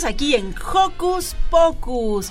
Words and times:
Estamos 0.00 0.14
aquí 0.14 0.34
en 0.34 0.54
Hocus 0.54 1.36
Pocus, 1.50 2.30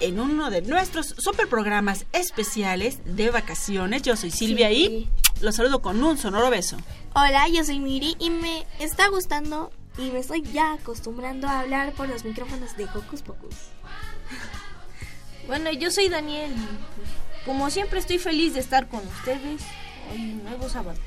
en 0.00 0.18
uno 0.18 0.50
de 0.50 0.62
nuestros 0.62 1.14
super 1.16 1.48
programas 1.48 2.04
especiales 2.10 2.98
de 3.04 3.30
vacaciones. 3.30 4.02
Yo 4.02 4.16
soy 4.16 4.32
Silvia 4.32 4.72
y 4.72 5.08
los 5.40 5.54
saludo 5.54 5.80
con 5.80 6.02
un 6.02 6.18
sonoro 6.18 6.50
beso. 6.50 6.76
Hola, 7.14 7.46
yo 7.46 7.62
soy 7.62 7.78
Miri 7.78 8.16
y 8.18 8.30
me 8.30 8.66
está 8.80 9.06
gustando 9.06 9.70
y 9.96 10.10
me 10.10 10.18
estoy 10.18 10.42
ya 10.42 10.72
acostumbrando 10.72 11.46
a 11.46 11.60
hablar 11.60 11.92
por 11.92 12.08
los 12.08 12.24
micrófonos 12.24 12.76
de 12.76 12.86
Hocus 12.86 13.22
Pocus. 13.22 13.54
Bueno, 15.46 15.70
yo 15.70 15.92
soy 15.92 16.08
Daniel 16.08 16.52
como 17.44 17.70
siempre 17.70 18.00
estoy 18.00 18.18
feliz 18.18 18.54
de 18.54 18.58
estar 18.58 18.88
con 18.88 19.06
ustedes 19.06 19.62
hoy 20.10 20.18
nuevo 20.42 20.68
sábado. 20.68 20.98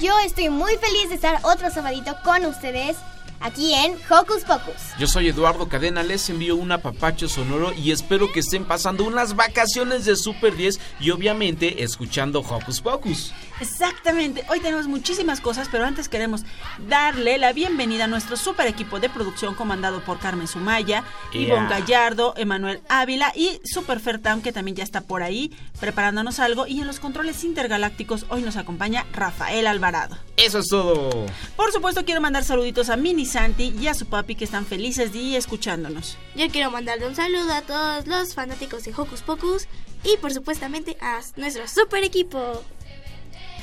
Yo 0.00 0.18
estoy 0.20 0.48
muy 0.48 0.74
feliz 0.76 1.10
de 1.10 1.16
estar 1.16 1.40
otro 1.42 1.70
sabadito 1.70 2.16
con 2.24 2.46
ustedes 2.46 2.96
aquí 3.40 3.74
en 3.74 3.94
Hocus 4.10 4.44
Pocus. 4.44 4.74
Yo 4.98 5.06
soy 5.06 5.28
Eduardo 5.28 5.68
Cadena, 5.68 6.02
les 6.02 6.28
envío 6.30 6.56
un 6.56 6.72
apapacho 6.72 7.28
sonoro 7.28 7.72
y 7.72 7.92
espero 7.92 8.32
que 8.32 8.40
estén 8.40 8.64
pasando 8.64 9.04
unas 9.04 9.36
vacaciones 9.36 10.04
de 10.04 10.16
Super 10.16 10.56
10 10.56 10.80
y 11.00 11.10
obviamente 11.10 11.82
escuchando 11.82 12.40
Hocus 12.40 12.80
Pocus. 12.80 13.32
Exactamente, 13.60 14.44
hoy 14.50 14.60
tenemos 14.60 14.86
muchísimas 14.86 15.40
cosas, 15.40 15.68
pero 15.70 15.84
antes 15.84 16.08
queremos 16.08 16.42
darle 16.88 17.38
la 17.38 17.52
bienvenida 17.52 18.04
a 18.04 18.06
nuestro 18.06 18.36
super 18.36 18.66
equipo 18.66 19.00
de 19.00 19.08
producción 19.08 19.54
comandado 19.54 20.00
por 20.04 20.18
Carmen 20.18 20.46
Sumaya, 20.46 21.04
Yeah. 21.32 21.42
Ivonne 21.42 21.68
Gallardo, 21.68 22.34
Emanuel 22.36 22.80
Ávila 22.88 23.32
y 23.34 23.60
Super 23.64 24.00
Fertam, 24.00 24.40
que 24.40 24.52
también 24.52 24.76
ya 24.76 24.84
está 24.84 25.02
por 25.02 25.22
ahí 25.22 25.52
preparándonos 25.80 26.38
algo. 26.38 26.66
Y 26.66 26.80
en 26.80 26.86
los 26.86 27.00
controles 27.00 27.44
intergalácticos 27.44 28.26
hoy 28.28 28.42
nos 28.42 28.56
acompaña 28.56 29.06
Rafael 29.12 29.66
Alvarado. 29.66 30.16
Eso 30.36 30.60
es 30.60 30.68
todo. 30.68 31.26
Por 31.56 31.72
supuesto, 31.72 32.04
quiero 32.04 32.20
mandar 32.20 32.44
saluditos 32.44 32.88
a 32.88 32.96
Mini 32.96 33.26
Santi 33.28 33.74
y 33.78 33.86
a 33.86 33.94
su 33.94 34.06
papi 34.06 34.34
que 34.34 34.44
están 34.44 34.66
felices 34.66 35.12
de 35.12 35.36
escuchándonos. 35.36 36.16
Yo 36.34 36.48
quiero 36.48 36.70
mandarle 36.70 37.06
un 37.06 37.14
saludo 37.14 37.52
a 37.52 37.62
todos 37.62 38.06
los 38.06 38.34
fanáticos 38.34 38.84
de 38.84 38.92
Hocus 38.96 39.22
Pocus 39.22 39.68
y 40.04 40.16
por 40.16 40.32
supuestamente 40.32 40.96
a 41.00 41.20
nuestro 41.36 41.68
super 41.68 42.02
equipo. 42.04 42.62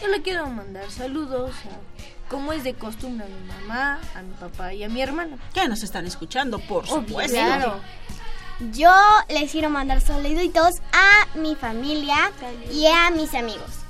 Yo 0.01 0.07
le 0.09 0.21
quiero 0.21 0.47
mandar 0.47 0.89
saludos 0.91 1.51
a, 1.65 2.29
como 2.29 2.53
es 2.53 2.63
de 2.63 2.73
costumbre, 2.73 3.25
a 3.25 3.29
mi 3.29 3.47
mamá, 3.47 3.99
a 4.15 4.21
mi 4.21 4.33
papá 4.35 4.73
y 4.73 4.83
a 4.83 4.89
mi 4.89 5.01
hermana. 5.01 5.37
Que 5.53 5.67
nos 5.67 5.83
están 5.83 6.05
escuchando, 6.05 6.59
por 6.59 6.83
Obvio, 6.85 6.95
supuesto. 7.07 7.33
claro. 7.37 7.79
Yo 8.71 8.91
les 9.29 9.51
quiero 9.51 9.69
mandar 9.69 9.99
saluditos 10.01 10.75
a 10.93 11.37
mi 11.37 11.55
familia 11.55 12.31
y 12.71 12.85
a 12.87 13.09
mis 13.11 13.33
amigos. 13.33 13.84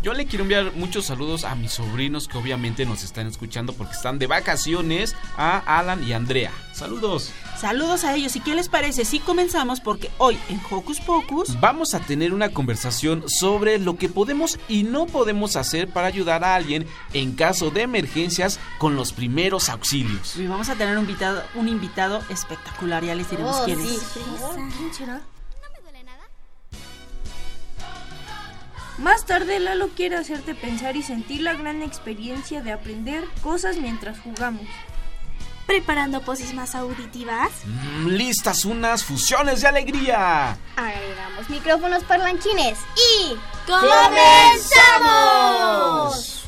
Yo 0.00 0.14
le 0.14 0.26
quiero 0.26 0.44
enviar 0.44 0.72
muchos 0.76 1.06
saludos 1.06 1.42
a 1.44 1.56
mis 1.56 1.72
sobrinos 1.72 2.28
que 2.28 2.38
obviamente 2.38 2.86
nos 2.86 3.02
están 3.02 3.26
escuchando 3.26 3.72
porque 3.72 3.94
están 3.94 4.20
de 4.20 4.28
vacaciones, 4.28 5.16
a 5.36 5.58
Alan 5.78 6.04
y 6.06 6.12
Andrea. 6.12 6.52
Saludos. 6.72 7.32
Saludos 7.58 8.04
a 8.04 8.14
ellos. 8.14 8.36
¿Y 8.36 8.40
qué 8.40 8.54
les 8.54 8.68
parece 8.68 9.04
si 9.04 9.18
comenzamos? 9.18 9.80
Porque 9.80 10.08
hoy 10.18 10.38
en 10.48 10.60
Hocus 10.70 11.00
Pocus 11.00 11.58
Vamos 11.60 11.94
a 11.94 11.98
tener 12.00 12.32
una 12.32 12.50
conversación 12.50 13.24
sobre 13.28 13.80
lo 13.80 13.96
que 13.96 14.08
podemos 14.08 14.60
y 14.68 14.84
no 14.84 15.06
podemos 15.06 15.56
hacer 15.56 15.88
para 15.88 16.06
ayudar 16.06 16.44
a 16.44 16.54
alguien 16.54 16.86
en 17.12 17.32
caso 17.34 17.70
de 17.72 17.82
emergencias 17.82 18.60
con 18.78 18.94
los 18.94 19.12
primeros 19.12 19.68
auxilios. 19.68 20.36
y 20.36 20.46
vamos 20.46 20.68
a 20.68 20.76
tener 20.76 20.94
un 20.96 21.00
invitado, 21.02 21.42
un 21.56 21.66
invitado 21.68 22.22
espectacular. 22.30 23.04
Ya 23.04 23.16
les 23.16 23.28
diremos 23.28 23.56
Oh, 23.56 23.64
quién 23.64 23.80
sí. 23.82 23.96
es. 23.96 24.02
¿Quién 24.78 24.94
será? 24.94 25.20
Más 28.98 29.24
tarde 29.24 29.60
Lalo 29.60 29.88
quiere 29.90 30.16
hacerte 30.16 30.56
pensar 30.56 30.96
y 30.96 31.02
sentir 31.02 31.42
la 31.42 31.54
gran 31.54 31.82
experiencia 31.82 32.62
de 32.62 32.72
aprender 32.72 33.24
cosas 33.42 33.76
mientras 33.76 34.18
jugamos. 34.18 34.66
Preparando 35.66 36.22
pócimas 36.22 36.74
auditivas. 36.74 37.50
Mm, 37.64 38.08
listas 38.08 38.64
unas 38.64 39.04
fusiones 39.04 39.60
de 39.60 39.68
alegría. 39.68 40.56
Agregamos 40.76 41.48
micrófonos 41.48 42.02
parlanchines 42.04 42.78
y 42.96 43.36
¡Comenzamos! 43.68 46.47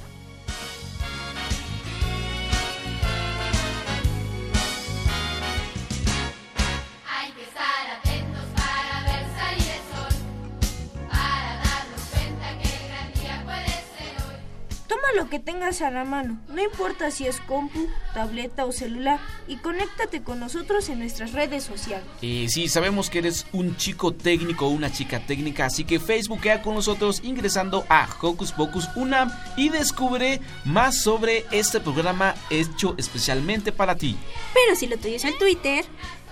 Lo 15.16 15.28
que 15.28 15.38
tengas 15.38 15.82
a 15.82 15.90
la 15.90 16.04
mano, 16.04 16.38
no 16.48 16.62
importa 16.62 17.10
si 17.10 17.26
es 17.26 17.40
compu, 17.40 17.88
tableta 18.14 18.64
o 18.64 18.72
celular, 18.72 19.20
y 19.48 19.56
conéctate 19.56 20.22
con 20.22 20.40
nosotros 20.40 20.88
en 20.88 21.00
nuestras 21.00 21.32
redes 21.32 21.64
sociales. 21.64 22.06
Eh, 22.22 22.46
sí, 22.48 22.68
sabemos 22.68 23.10
que 23.10 23.18
eres 23.18 23.46
un 23.52 23.76
chico 23.76 24.12
técnico 24.12 24.66
o 24.66 24.70
una 24.70 24.92
chica 24.92 25.20
técnica, 25.20 25.66
así 25.66 25.84
que 25.84 26.00
Facebookea 26.00 26.62
con 26.62 26.74
nosotros 26.74 27.20
ingresando 27.24 27.84
a 27.88 28.08
Hocus 28.20 28.52
Pocus 28.52 28.88
Unam 28.96 29.32
y 29.56 29.68
descubre 29.68 30.40
más 30.64 30.96
sobre 30.96 31.44
este 31.50 31.80
programa 31.80 32.34
hecho 32.50 32.94
especialmente 32.98 33.72
para 33.72 33.96
ti. 33.96 34.16
Pero 34.54 34.76
si 34.76 34.86
lo 34.86 34.96
tuyo 34.96 35.16
es 35.16 35.24
el 35.24 35.36
Twitter, 35.38 35.84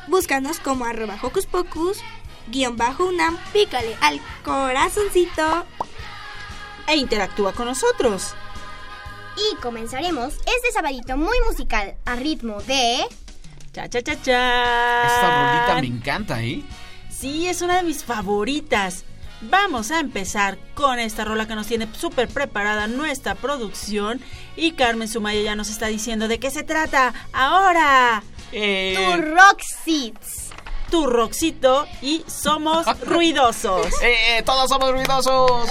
búscanos 0.09 0.59
como 0.61 0.85
arroba 0.85 1.19
Hocus 1.23 1.47
Pocus, 1.47 1.99
guion 2.49 2.77
bajo 2.77 3.07
UNAM, 3.07 3.37
pícale 3.53 3.97
al 4.01 4.21
corazoncito. 4.45 5.65
E 6.87 6.97
interactúa 6.97 7.53
con 7.53 7.67
nosotros. 7.67 8.35
Y 9.39 9.57
comenzaremos 9.63 10.35
este 10.35 10.73
sabadito 10.73 11.17
muy 11.17 11.37
musical 11.47 11.95
a 12.05 12.17
ritmo 12.17 12.61
de 12.63 13.01
Cha, 13.73 13.89
cha, 13.89 14.03
cha, 14.03 14.15
cha. 14.23 15.07
Esta 15.07 15.53
rolita 15.67 15.81
me 15.81 15.87
encanta, 15.99 16.43
¿eh? 16.43 16.63
Sí, 17.11 17.47
es 17.49 17.63
una 17.63 17.77
de 17.77 17.83
mis 17.85 18.03
favoritas. 18.05 19.05
Vamos 19.41 19.91
a 19.93 20.01
empezar 20.01 20.59
con 20.75 20.99
esta 20.99 21.25
rola 21.25 21.47
que 21.47 21.55
nos 21.55 21.67
tiene 21.69 21.87
súper 21.93 22.29
preparada 22.29 22.87
nuestra 22.89 23.35
producción. 23.37 24.21
Y 24.57 24.73
Carmen 24.73 25.07
Sumaya 25.09 25.41
ya 25.43 25.55
nos 25.55 25.69
está 25.69 25.87
diciendo 25.87 26.27
de 26.27 26.41
qué 26.41 26.51
se 26.51 26.63
trata. 26.65 27.15
Ahora, 27.33 28.23
Eh, 28.53 28.95
Tu 28.97 29.23
Roxits. 29.35 30.49
tu 30.91 31.07
Roxito 31.07 31.87
y 32.03 32.25
somos 32.27 32.87
ruidosos. 33.03 33.87
eh, 34.03 34.43
todos 34.45 34.71
somos 34.71 34.91
ruidosos. 34.91 35.69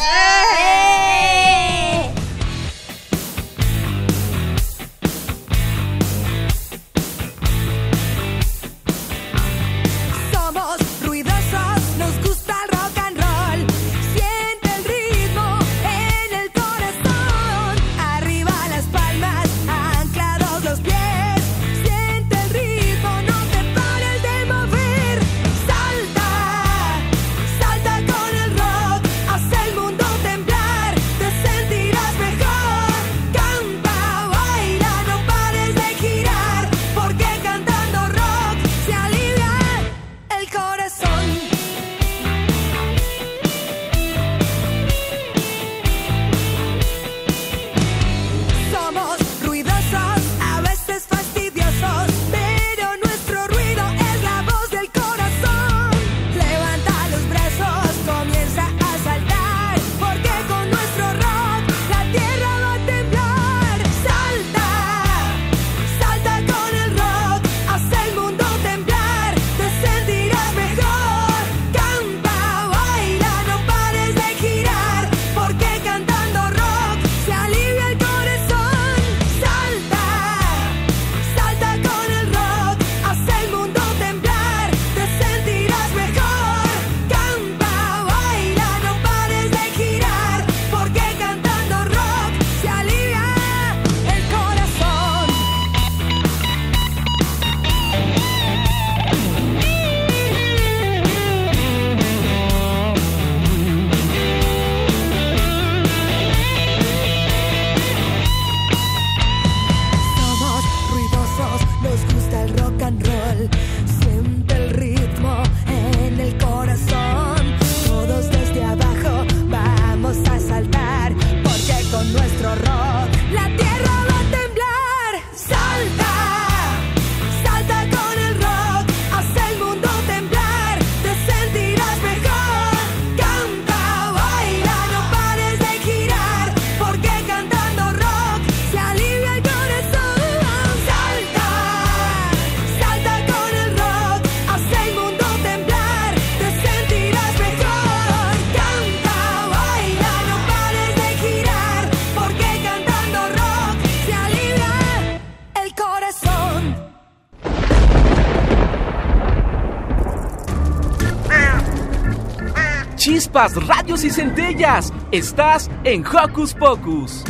Radios 163.38 164.04
y 164.04 164.10
centellas. 164.10 164.92
Estás 165.12 165.70
en 165.84 166.04
Hocus 166.04 166.56
Pocus. 166.56 167.24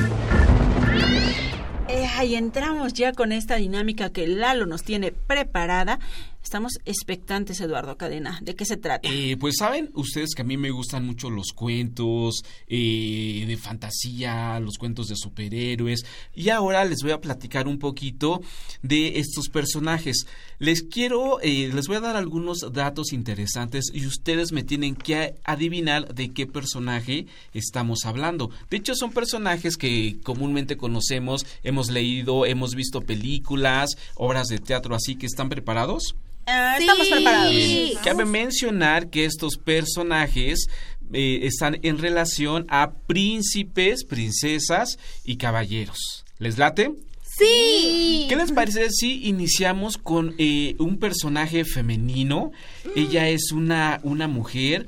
Eh, 1.90 2.08
ahí 2.18 2.36
entramos 2.36 2.94
ya 2.94 3.12
con 3.12 3.34
esta 3.34 3.58
dinámica 3.58 4.10
que 4.10 4.26
Lalo 4.26 4.66
nos 4.66 4.84
tiene 4.84 5.12
preparada. 5.12 6.00
Estamos 6.48 6.80
expectantes, 6.86 7.60
Eduardo 7.60 7.98
Cadena. 7.98 8.40
¿De 8.42 8.56
qué 8.56 8.64
se 8.64 8.78
trata? 8.78 9.10
Eh, 9.12 9.36
pues 9.38 9.56
saben 9.60 9.90
ustedes 9.96 10.34
que 10.34 10.44
a 10.44 10.46
mí 10.46 10.56
me 10.56 10.72
gustan 10.72 11.06
mucho 11.06 11.30
los 11.30 11.52
cuentos 11.52 12.42
eh, 12.70 13.44
de 13.46 13.58
fantasía, 13.58 14.58
los 14.62 14.78
cuentos 14.78 15.10
de 15.10 15.18
superhéroes. 15.18 16.06
Y 16.34 16.48
ahora 16.48 16.86
les 16.86 17.04
voy 17.04 17.12
a 17.12 17.20
platicar 17.20 17.68
un 17.68 17.80
poquito 17.80 18.40
de 18.82 19.20
estos 19.20 19.50
personajes. 19.50 20.26
Les 20.58 20.84
quiero, 20.84 21.42
eh, 21.42 21.70
les 21.74 21.88
voy 21.88 21.98
a 21.98 22.00
dar 22.00 22.16
algunos 22.16 22.60
datos 22.72 23.12
interesantes 23.12 23.92
y 23.94 24.06
ustedes 24.08 24.54
me 24.54 24.64
tienen 24.64 24.96
que 24.96 25.36
adivinar 25.44 26.16
de 26.16 26.30
qué 26.30 26.48
personaje 26.48 27.26
estamos 27.54 28.06
hablando. 28.06 28.52
De 28.70 28.78
hecho, 28.78 28.96
son 28.96 29.12
personajes 29.12 29.76
que 29.76 30.18
comúnmente 30.24 30.78
conocemos, 30.78 31.46
hemos 31.64 31.90
leído, 31.90 32.46
hemos 32.46 32.74
visto 32.74 33.02
películas, 33.02 33.98
obras 34.16 34.48
de 34.48 34.60
teatro, 34.60 34.96
así 34.96 35.18
que 35.18 35.26
están 35.26 35.50
preparados. 35.50 36.16
Ah, 36.48 36.78
Estamos 36.80 37.08
preparados. 37.08 37.54
Cabe 38.04 38.24
mencionar 38.26 39.10
que 39.10 39.26
estos 39.26 39.58
personajes 39.58 40.68
eh, 41.12 41.40
están 41.44 41.78
en 41.84 41.98
relación 41.98 42.66
a 42.70 42.94
príncipes, 42.94 44.06
princesas 44.06 44.98
y 45.26 45.36
caballeros. 45.36 46.24
¿Les 46.40 46.58
late? 46.58 46.92
Sí. 47.38 48.26
¿Qué 48.30 48.36
les 48.38 48.52
parece 48.54 48.90
si 48.90 49.28
iniciamos 49.28 49.98
con 49.98 50.36
eh, 50.38 50.76
un 50.80 50.98
personaje 51.00 51.66
femenino? 51.66 52.52
Ella 52.96 53.28
es 53.28 53.52
una, 53.52 54.00
una 54.04 54.28
mujer 54.28 54.88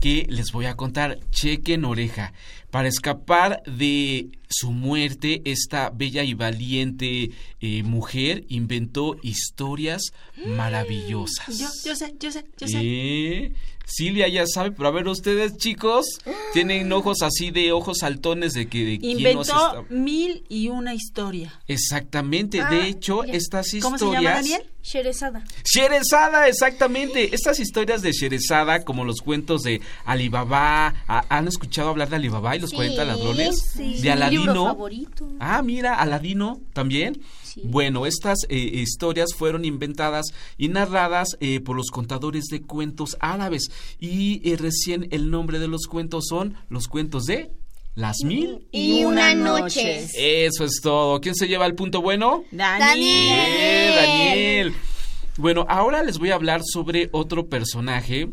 que 0.00 0.26
les 0.28 0.52
voy 0.52 0.66
a 0.66 0.76
contar. 0.76 1.18
Chequen 1.30 1.84
oreja. 1.84 2.32
Para 2.70 2.88
escapar 2.88 3.62
de 3.64 4.30
su 4.48 4.70
muerte, 4.70 5.42
esta 5.44 5.90
bella 5.90 6.22
y 6.22 6.34
valiente 6.34 7.30
eh, 7.60 7.82
mujer 7.82 8.44
inventó 8.48 9.16
historias 9.22 10.12
maravillosas. 10.46 11.58
Yo, 11.58 11.68
yo 11.84 11.96
sé, 11.96 12.14
yo 12.20 12.30
sé, 12.30 12.44
yo 12.58 12.68
sé. 12.68 12.78
Eh, 12.80 13.52
Silvia 13.92 14.28
ya 14.28 14.46
sabe, 14.46 14.70
pero 14.72 14.88
a 14.88 14.92
ver 14.92 15.08
ustedes 15.08 15.56
chicos, 15.56 16.06
tienen 16.52 16.92
ojos 16.92 17.22
así 17.22 17.50
de 17.50 17.72
ojos 17.72 17.98
saltones 17.98 18.52
de 18.54 18.68
que 18.68 18.84
de 18.84 18.98
quién 18.98 19.12
nos 19.14 19.20
Inventó 19.20 19.42
está- 19.42 19.82
mil 19.90 20.44
y 20.48 20.68
una 20.68 20.94
historia. 20.94 21.52
Exactamente, 21.66 22.60
Ah, 22.60 22.70
de 22.70 22.86
hecho, 22.86 23.24
ya. 23.24 23.32
estas 23.34 23.68
¿Cómo 23.82 23.96
historias 23.96 24.22
se 24.22 24.24
llama, 24.24 24.36
Daniel? 24.36 24.62
Sherezada. 24.82 25.44
Sherezada, 25.64 26.48
exactamente. 26.48 27.34
Estas 27.34 27.60
historias 27.60 28.00
de 28.00 28.12
Sherezada, 28.12 28.82
como 28.84 29.04
los 29.04 29.20
cuentos 29.20 29.62
de 29.62 29.80
Alibaba, 30.06 30.94
¿ha- 31.06 31.24
¿han 31.28 31.48
escuchado 31.48 31.88
hablar 31.90 32.08
de 32.08 32.16
Alibaba 32.16 32.56
y 32.56 32.60
los 32.60 32.70
Sí, 32.70 32.76
40 32.76 33.04
ladrones? 33.04 33.60
sí. 33.74 33.82
De 33.82 33.86
Mi 33.88 33.94
libro 33.94 34.12
Aladino. 34.12 34.64
favorito. 34.66 35.28
Ah, 35.40 35.62
mira, 35.62 35.96
Aladino 35.96 36.60
también. 36.72 37.20
Bueno, 37.64 38.06
estas 38.06 38.38
eh, 38.48 38.56
historias 38.56 39.34
fueron 39.36 39.64
inventadas 39.64 40.26
y 40.58 40.68
narradas 40.68 41.36
eh, 41.40 41.60
por 41.60 41.76
los 41.76 41.90
contadores 41.90 42.46
de 42.46 42.62
cuentos 42.62 43.16
árabes. 43.20 43.70
Y 43.98 44.40
eh, 44.50 44.56
recién 44.56 45.08
el 45.10 45.30
nombre 45.30 45.58
de 45.58 45.68
los 45.68 45.86
cuentos 45.86 46.26
son 46.28 46.54
los 46.68 46.88
cuentos 46.88 47.24
de 47.24 47.50
las 47.94 48.18
mil. 48.24 48.66
Y 48.72 49.04
una 49.04 49.34
noche. 49.34 50.06
Eso 50.14 50.64
es 50.64 50.80
todo. 50.82 51.20
¿Quién 51.20 51.34
se 51.34 51.48
lleva 51.48 51.66
el 51.66 51.74
punto 51.74 52.00
bueno? 52.00 52.44
Daniel. 52.50 52.98
Bien, 52.98 53.94
Daniel. 53.94 54.74
Bueno, 55.36 55.66
ahora 55.68 56.02
les 56.02 56.18
voy 56.18 56.30
a 56.30 56.34
hablar 56.34 56.62
sobre 56.64 57.08
otro 57.12 57.46
personaje. 57.46 58.28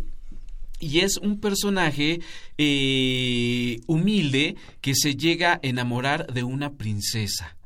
Y 0.80 1.00
es 1.00 1.18
un 1.18 1.40
personaje 1.40 2.20
eh, 2.58 3.80
humilde 3.88 4.56
que 4.80 4.94
se 4.94 5.16
llega 5.16 5.54
a 5.54 5.60
enamorar 5.64 6.28
de 6.28 6.44
una 6.44 6.74
princesa. 6.74 7.57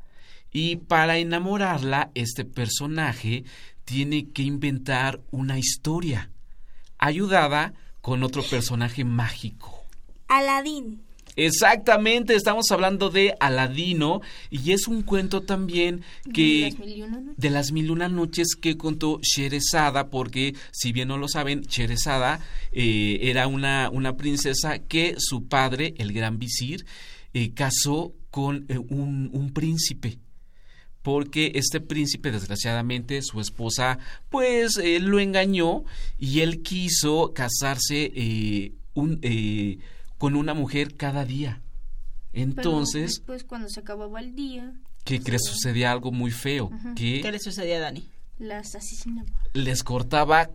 Y 0.52 0.76
para 0.76 1.18
enamorarla, 1.18 2.10
este 2.14 2.44
personaje 2.44 3.44
tiene 3.84 4.28
que 4.28 4.42
inventar 4.42 5.20
una 5.30 5.58
historia, 5.58 6.30
ayudada 6.98 7.74
con 8.00 8.22
otro 8.22 8.42
personaje 8.42 9.04
mágico. 9.04 9.82
Aladín. 10.28 11.02
Exactamente, 11.34 12.34
estamos 12.34 12.70
hablando 12.70 13.08
de 13.08 13.34
Aladino 13.40 14.20
y 14.50 14.72
es 14.72 14.86
un 14.86 15.00
cuento 15.02 15.40
también 15.40 16.02
que 16.34 16.68
Las 16.70 16.78
mil 16.78 16.88
y 16.98 17.02
una 17.02 17.20
noches. 17.20 17.36
de 17.38 17.50
las 17.50 17.72
mil 17.72 17.86
y 17.86 17.90
una 17.90 18.08
noches 18.10 18.48
que 18.60 18.76
contó 18.76 19.18
Sherezada, 19.22 20.10
porque 20.10 20.54
si 20.72 20.92
bien 20.92 21.08
no 21.08 21.16
lo 21.16 21.28
saben, 21.28 21.62
Sherezada 21.62 22.40
eh, 22.72 23.18
era 23.22 23.46
una, 23.46 23.88
una 23.90 24.14
princesa 24.18 24.78
que 24.80 25.14
su 25.16 25.46
padre, 25.48 25.94
el 25.96 26.12
gran 26.12 26.38
visir, 26.38 26.84
eh, 27.32 27.54
casó 27.54 28.12
con 28.30 28.66
eh, 28.68 28.76
un, 28.76 29.30
un 29.32 29.54
príncipe 29.54 30.18
porque 31.02 31.52
este 31.54 31.80
príncipe 31.80 32.30
desgraciadamente 32.30 33.20
su 33.22 33.40
esposa 33.40 33.98
pues 34.30 34.76
eh, 34.78 35.00
lo 35.00 35.18
engañó 35.20 35.84
y 36.18 36.40
él 36.40 36.62
quiso 36.62 37.32
casarse 37.34 38.12
eh, 38.14 38.72
un, 38.94 39.18
eh, 39.22 39.78
con 40.18 40.36
una 40.36 40.54
mujer 40.54 40.94
cada 40.94 41.24
día 41.24 41.60
Pero 42.32 42.44
entonces 42.44 43.16
después, 43.16 43.44
cuando 43.44 43.68
se 43.68 43.80
acababa 43.80 44.20
el 44.20 44.34
día, 44.34 44.72
le 45.06 45.38
sucedía 45.38 45.90
algo 45.92 46.12
muy 46.12 46.30
feo 46.30 46.70
Ajá. 46.72 46.94
que 46.94 47.20
¿Qué 47.20 47.32
le 47.32 47.40
sucedía 47.40 47.76
a 47.78 47.80
Dani? 47.80 48.08
Las 48.38 48.74
asesinaba. 48.74 49.28
les 49.52 49.82
cortaba 49.84 50.50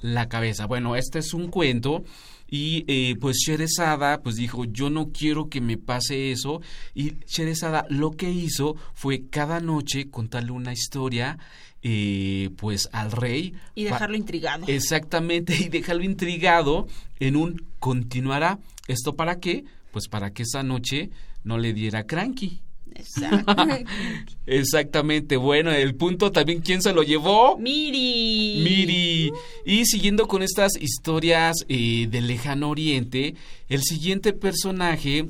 la 0.00 0.28
cabeza. 0.28 0.66
Bueno, 0.66 0.96
este 0.96 1.18
es 1.18 1.34
un 1.34 1.48
cuento 1.50 2.04
y 2.48 2.84
eh, 2.86 3.16
pues 3.20 3.38
Sherezada 3.38 4.22
pues 4.22 4.36
dijo 4.36 4.64
yo 4.64 4.90
no 4.90 5.10
quiero 5.12 5.48
que 5.48 5.60
me 5.60 5.76
pase 5.78 6.30
eso 6.30 6.60
y 6.94 7.14
Sherezada 7.26 7.86
lo 7.88 8.12
que 8.12 8.30
hizo 8.30 8.76
fue 8.94 9.28
cada 9.28 9.60
noche 9.60 10.10
contarle 10.10 10.52
una 10.52 10.72
historia 10.72 11.38
eh, 11.82 12.50
pues 12.56 12.88
al 12.90 13.12
rey 13.12 13.54
Y 13.76 13.84
dejarlo 13.84 14.16
intrigado. 14.16 14.64
Exactamente, 14.66 15.54
y 15.56 15.68
dejarlo 15.68 16.02
intrigado 16.02 16.88
en 17.20 17.36
un 17.36 17.64
continuará. 17.78 18.58
¿Esto 18.88 19.14
para 19.14 19.38
qué? 19.38 19.64
Pues 19.92 20.08
para 20.08 20.32
que 20.32 20.42
esa 20.42 20.64
noche 20.64 21.10
no 21.44 21.58
le 21.58 21.72
diera 21.72 22.04
cranky. 22.04 22.60
Exacto. 22.98 23.54
Exactamente, 24.46 25.36
bueno, 25.36 25.72
el 25.72 25.94
punto 25.96 26.30
también, 26.32 26.60
¿quién 26.60 26.80
se 26.82 26.92
lo 26.92 27.02
llevó? 27.02 27.58
Miri. 27.58 28.62
Miri. 28.62 29.32
Y 29.64 29.84
siguiendo 29.86 30.28
con 30.28 30.42
estas 30.42 30.72
historias 30.80 31.56
eh, 31.68 32.06
del 32.08 32.28
lejano 32.28 32.70
oriente, 32.70 33.34
el 33.68 33.82
siguiente 33.82 34.32
personaje 34.32 35.26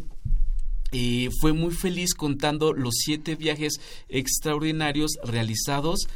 eh, 0.93 1.31
fue 1.41 1.53
muy 1.53 1.73
feliz 1.73 2.15
contando 2.15 2.73
los 2.73 2.95
siete 2.99 3.37
viajes 3.37 3.81
extraordinarios 4.09 5.13
realizados 5.25 6.09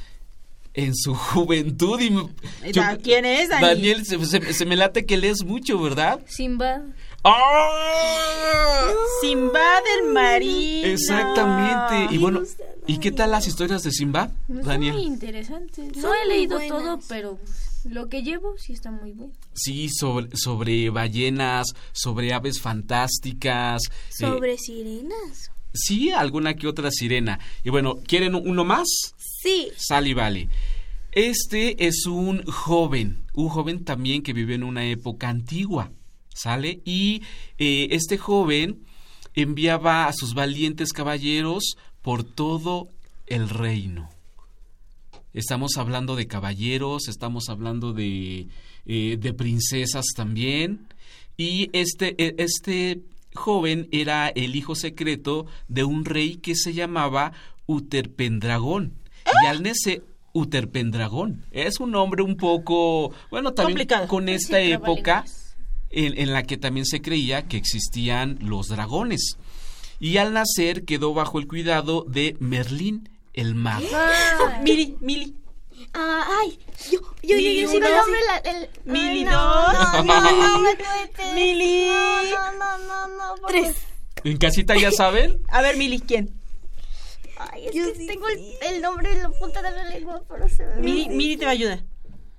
en 0.74 0.94
su 0.94 1.14
juventud. 1.14 2.00
Y 2.00 2.10
me- 2.10 2.28
yo- 2.72 2.82
¿Quién 3.02 3.24
es, 3.24 3.48
Dani? 3.48 3.62
Daniel, 3.66 4.04
se, 4.04 4.24
se- 4.26 4.52
se 4.52 4.66
me 4.66 4.76
late 4.76 5.06
que 5.06 5.16
lees 5.16 5.42
mucho, 5.44 5.80
¿verdad? 5.80 6.20
Simba. 6.28 6.82
¡Ah! 7.22 8.92
Simba 9.20 9.60
del 9.82 10.12
marino. 10.12 10.88
Exactamente. 10.88 12.14
Y 12.14 12.18
bueno, 12.18 12.40
¿y 12.86 12.98
qué 12.98 13.12
tal 13.12 13.30
las 13.32 13.46
historias 13.46 13.82
de 13.82 13.90
Simba, 13.92 14.24
Está 14.48 14.52
muy 14.54 14.62
Daniel? 14.62 14.98
interesante. 15.00 15.82
No 15.94 16.00
Son 16.00 16.12
he 16.24 16.28
leído 16.28 16.56
buenas. 16.56 16.78
todo, 16.78 17.00
pero 17.08 17.38
lo 17.84 18.08
que 18.08 18.22
llevo 18.22 18.54
sí 18.58 18.72
está 18.72 18.90
muy 18.90 19.12
bueno. 19.12 19.32
Sí, 19.52 19.88
sobre, 19.90 20.34
sobre 20.36 20.88
ballenas, 20.90 21.68
sobre 21.92 22.32
aves 22.32 22.60
fantásticas. 22.60 23.82
eh, 23.90 23.90
Sobre 24.10 24.56
sirenas. 24.56 25.50
sí, 25.74 26.10
alguna 26.10 26.54
que 26.54 26.66
otra 26.66 26.90
sirena. 26.90 27.38
Y 27.64 27.70
bueno, 27.70 27.96
¿quieren 28.06 28.34
uno 28.34 28.64
más? 28.64 28.86
Sí. 29.42 29.68
Sal 29.76 30.06
y 30.06 30.14
vale. 30.14 30.48
Este 31.12 31.86
es 31.86 32.06
un 32.06 32.44
joven, 32.46 33.24
un 33.34 33.48
joven 33.48 33.84
también 33.84 34.22
que 34.22 34.32
vive 34.32 34.54
en 34.54 34.62
una 34.62 34.84
época 34.86 35.28
antigua, 35.28 35.90
¿sale? 36.34 36.80
Y 36.84 37.22
eh, 37.58 37.88
este 37.90 38.18
joven 38.18 38.80
enviaba 39.34 40.06
a 40.06 40.12
sus 40.12 40.34
valientes 40.34 40.92
caballeros 40.92 41.76
por 42.02 42.24
todo 42.24 42.88
el 43.26 43.48
reino. 43.48 44.08
Estamos 45.32 45.76
hablando 45.76 46.16
de 46.16 46.26
caballeros, 46.26 47.06
estamos 47.08 47.48
hablando 47.48 47.92
de, 47.92 48.48
eh, 48.86 49.16
de 49.20 49.32
princesas 49.32 50.06
también. 50.16 50.88
Y 51.36 51.70
este, 51.72 52.14
e- 52.22 52.34
este 52.38 53.00
joven 53.34 53.88
era 53.92 54.28
el 54.28 54.56
hijo 54.56 54.74
secreto 54.74 55.46
de 55.68 55.84
un 55.84 56.04
rey 56.04 56.36
que 56.36 56.56
se 56.56 56.72
llamaba 56.72 57.32
Uterpendragón. 57.66 58.94
Y 59.44 59.46
al 59.46 59.62
nece 59.62 60.02
Uterpendragón. 60.32 61.44
Es 61.52 61.78
un 61.78 61.92
nombre 61.92 62.22
un 62.22 62.36
poco, 62.36 63.12
bueno, 63.30 63.52
también 63.52 63.76
Complicado. 63.78 64.08
con 64.08 64.28
esta 64.28 64.58
Sí, 64.60 64.72
época. 64.72 65.24
En, 65.90 66.18
en 66.18 66.32
la 66.32 66.42
que 66.44 66.56
también 66.56 66.86
se 66.86 67.02
creía 67.02 67.46
que 67.48 67.56
existían 67.56 68.38
los 68.40 68.68
dragones. 68.68 69.36
Y 69.98 70.16
al 70.16 70.32
nacer 70.32 70.84
quedó 70.84 71.12
bajo 71.12 71.38
el 71.38 71.46
cuidado 71.46 72.04
de 72.08 72.36
Merlín 72.40 73.08
el 73.34 73.54
mago. 73.54 73.86
Miri, 74.62 74.96
Mili. 75.00 75.36
Ah, 75.94 76.26
ay, 76.42 76.58
yo, 76.90 77.00
yo, 77.00 77.08
yo, 77.22 77.36
Mili 77.36 77.60
yo 77.62 77.68
sí 77.70 77.80
me 77.80 77.90
nombre 77.90 78.20
la, 78.26 78.36
el... 78.50 78.68
Mili 78.84 79.18
Ay, 79.20 79.24
no, 79.24 79.30
dos. 79.32 80.04
No, 80.04 80.20
no, 80.20 80.62
no. 80.62 80.70
Mili. 81.34 81.86
No, 81.88 82.52
no, 82.52 82.78
no, 82.78 83.08
no, 83.08 83.34
porque- 83.40 83.62
Tres. 83.62 83.76
¿En 84.22 84.36
casita 84.36 84.76
ya 84.76 84.92
saben? 84.92 85.40
A 85.48 85.62
ver, 85.62 85.76
Mili, 85.76 86.00
¿quién? 86.00 86.38
Ay, 87.38 87.68
es 87.68 87.74
Yo 87.74 87.84
que 87.92 87.98
sí, 87.98 88.06
tengo 88.06 88.28
el, 88.28 88.38
el 88.74 88.82
nombre 88.82 89.10
en 89.12 89.22
la 89.22 89.30
punta 89.30 89.62
de 89.62 89.70
la 89.70 89.84
lengua, 89.84 90.22
pero 90.28 90.48
se 90.48 90.66
me... 90.66 90.76
Miri, 90.76 91.08
Miri 91.08 91.36
te 91.38 91.44
va 91.46 91.50
a 91.52 91.54
ayudar. 91.54 91.82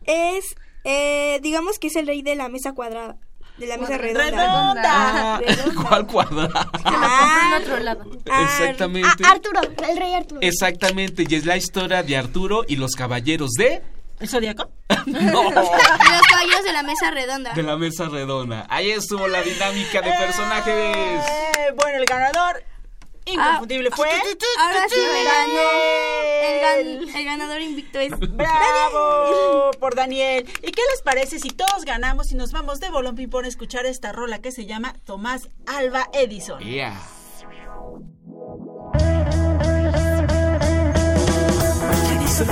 Es, 0.06 0.46
eh, 0.84 1.40
digamos 1.42 1.80
que 1.80 1.88
es 1.88 1.96
el 1.96 2.06
rey 2.08 2.22
de 2.22 2.36
la 2.36 2.48
mesa 2.50 2.74
cuadrada. 2.74 3.18
De 3.62 3.68
la 3.68 3.78
mesa 3.78 3.98
redonda. 3.98 4.24
Redonda. 4.32 4.82
Ah, 4.86 5.40
redonda. 5.40 5.82
¿Cuál 5.88 6.08
cuadrado? 6.08 6.50
Ah, 6.84 7.54
En 7.58 7.62
otro 7.64 7.80
lado. 7.80 8.04
Exactamente. 8.26 9.24
Arturo, 9.24 9.62
el 9.88 9.98
rey 9.98 10.16
Arturo. 10.16 10.42
Exactamente, 10.42 11.26
y 11.30 11.36
es 11.36 11.46
la 11.46 11.58
historia 11.58 12.02
de 12.02 12.18
Arturo 12.18 12.64
y 12.68 12.76
los 12.78 12.94
caballeros 12.96 13.52
de... 13.52 13.84
¿El 14.20 14.28
zodiaco? 14.30 14.70
No, 15.06 15.44
Los 15.52 15.70
caballos 16.30 16.64
de 16.64 16.74
la 16.74 16.84
mesa 16.84 17.12
redonda. 17.12 17.54
de 17.54 17.64
la 17.64 17.78
mesa 17.78 18.06
redonda. 18.10 18.66
Ahí 18.70 18.92
estuvo 18.92 19.28
la 19.28 19.42
dinámica 19.42 20.02
de 20.02 20.12
personajes. 20.12 20.74
Eh, 20.76 21.74
bueno, 21.76 21.98
el 22.00 22.06
ganador 22.06 22.64
inconfundible 23.26 23.92
fue... 23.92 24.10
Ahora 24.60 24.86
sí 24.90 24.96
me 25.00 25.24
ganó. 25.24 25.60
El, 26.44 26.62
Daniel. 26.62 27.08
gan- 27.10 27.16
el 27.18 27.26
ganador 27.26 27.62
invicto 27.62 28.00
es. 28.00 28.12
¡Bravo! 28.20 29.72
Por 29.80 29.96
Daniel. 29.96 30.48
¿Y 30.64 30.72
qué 30.72 30.82
les 30.92 31.02
parece 31.04 31.40
si 31.40 31.50
todos 31.50 31.86
ganamos 31.86 32.32
y 32.32 32.36
nos 32.36 32.52
vamos 32.52 32.80
de 32.80 32.90
Bolón 32.90 33.16
Ping-Pong 33.16 33.46
a 33.46 33.48
escuchar 33.48 33.86
esta 33.86 34.12
rola 34.12 34.40
que 34.40 34.52
se 34.52 34.66
llama 34.66 34.96
Tomás 35.06 35.50
Alba 35.68 36.10
Edison? 36.14 36.60
Yeah. 36.64 37.00
¿Quién 42.08 42.22
hizo 42.24 42.44
el 42.44 42.50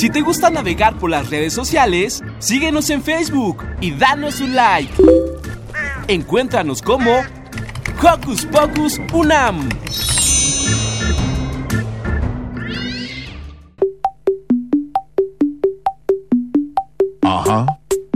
Si 0.00 0.08
te 0.08 0.22
gusta 0.22 0.48
navegar 0.48 0.98
por 0.98 1.10
las 1.10 1.28
redes 1.28 1.52
sociales, 1.52 2.22
síguenos 2.38 2.88
en 2.88 3.02
Facebook 3.02 3.66
y 3.82 3.90
danos 3.90 4.40
un 4.40 4.54
like. 4.54 4.90
Encuéntranos 6.08 6.80
como 6.80 7.18
Hocus 8.02 8.46
Pocus 8.46 8.98
Unam. 9.12 9.68
Ajá, 17.20 17.66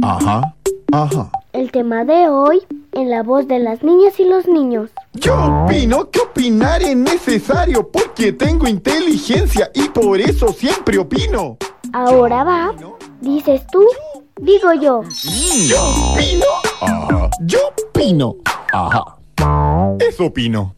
ajá, 0.00 0.54
ajá. 0.90 1.30
El 1.52 1.70
tema 1.70 2.06
de 2.06 2.30
hoy 2.30 2.62
en 2.92 3.10
la 3.10 3.22
voz 3.22 3.46
de 3.46 3.58
las 3.58 3.82
niñas 3.82 4.18
y 4.18 4.24
los 4.24 4.48
niños. 4.48 4.88
Yo 5.12 5.66
opino 5.66 6.10
que 6.10 6.20
opinar 6.20 6.80
es 6.80 6.96
necesario 6.96 7.90
porque 7.92 8.32
tengo 8.32 8.66
inteligencia 8.66 9.70
y 9.74 9.90
por 9.90 10.18
eso 10.18 10.48
siempre 10.48 10.96
opino. 10.96 11.58
Ahora 11.94 12.42
va. 12.42 12.74
Dices 13.20 13.64
tú, 13.68 13.86
digo 14.40 14.72
yo. 14.74 15.02
Yo 15.68 15.80
opino. 16.10 16.44
Ajá. 16.80 17.30
Yo 17.42 17.58
opino. 17.68 18.34
Ajá. 18.72 19.16
Eso 20.00 20.24
opino. 20.24 20.74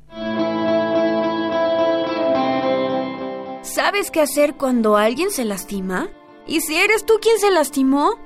¿Sabes 3.62 4.10
qué 4.10 4.20
hacer 4.20 4.58
cuando 4.58 4.98
alguien 4.98 5.30
se 5.30 5.46
lastima? 5.46 6.10
¿Y 6.46 6.60
si 6.60 6.76
eres 6.76 7.06
tú 7.06 7.14
quien 7.22 7.38
se 7.38 7.50
lastimó? 7.50 8.18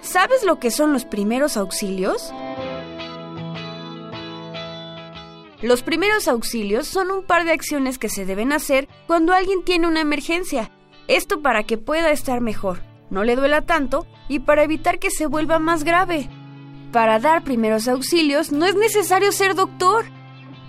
¿Sabes 0.00 0.42
lo 0.42 0.58
que 0.58 0.72
son 0.72 0.92
los 0.92 1.04
primeros 1.04 1.56
auxilios? 1.56 2.32
Los 5.62 5.82
primeros 5.84 6.26
auxilios 6.26 6.88
son 6.88 7.12
un 7.12 7.22
par 7.22 7.44
de 7.44 7.52
acciones 7.52 7.98
que 7.98 8.08
se 8.08 8.26
deben 8.26 8.52
hacer 8.52 8.88
cuando 9.06 9.32
alguien 9.32 9.62
tiene 9.62 9.86
una 9.86 10.00
emergencia. 10.00 10.72
Esto 11.10 11.42
para 11.42 11.64
que 11.64 11.76
pueda 11.76 12.12
estar 12.12 12.40
mejor, 12.40 12.82
no 13.10 13.24
le 13.24 13.34
duela 13.34 13.62
tanto 13.62 14.06
y 14.28 14.38
para 14.38 14.62
evitar 14.62 15.00
que 15.00 15.10
se 15.10 15.26
vuelva 15.26 15.58
más 15.58 15.82
grave. 15.82 16.30
Para 16.92 17.18
dar 17.18 17.42
primeros 17.42 17.88
auxilios 17.88 18.52
no 18.52 18.64
es 18.64 18.76
necesario 18.76 19.32
ser 19.32 19.56
doctor. 19.56 20.04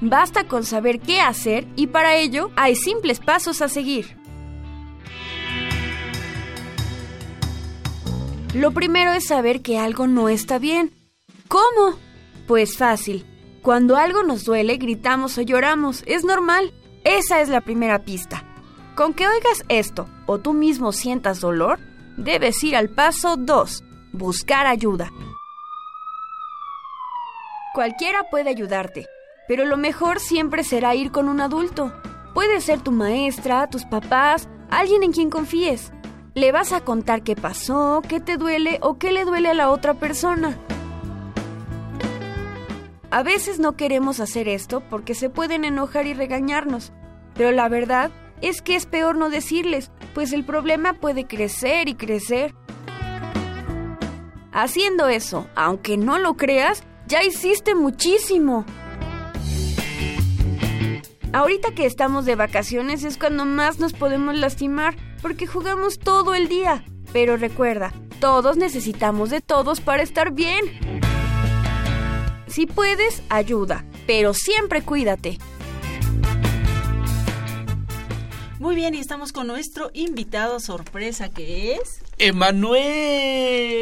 Basta 0.01 0.47
con 0.47 0.63
saber 0.63 0.99
qué 0.99 1.21
hacer 1.21 1.67
y 1.75 1.85
para 1.85 2.15
ello 2.15 2.49
hay 2.55 2.75
simples 2.75 3.19
pasos 3.19 3.61
a 3.61 3.69
seguir. 3.69 4.17
Lo 8.55 8.71
primero 8.71 9.11
es 9.11 9.27
saber 9.27 9.61
que 9.61 9.77
algo 9.77 10.07
no 10.07 10.27
está 10.27 10.57
bien. 10.57 10.91
¿Cómo? 11.49 11.99
Pues 12.47 12.79
fácil. 12.79 13.27
Cuando 13.61 13.95
algo 13.95 14.23
nos 14.23 14.43
duele, 14.43 14.77
gritamos 14.77 15.37
o 15.37 15.43
lloramos. 15.43 16.01
Es 16.07 16.23
normal. 16.23 16.73
Esa 17.03 17.41
es 17.41 17.49
la 17.49 17.61
primera 17.61 18.05
pista. 18.05 18.50
Con 18.95 19.13
que 19.13 19.25
oigas 19.25 19.63
esto 19.69 20.07
o 20.25 20.39
tú 20.39 20.53
mismo 20.53 20.91
sientas 20.91 21.39
dolor, 21.39 21.79
debes 22.17 22.61
ir 22.63 22.75
al 22.75 22.89
paso 22.89 23.37
2. 23.37 23.83
Buscar 24.11 24.67
ayuda. 24.67 25.09
Cualquiera 27.73 28.23
puede 28.29 28.49
ayudarte, 28.49 29.07
pero 29.47 29.63
lo 29.63 29.77
mejor 29.77 30.19
siempre 30.19 30.65
será 30.65 30.93
ir 30.93 31.11
con 31.11 31.29
un 31.29 31.39
adulto. 31.39 31.93
Puede 32.33 32.59
ser 32.59 32.81
tu 32.81 32.91
maestra, 32.91 33.69
tus 33.69 33.85
papás, 33.85 34.49
alguien 34.69 35.03
en 35.03 35.13
quien 35.13 35.29
confíes. 35.29 35.93
Le 36.33 36.51
vas 36.51 36.73
a 36.73 36.81
contar 36.81 37.23
qué 37.23 37.37
pasó, 37.37 38.01
qué 38.07 38.19
te 38.19 38.35
duele 38.35 38.79
o 38.81 38.97
qué 38.97 39.13
le 39.13 39.23
duele 39.23 39.49
a 39.49 39.53
la 39.53 39.69
otra 39.69 39.93
persona. 39.93 40.57
A 43.09 43.23
veces 43.23 43.57
no 43.59 43.77
queremos 43.77 44.19
hacer 44.19 44.49
esto 44.49 44.81
porque 44.89 45.15
se 45.15 45.29
pueden 45.29 45.63
enojar 45.63 46.07
y 46.07 46.13
regañarnos, 46.13 46.91
pero 47.35 47.51
la 47.51 47.69
verdad 47.69 48.11
es 48.41 48.61
que 48.61 48.75
es 48.75 48.85
peor 48.85 49.15
no 49.15 49.29
decirles, 49.29 49.91
pues 50.13 50.33
el 50.33 50.43
problema 50.43 50.93
puede 50.93 51.25
crecer 51.27 51.87
y 51.89 51.95
crecer. 51.95 52.53
Haciendo 54.51 55.07
eso, 55.07 55.47
aunque 55.55 55.97
no 55.97 56.17
lo 56.17 56.35
creas, 56.35 56.83
ya 57.07 57.23
hiciste 57.23 57.75
muchísimo. 57.75 58.65
Ahorita 61.33 61.71
que 61.73 61.85
estamos 61.85 62.25
de 62.25 62.35
vacaciones 62.35 63.05
es 63.05 63.17
cuando 63.17 63.45
más 63.45 63.79
nos 63.79 63.93
podemos 63.93 64.35
lastimar 64.35 64.95
porque 65.21 65.47
jugamos 65.47 65.97
todo 65.97 66.35
el 66.35 66.49
día. 66.49 66.83
Pero 67.13 67.37
recuerda, 67.37 67.93
todos 68.19 68.57
necesitamos 68.57 69.29
de 69.29 69.39
todos 69.39 69.79
para 69.79 70.03
estar 70.03 70.31
bien. 70.31 70.65
Si 72.47 72.65
puedes, 72.65 73.23
ayuda, 73.29 73.85
pero 74.07 74.33
siempre 74.33 74.81
cuídate. 74.81 75.37
Muy 78.61 78.75
bien, 78.75 78.93
y 78.93 78.99
estamos 78.99 79.33
con 79.33 79.47
nuestro 79.47 79.89
invitado 79.95 80.59
sorpresa 80.59 81.29
que 81.29 81.73
es 81.73 82.03
Emanuel. 82.19 82.77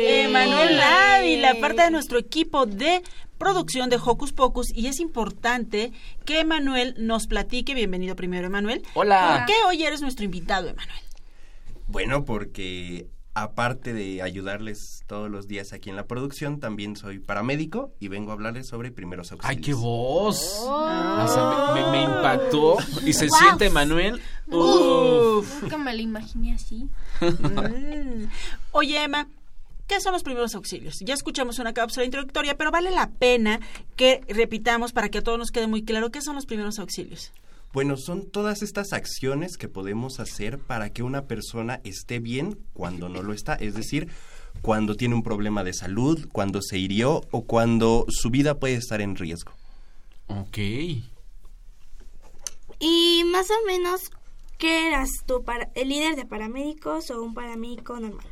Emanuel 0.07 0.79
Ávila, 0.79 1.55
parte 1.59 1.81
de 1.81 1.91
nuestro 1.91 2.17
equipo 2.17 2.65
de 2.65 3.03
producción 3.37 3.89
de 3.89 3.97
Hocus 3.97 4.31
Pocus 4.31 4.71
y 4.73 4.87
es 4.87 5.01
importante 5.01 5.91
que 6.23 6.39
Emanuel 6.39 6.95
nos 6.97 7.27
platique. 7.27 7.73
Bienvenido 7.73 8.15
primero, 8.15 8.47
Emanuel. 8.47 8.81
Hola. 8.93 9.43
¿Por 9.45 9.47
qué 9.47 9.61
hoy 9.67 9.83
eres 9.83 9.99
nuestro 10.01 10.23
invitado, 10.23 10.69
Emanuel? 10.69 11.03
Bueno, 11.87 12.23
porque 12.23 13.09
aparte 13.33 13.93
de 13.93 14.21
ayudarles 14.21 15.03
todos 15.07 15.29
los 15.29 15.47
días 15.47 15.71
aquí 15.73 15.89
en 15.89 15.95
la 15.95 16.05
producción, 16.07 16.59
también 16.59 16.95
soy 16.95 17.19
paramédico 17.19 17.93
y 17.99 18.07
vengo 18.07 18.31
a 18.31 18.33
hablarles 18.33 18.67
sobre 18.67 18.91
primeros 18.91 19.31
auxilios. 19.31 19.49
¡Ay, 19.57 19.61
qué 19.61 19.73
voz! 19.73 20.57
Oh. 20.61 20.85
Hasta 20.85 21.73
me, 21.73 21.81
me- 21.81 21.91
me 21.91 22.03
impactó. 22.03 22.77
¿Y 23.05 23.13
se 23.13 23.29
siente, 23.29 23.67
Emanuel? 23.67 24.21
Uf. 24.47 25.61
Nunca 25.63 25.77
me 25.77 25.93
lo 25.95 26.01
imaginé 26.01 26.53
así. 26.55 26.87
Mm. 27.21 28.25
Oye, 28.71 29.03
Emma, 29.03 29.27
¿qué 29.87 29.99
son 30.01 30.13
los 30.13 30.23
primeros 30.23 30.55
auxilios? 30.55 30.99
Ya 30.99 31.13
escuchamos 31.13 31.59
una 31.59 31.73
cápsula 31.73 32.05
introductoria, 32.05 32.57
pero 32.57 32.71
vale 32.71 32.91
la 32.91 33.09
pena 33.11 33.59
que 33.95 34.21
repitamos 34.27 34.91
para 34.91 35.09
que 35.09 35.19
a 35.19 35.21
todos 35.23 35.37
nos 35.37 35.51
quede 35.51 35.67
muy 35.67 35.83
claro 35.83 36.11
qué 36.11 36.21
son 36.21 36.35
los 36.35 36.45
primeros 36.45 36.79
auxilios. 36.79 37.31
Bueno, 37.71 37.97
son 37.97 38.29
todas 38.29 38.61
estas 38.63 38.93
acciones 38.93 39.55
que 39.57 39.67
podemos 39.67 40.19
hacer 40.19 40.57
para 40.57 40.91
que 40.91 41.03
una 41.03 41.25
persona 41.25 41.81
esté 41.83 42.19
bien 42.19 42.57
cuando 42.73 43.09
no 43.09 43.21
lo 43.21 43.31
está, 43.33 43.53
es 43.55 43.75
decir, 43.75 44.07
cuando 44.61 44.95
tiene 44.95 45.13
un 45.15 45.21
problema 45.23 45.63
de 45.63 45.73
salud, 45.73 46.27
cuando 46.31 46.61
se 46.63 46.79
hirió 46.79 47.21
o 47.31 47.43
cuando 47.45 48.05
su 48.09 48.29
vida 48.31 48.59
puede 48.59 48.73
estar 48.75 49.01
en 49.01 49.15
riesgo. 49.15 49.53
Ok. 50.27 50.57
Y 52.79 53.23
más 53.25 53.47
o 53.51 53.65
menos, 53.67 54.09
¿qué 54.57 54.87
eras 54.87 55.09
tú? 55.25 55.43
Para, 55.43 55.69
¿El 55.75 55.89
líder 55.89 56.15
de 56.15 56.25
paramédicos 56.25 57.11
o 57.11 57.21
un 57.21 57.33
paramédico 57.33 57.99
normal? 57.99 58.25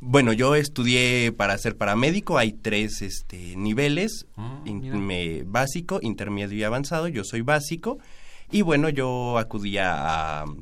Bueno, 0.00 0.32
yo 0.32 0.54
estudié 0.54 1.32
para 1.32 1.56
ser 1.58 1.76
paramédico, 1.76 2.36
hay 2.38 2.52
tres 2.52 3.00
este, 3.02 3.56
niveles, 3.56 4.26
in- 4.66 5.06
me- 5.06 5.42
básico, 5.44 5.98
intermedio 6.02 6.56
y 6.58 6.62
avanzado, 6.62 7.08
yo 7.08 7.24
soy 7.24 7.40
básico, 7.40 7.98
y 8.54 8.62
bueno, 8.62 8.88
yo 8.88 9.36
acudía 9.38 10.40
a 10.40 10.44
um, 10.44 10.60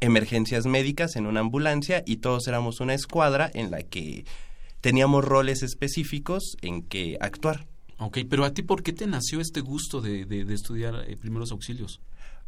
emergencias 0.00 0.66
médicas 0.66 1.16
en 1.16 1.26
una 1.26 1.40
ambulancia 1.40 2.02
y 2.06 2.18
todos 2.18 2.46
éramos 2.48 2.80
una 2.80 2.94
escuadra 2.94 3.50
en 3.54 3.70
la 3.70 3.82
que 3.82 4.24
teníamos 4.80 5.24
roles 5.24 5.62
específicos 5.62 6.56
en 6.62 6.82
que 6.82 7.16
actuar. 7.20 7.66
Ok, 7.98 8.18
pero 8.28 8.44
a 8.44 8.50
ti, 8.52 8.62
¿por 8.62 8.82
qué 8.82 8.92
te 8.92 9.06
nació 9.06 9.40
este 9.40 9.60
gusto 9.60 10.00
de, 10.00 10.26
de- 10.26 10.44
de 10.44 10.54
estudiar 10.54 11.04
eh, 11.08 11.16
primeros 11.16 11.50
auxilios? 11.50 12.00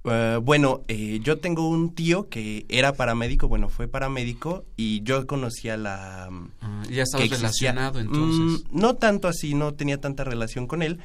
Eh, 0.05 0.39
bueno, 0.43 0.83
eh, 0.89 1.21
yo 1.23 1.39
tengo 1.39 1.69
un 1.69 1.95
tío 1.95 2.29
que 2.29 2.65
era 2.69 2.93
paramédico, 2.93 3.49
bueno, 3.49 3.69
fue 3.71 3.89
paramédico 3.89 4.65
y 4.77 5.03
yo 5.03 5.27
conocía 5.27 5.77
la... 5.77 6.29
mm, 6.31 6.51
Ah, 6.61 6.83
ya 6.91 7.03
estabas 7.03 7.31
relacionado, 7.31 7.99
entonces. 7.99 8.65
Mm, 8.71 8.79
no 8.81 8.95
tanto 8.95 9.27
así, 9.27 9.55
no 9.55 9.73
tenía 9.75 9.99
tanta 10.01 10.23
relación 10.23 10.67
con 10.67 10.83
él, 10.83 11.01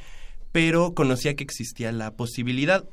pero 0.52 0.94
conocía 0.94 1.36
que 1.36 1.44
existía 1.44 1.92
la 1.92 2.12
posibilidad. 2.12 2.84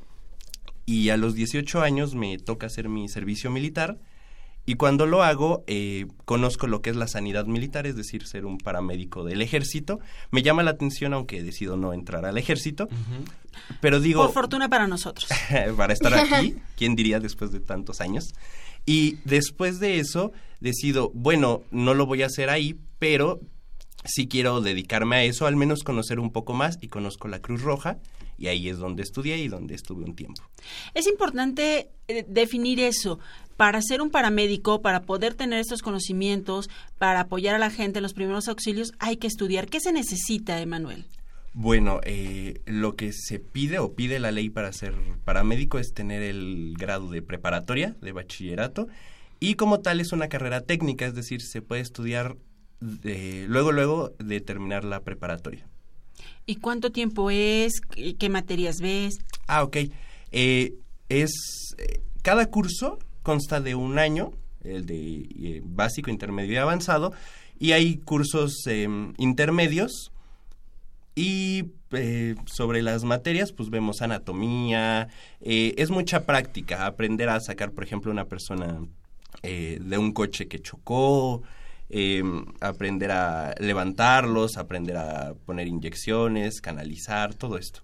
Y 0.91 1.11
a 1.11 1.17
los 1.17 1.37
18 1.37 1.83
años 1.83 2.17
me 2.17 2.37
toca 2.37 2.67
hacer 2.67 2.89
mi 2.89 3.09
servicio 3.09 3.49
militar. 3.49 3.99
Y 4.67 4.75
cuando 4.75 5.07
lo 5.07 5.23
hago, 5.23 5.63
eh, 5.69 6.07
conozco 6.25 6.67
lo 6.67 6.83
que 6.83 6.91
es 6.91 6.97
la 6.97 7.07
sanidad 7.07 7.47
militar, 7.47 7.87
es 7.87 7.95
decir, 7.95 8.27
ser 8.27 8.45
un 8.45 8.59
paramédico 8.59 9.23
del 9.23 9.41
ejército. 9.41 10.01
Me 10.33 10.43
llama 10.43 10.65
la 10.65 10.73
atención, 10.73 11.15
aunque 11.15 11.45
decido 11.45 11.77
no 11.77 11.93
entrar 11.93 12.25
al 12.25 12.39
ejército. 12.39 12.89
Pero 13.81 14.01
digo, 14.01 14.25
Por 14.25 14.33
fortuna 14.33 14.69
para 14.69 14.89
nosotros. 14.89 15.31
para 15.77 15.93
estar 15.93 16.13
aquí, 16.13 16.57
¿quién 16.77 16.97
diría 16.97 17.21
después 17.21 17.53
de 17.53 17.61
tantos 17.61 18.01
años? 18.01 18.35
Y 18.85 19.19
después 19.25 19.79
de 19.79 20.01
eso, 20.01 20.33
decido, 20.59 21.13
bueno, 21.15 21.63
no 21.71 21.95
lo 21.95 22.05
voy 22.05 22.25
a 22.25 22.27
hacer 22.27 22.51
ahí, 22.51 22.81
pero 22.99 23.39
sí 24.05 24.27
quiero 24.27 24.61
dedicarme 24.61 25.15
a 25.15 25.23
eso, 25.23 25.47
al 25.47 25.55
menos 25.55 25.85
conocer 25.85 26.19
un 26.19 26.33
poco 26.33 26.53
más 26.53 26.79
y 26.81 26.89
conozco 26.89 27.29
la 27.29 27.39
Cruz 27.39 27.63
Roja 27.63 27.99
y 28.41 28.49
ahí 28.49 28.69
es 28.69 28.79
donde 28.79 29.05
estudié 29.05 29.37
y 29.39 29.47
donde 29.47 29.77
estuve 29.77 30.03
un 30.03 30.17
tiempo. 30.17 30.43
Es 30.95 31.07
importante 31.07 31.91
eh, 32.09 32.25
definir 32.27 32.81
eso. 32.81 33.21
Para 33.57 33.83
ser 33.83 34.01
un 34.01 34.11
paramédico, 34.11 34.81
para 34.81 35.03
poder 35.03 35.35
tener 35.35 35.61
estos 35.61 35.83
conocimientos, 35.83 36.71
para 36.99 37.21
apoyar 37.21 37.55
a 37.55 37.59
la 37.59 37.71
gente 37.71 37.99
en 37.99 38.03
los 38.03 38.15
primeros 38.15 38.49
auxilios, 38.49 38.93
hay 38.99 39.19
que 39.19 39.27
estudiar. 39.27 39.67
¿Qué 39.69 39.79
se 39.81 39.93
necesita, 39.93 40.61
Emanuel? 40.61 41.05
Bueno, 41.53 42.01
eh, 42.05 42.61
lo 42.65 42.97
que 42.97 43.13
se 43.13 43.39
pide 43.39 43.79
o 43.79 43.93
pide 43.95 44.19
la 44.19 44.31
ley 44.31 44.49
para 44.49 44.73
ser 44.73 44.95
paramédico 45.25 45.79
es 45.79 45.93
tener 45.93 46.23
el 46.23 46.75
grado 46.79 47.11
de 47.11 47.21
preparatoria, 47.23 47.97
de 48.01 48.13
bachillerato, 48.13 48.87
y 49.41 49.57
como 49.57 49.81
tal 49.81 50.01
es 50.01 50.13
una 50.13 50.29
carrera 50.29 50.63
técnica, 50.63 51.05
es 51.07 51.15
decir, 51.15 51.43
se 51.43 51.61
puede 51.61 51.83
estudiar 51.83 52.37
de- 52.81 53.47
luego, 53.49 53.73
luego 53.73 54.13
de 54.19 54.41
terminar 54.41 54.85
la 54.85 55.01
preparatoria. 55.01 55.67
¿Y 56.47 56.57
cuánto 56.57 56.91
tiempo 56.91 57.31
es? 57.31 57.81
¿Qué, 58.19 58.29
materias 58.29 58.77
ves? 58.81 59.19
Ah, 59.47 59.63
ok. 59.63 59.77
Eh, 60.33 60.75
es, 61.11 61.75
eh, 61.77 62.01
cada 62.23 62.47
curso 62.47 62.99
consta 63.23 63.61
de 63.61 63.75
un 63.75 63.99
año 63.99 64.33
el 64.65 64.87
de 64.87 65.29
eh, 65.39 65.63
básico, 65.65 66.11
intermedio 66.11 66.55
y 66.55 66.57
avanzado, 66.57 67.13
y 67.59 67.73
hay 67.73 67.97
cursos 67.97 68.67
eh, 68.67 68.89
intermedios 69.19 70.13
y 71.15 71.65
sobre 72.47 72.83
las 72.83 73.03
materias, 73.03 73.53
pues 73.53 73.69
vemos 73.69 74.01
anatomía, 74.01 75.09
es 75.41 75.91
mucha 75.91 76.25
práctica, 76.25 76.87
aprender 76.87 77.29
a 77.29 77.41
sacar, 77.41 77.73
por 77.73 77.83
ejemplo, 77.83 78.13
una 78.13 78.27
persona 78.27 78.81
de 79.43 79.99
un 79.99 80.13
coche 80.13 80.47
que 80.47 80.61
chocó, 80.61 81.43
eh, 81.91 82.23
aprender 82.61 83.11
a 83.11 83.55
levantarlos, 83.59 84.57
aprender 84.57 84.97
a 84.97 85.35
poner 85.45 85.67
inyecciones, 85.67 86.61
canalizar, 86.61 87.35
todo 87.35 87.59
esto. 87.59 87.81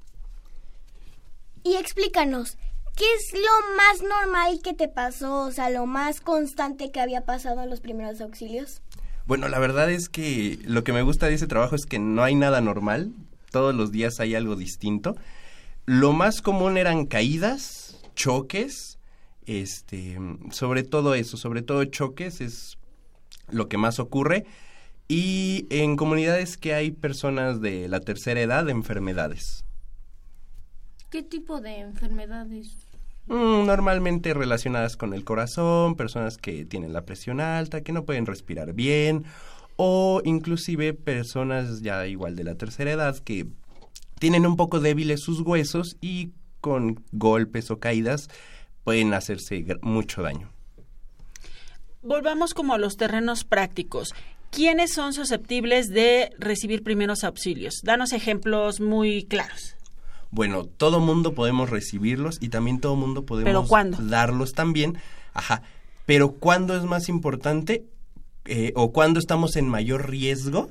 Y 1.65 1.75
explícanos, 1.75 2.57
¿qué 2.95 3.05
es 3.17 3.33
lo 3.33 3.77
más 3.77 4.03
normal 4.03 4.61
que 4.63 4.75
te 4.75 4.89
pasó? 4.89 5.43
O 5.43 5.51
sea, 5.51 5.71
lo 5.71 5.87
más 5.87 6.21
constante 6.21 6.93
que 6.93 7.01
había 7.01 7.23
pasado 7.23 7.63
en 7.63 7.71
los 7.71 7.81
primeros 7.81 8.21
auxilios. 8.21 8.81
Bueno, 9.27 9.49
la 9.49 9.59
verdad 9.59 9.91
es 9.91 10.09
que 10.09 10.61
lo 10.65 10.85
que 10.85 10.93
me 10.93 11.03
gusta 11.03 11.27
de 11.27 11.35
ese 11.35 11.49
trabajo 11.49 11.75
es 11.75 11.85
que 11.85 11.99
no 11.99 12.23
hay 12.23 12.37
nada 12.37 12.61
normal, 12.61 13.13
todos 13.51 13.75
los 13.75 13.91
días 13.91 14.21
hay 14.21 14.37
algo 14.37 14.55
distinto. 14.55 15.17
Lo 15.85 16.13
más 16.13 16.43
común 16.43 16.79
eran 16.79 17.07
caídas, 17.07 17.97
choques, 18.15 18.99
este, 19.47 20.19
sobre 20.53 20.85
todo 20.85 21.15
eso, 21.15 21.37
sobre 21.37 21.63
todo 21.63 21.85
choques 21.85 22.41
es 22.41 22.79
lo 23.49 23.69
que 23.69 23.79
más 23.79 23.99
ocurre 23.99 24.45
y 25.09 25.67
en 25.71 25.97
comunidades 25.97 26.57
que 26.57 26.75
hay 26.75 26.91
personas 26.91 27.61
de 27.61 27.89
la 27.89 28.01
tercera 28.01 28.41
edad, 28.41 28.69
enfermedades. 28.69 29.65
¿Qué 31.11 31.23
tipo 31.23 31.61
de 31.61 31.79
enfermedades? 31.79 32.87
Mm, 33.27 33.67
normalmente 33.67 34.35
relacionadas 34.35 34.97
con 34.97 35.15
el 35.15 35.25
corazón, 35.25 35.97
personas 35.97 36.39
que 36.39 36.65
tienen 36.65 36.93
la 36.93 37.05
presión 37.05 37.41
alta, 37.41 37.83
que 37.83 37.93
no 37.93 38.05
pueden 38.05 38.27
respirar 38.27 38.73
bien, 38.73 39.25
o 39.77 40.21
inclusive 40.25 40.95
personas 40.95 41.83
ya 41.83 42.07
igual 42.07 42.35
de 42.35 42.45
la 42.45 42.57
tercera 42.57 42.91
edad 42.91 43.19
que 43.19 43.47
tienen 44.19 44.47
un 44.47 44.57
poco 44.57 44.81
débiles 44.81 45.21
sus 45.21 45.41
huesos 45.41 45.97
y 46.01 46.33
con 46.61 47.05
golpes 47.13 47.71
o 47.71 47.79
caídas 47.79 48.29
pueden 48.85 49.15
hacerse 49.15 49.65
mucho 49.83 50.23
daño. 50.23 50.56
Volvamos 52.07 52.55
como 52.55 52.73
a 52.73 52.79
los 52.79 52.97
terrenos 52.97 53.43
prácticos. 53.43 54.15
¿Quiénes 54.53 54.93
son 54.93 55.13
susceptibles 55.13 55.89
de 55.89 56.31
recibir 56.39 56.85
primeros 56.85 57.25
auxilios? 57.25 57.81
Danos 57.83 58.13
ejemplos 58.13 58.81
muy 58.81 59.25
claros. 59.25 59.75
Bueno, 60.31 60.67
todo 60.67 61.01
mundo 61.01 61.35
podemos 61.35 61.69
recibirlos 61.69 62.39
y 62.41 62.49
también 62.49 62.79
todo 62.79 62.95
mundo 62.95 63.27
podemos 63.27 63.51
¿Pero 63.51 63.67
cuándo? 63.67 63.99
darlos 64.01 64.53
también. 64.53 64.99
Ajá. 65.35 65.63
Pero 66.07 66.31
¿cuándo 66.31 66.77
es 66.77 66.85
más 66.85 67.09
importante 67.09 67.85
eh, 68.45 68.73
o 68.77 68.93
cuándo 68.93 69.19
estamos 69.19 69.57
en 69.57 69.69
mayor 69.69 70.09
riesgo? 70.09 70.71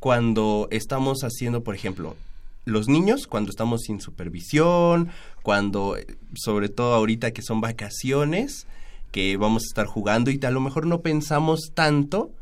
Cuando 0.00 0.66
estamos 0.72 1.20
haciendo, 1.22 1.62
por 1.62 1.76
ejemplo, 1.76 2.16
los 2.64 2.88
niños, 2.88 3.28
cuando 3.28 3.50
estamos 3.50 3.82
sin 3.82 4.00
supervisión, 4.00 5.10
cuando, 5.44 5.96
eh, 5.96 6.18
sobre 6.34 6.68
todo 6.68 6.94
ahorita 6.94 7.30
que 7.30 7.42
son 7.42 7.60
vacaciones, 7.60 8.66
que 9.16 9.38
vamos 9.38 9.62
a 9.62 9.68
estar 9.68 9.86
jugando 9.86 10.30
y 10.30 10.38
a 10.44 10.50
lo 10.50 10.60
mejor 10.60 10.86
no 10.86 11.00
pensamos 11.00 11.72
tanto 11.72 12.34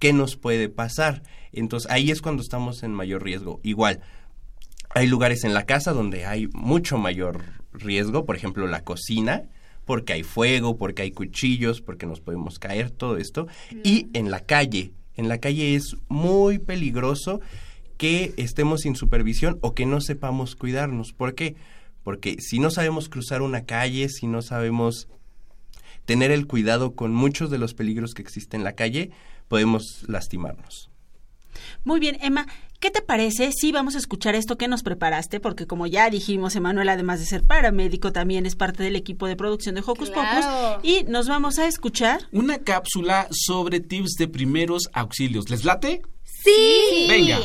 qué 0.00 0.12
nos 0.12 0.34
puede 0.34 0.68
pasar. 0.68 1.22
Entonces 1.52 1.88
ahí 1.92 2.10
es 2.10 2.20
cuando 2.20 2.42
estamos 2.42 2.82
en 2.82 2.92
mayor 2.92 3.22
riesgo. 3.22 3.60
Igual, 3.62 4.00
hay 4.90 5.06
lugares 5.06 5.44
en 5.44 5.54
la 5.54 5.64
casa 5.64 5.92
donde 5.92 6.26
hay 6.26 6.48
mucho 6.54 6.98
mayor 6.98 7.44
riesgo, 7.72 8.26
por 8.26 8.34
ejemplo 8.34 8.66
la 8.66 8.82
cocina, 8.82 9.44
porque 9.84 10.14
hay 10.14 10.24
fuego, 10.24 10.76
porque 10.76 11.02
hay 11.02 11.12
cuchillos, 11.12 11.80
porque 11.80 12.04
nos 12.04 12.18
podemos 12.18 12.58
caer, 12.58 12.90
todo 12.90 13.16
esto. 13.16 13.46
Y 13.84 14.08
en 14.12 14.32
la 14.32 14.40
calle, 14.40 14.94
en 15.14 15.28
la 15.28 15.38
calle 15.38 15.76
es 15.76 15.94
muy 16.08 16.58
peligroso 16.58 17.40
que 17.96 18.34
estemos 18.38 18.80
sin 18.80 18.96
supervisión 18.96 19.60
o 19.60 19.72
que 19.72 19.86
no 19.86 20.00
sepamos 20.00 20.56
cuidarnos. 20.56 21.12
¿Por 21.12 21.36
qué? 21.36 21.54
Porque 22.02 22.38
si 22.40 22.58
no 22.58 22.72
sabemos 22.72 23.08
cruzar 23.08 23.40
una 23.40 23.66
calle, 23.66 24.08
si 24.08 24.26
no 24.26 24.42
sabemos 24.42 25.06
tener 26.04 26.30
el 26.30 26.46
cuidado 26.46 26.94
con 26.94 27.12
muchos 27.12 27.50
de 27.50 27.58
los 27.58 27.74
peligros 27.74 28.14
que 28.14 28.22
existen 28.22 28.60
en 28.60 28.64
la 28.64 28.74
calle, 28.74 29.10
podemos 29.48 30.04
lastimarnos. 30.08 30.90
Muy 31.84 32.00
bien, 32.00 32.16
Emma, 32.22 32.46
¿qué 32.80 32.90
te 32.90 33.02
parece 33.02 33.52
si 33.52 33.72
vamos 33.72 33.94
a 33.94 33.98
escuchar 33.98 34.34
esto 34.34 34.56
que 34.56 34.68
nos 34.68 34.82
preparaste? 34.82 35.40
Porque 35.40 35.66
como 35.66 35.86
ya 35.86 36.08
dijimos, 36.10 36.56
Emanuel, 36.56 36.88
además 36.88 37.20
de 37.20 37.26
ser 37.26 37.44
paramédico, 37.44 38.12
también 38.12 38.46
es 38.46 38.56
parte 38.56 38.82
del 38.82 38.96
equipo 38.96 39.26
de 39.26 39.36
producción 39.36 39.74
de 39.74 39.82
Hocus 39.84 40.10
Claro. 40.10 40.76
Pocus. 40.76 40.88
Y 40.88 41.04
nos 41.04 41.28
vamos 41.28 41.58
a 41.58 41.66
escuchar. 41.66 42.22
Una 42.32 42.58
cápsula 42.58 43.28
sobre 43.30 43.80
tips 43.80 44.14
de 44.18 44.28
primeros 44.28 44.88
auxilios. 44.92 45.50
¿Les 45.50 45.64
late? 45.64 46.02
Sí. 46.24 47.06
Venga. 47.08 47.38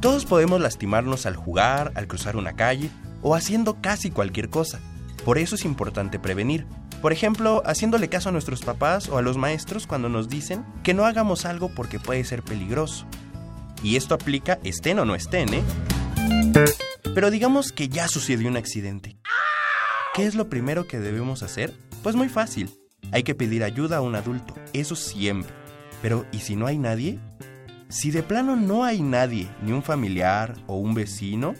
Todos 0.00 0.24
podemos 0.24 0.60
lastimarnos 0.60 1.26
al 1.26 1.36
jugar, 1.36 1.92
al 1.94 2.06
cruzar 2.06 2.36
una 2.36 2.54
calle 2.54 2.90
o 3.22 3.34
haciendo 3.34 3.80
casi 3.80 4.10
cualquier 4.10 4.48
cosa. 4.50 4.80
Por 5.24 5.38
eso 5.38 5.54
es 5.54 5.64
importante 5.64 6.18
prevenir. 6.18 6.66
Por 7.02 7.12
ejemplo, 7.12 7.62
haciéndole 7.66 8.08
caso 8.08 8.28
a 8.28 8.32
nuestros 8.32 8.62
papás 8.62 9.08
o 9.08 9.18
a 9.18 9.22
los 9.22 9.36
maestros 9.36 9.86
cuando 9.86 10.08
nos 10.08 10.28
dicen 10.28 10.64
que 10.82 10.94
no 10.94 11.04
hagamos 11.04 11.44
algo 11.44 11.68
porque 11.74 12.00
puede 12.00 12.24
ser 12.24 12.42
peligroso. 12.42 13.06
Y 13.82 13.96
esto 13.96 14.14
aplica 14.14 14.58
estén 14.64 14.98
o 14.98 15.04
no 15.04 15.14
estén, 15.14 15.52
¿eh? 15.54 15.62
Pero 17.14 17.30
digamos 17.30 17.72
que 17.72 17.88
ya 17.88 18.08
sucedió 18.08 18.48
un 18.48 18.56
accidente. 18.56 19.16
¿Qué 20.14 20.26
es 20.26 20.34
lo 20.34 20.48
primero 20.48 20.86
que 20.86 20.98
debemos 20.98 21.42
hacer? 21.42 21.74
Pues 22.02 22.16
muy 22.16 22.28
fácil. 22.28 22.70
Hay 23.12 23.22
que 23.22 23.34
pedir 23.34 23.62
ayuda 23.62 23.98
a 23.98 24.00
un 24.00 24.14
adulto, 24.14 24.54
eso 24.72 24.96
siempre. 24.96 25.54
Pero, 26.02 26.26
¿y 26.32 26.40
si 26.40 26.56
no 26.56 26.66
hay 26.66 26.78
nadie? 26.78 27.18
Si 27.88 28.10
de 28.10 28.22
plano 28.22 28.56
no 28.56 28.84
hay 28.84 29.00
nadie, 29.00 29.48
ni 29.62 29.72
un 29.72 29.82
familiar 29.82 30.54
o 30.66 30.76
un 30.76 30.94
vecino, 30.94 31.54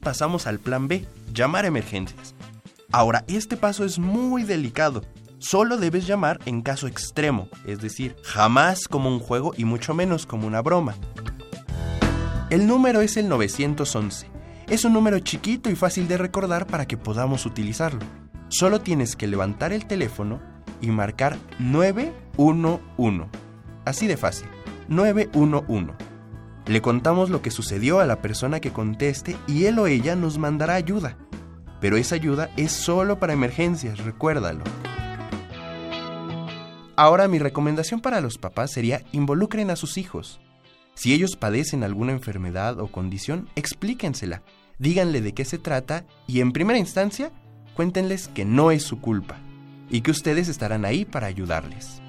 pasamos 0.00 0.46
al 0.46 0.58
plan 0.58 0.88
B, 0.88 1.06
llamar 1.32 1.64
emergencias. 1.64 2.34
Ahora, 2.92 3.24
este 3.26 3.56
paso 3.56 3.86
es 3.86 3.98
muy 3.98 4.42
delicado. 4.42 5.02
Solo 5.38 5.78
debes 5.78 6.06
llamar 6.06 6.38
en 6.44 6.60
caso 6.60 6.86
extremo, 6.86 7.48
es 7.66 7.80
decir, 7.80 8.14
jamás 8.22 8.86
como 8.86 9.08
un 9.08 9.18
juego 9.18 9.54
y 9.56 9.64
mucho 9.64 9.94
menos 9.94 10.26
como 10.26 10.46
una 10.46 10.60
broma. 10.60 10.94
El 12.50 12.66
número 12.66 13.00
es 13.00 13.16
el 13.16 13.30
911. 13.30 14.26
Es 14.68 14.84
un 14.84 14.92
número 14.92 15.18
chiquito 15.20 15.70
y 15.70 15.74
fácil 15.74 16.06
de 16.06 16.18
recordar 16.18 16.66
para 16.66 16.86
que 16.86 16.98
podamos 16.98 17.46
utilizarlo. 17.46 18.00
Solo 18.48 18.82
tienes 18.82 19.16
que 19.16 19.26
levantar 19.26 19.72
el 19.72 19.86
teléfono 19.86 20.42
y 20.82 20.88
marcar 20.88 21.38
911. 21.58 23.26
Así 23.86 24.06
de 24.06 24.18
fácil. 24.18 24.48
911. 24.88 25.92
Le 26.66 26.82
contamos 26.82 27.30
lo 27.30 27.40
que 27.40 27.50
sucedió 27.50 28.00
a 28.00 28.06
la 28.06 28.20
persona 28.20 28.60
que 28.60 28.72
conteste 28.72 29.34
y 29.46 29.64
él 29.64 29.78
o 29.78 29.86
ella 29.86 30.14
nos 30.14 30.36
mandará 30.36 30.74
ayuda. 30.74 31.16
Pero 31.82 31.96
esa 31.96 32.14
ayuda 32.14 32.48
es 32.56 32.70
solo 32.70 33.18
para 33.18 33.32
emergencias, 33.32 33.98
recuérdalo. 33.98 34.62
Ahora 36.94 37.26
mi 37.26 37.40
recomendación 37.40 38.00
para 38.00 38.20
los 38.20 38.38
papás 38.38 38.70
sería 38.70 39.02
involucren 39.10 39.68
a 39.68 39.76
sus 39.76 39.98
hijos. 39.98 40.40
Si 40.94 41.12
ellos 41.12 41.36
padecen 41.36 41.82
alguna 41.82 42.12
enfermedad 42.12 42.78
o 42.78 42.86
condición, 42.86 43.48
explíquensela, 43.56 44.42
díganle 44.78 45.20
de 45.22 45.32
qué 45.32 45.44
se 45.44 45.58
trata 45.58 46.04
y 46.28 46.40
en 46.40 46.52
primera 46.52 46.78
instancia, 46.78 47.32
cuéntenles 47.74 48.28
que 48.28 48.44
no 48.44 48.70
es 48.70 48.82
su 48.84 49.00
culpa 49.00 49.38
y 49.90 50.02
que 50.02 50.10
ustedes 50.10 50.48
estarán 50.48 50.84
ahí 50.84 51.04
para 51.04 51.26
ayudarles. 51.26 52.01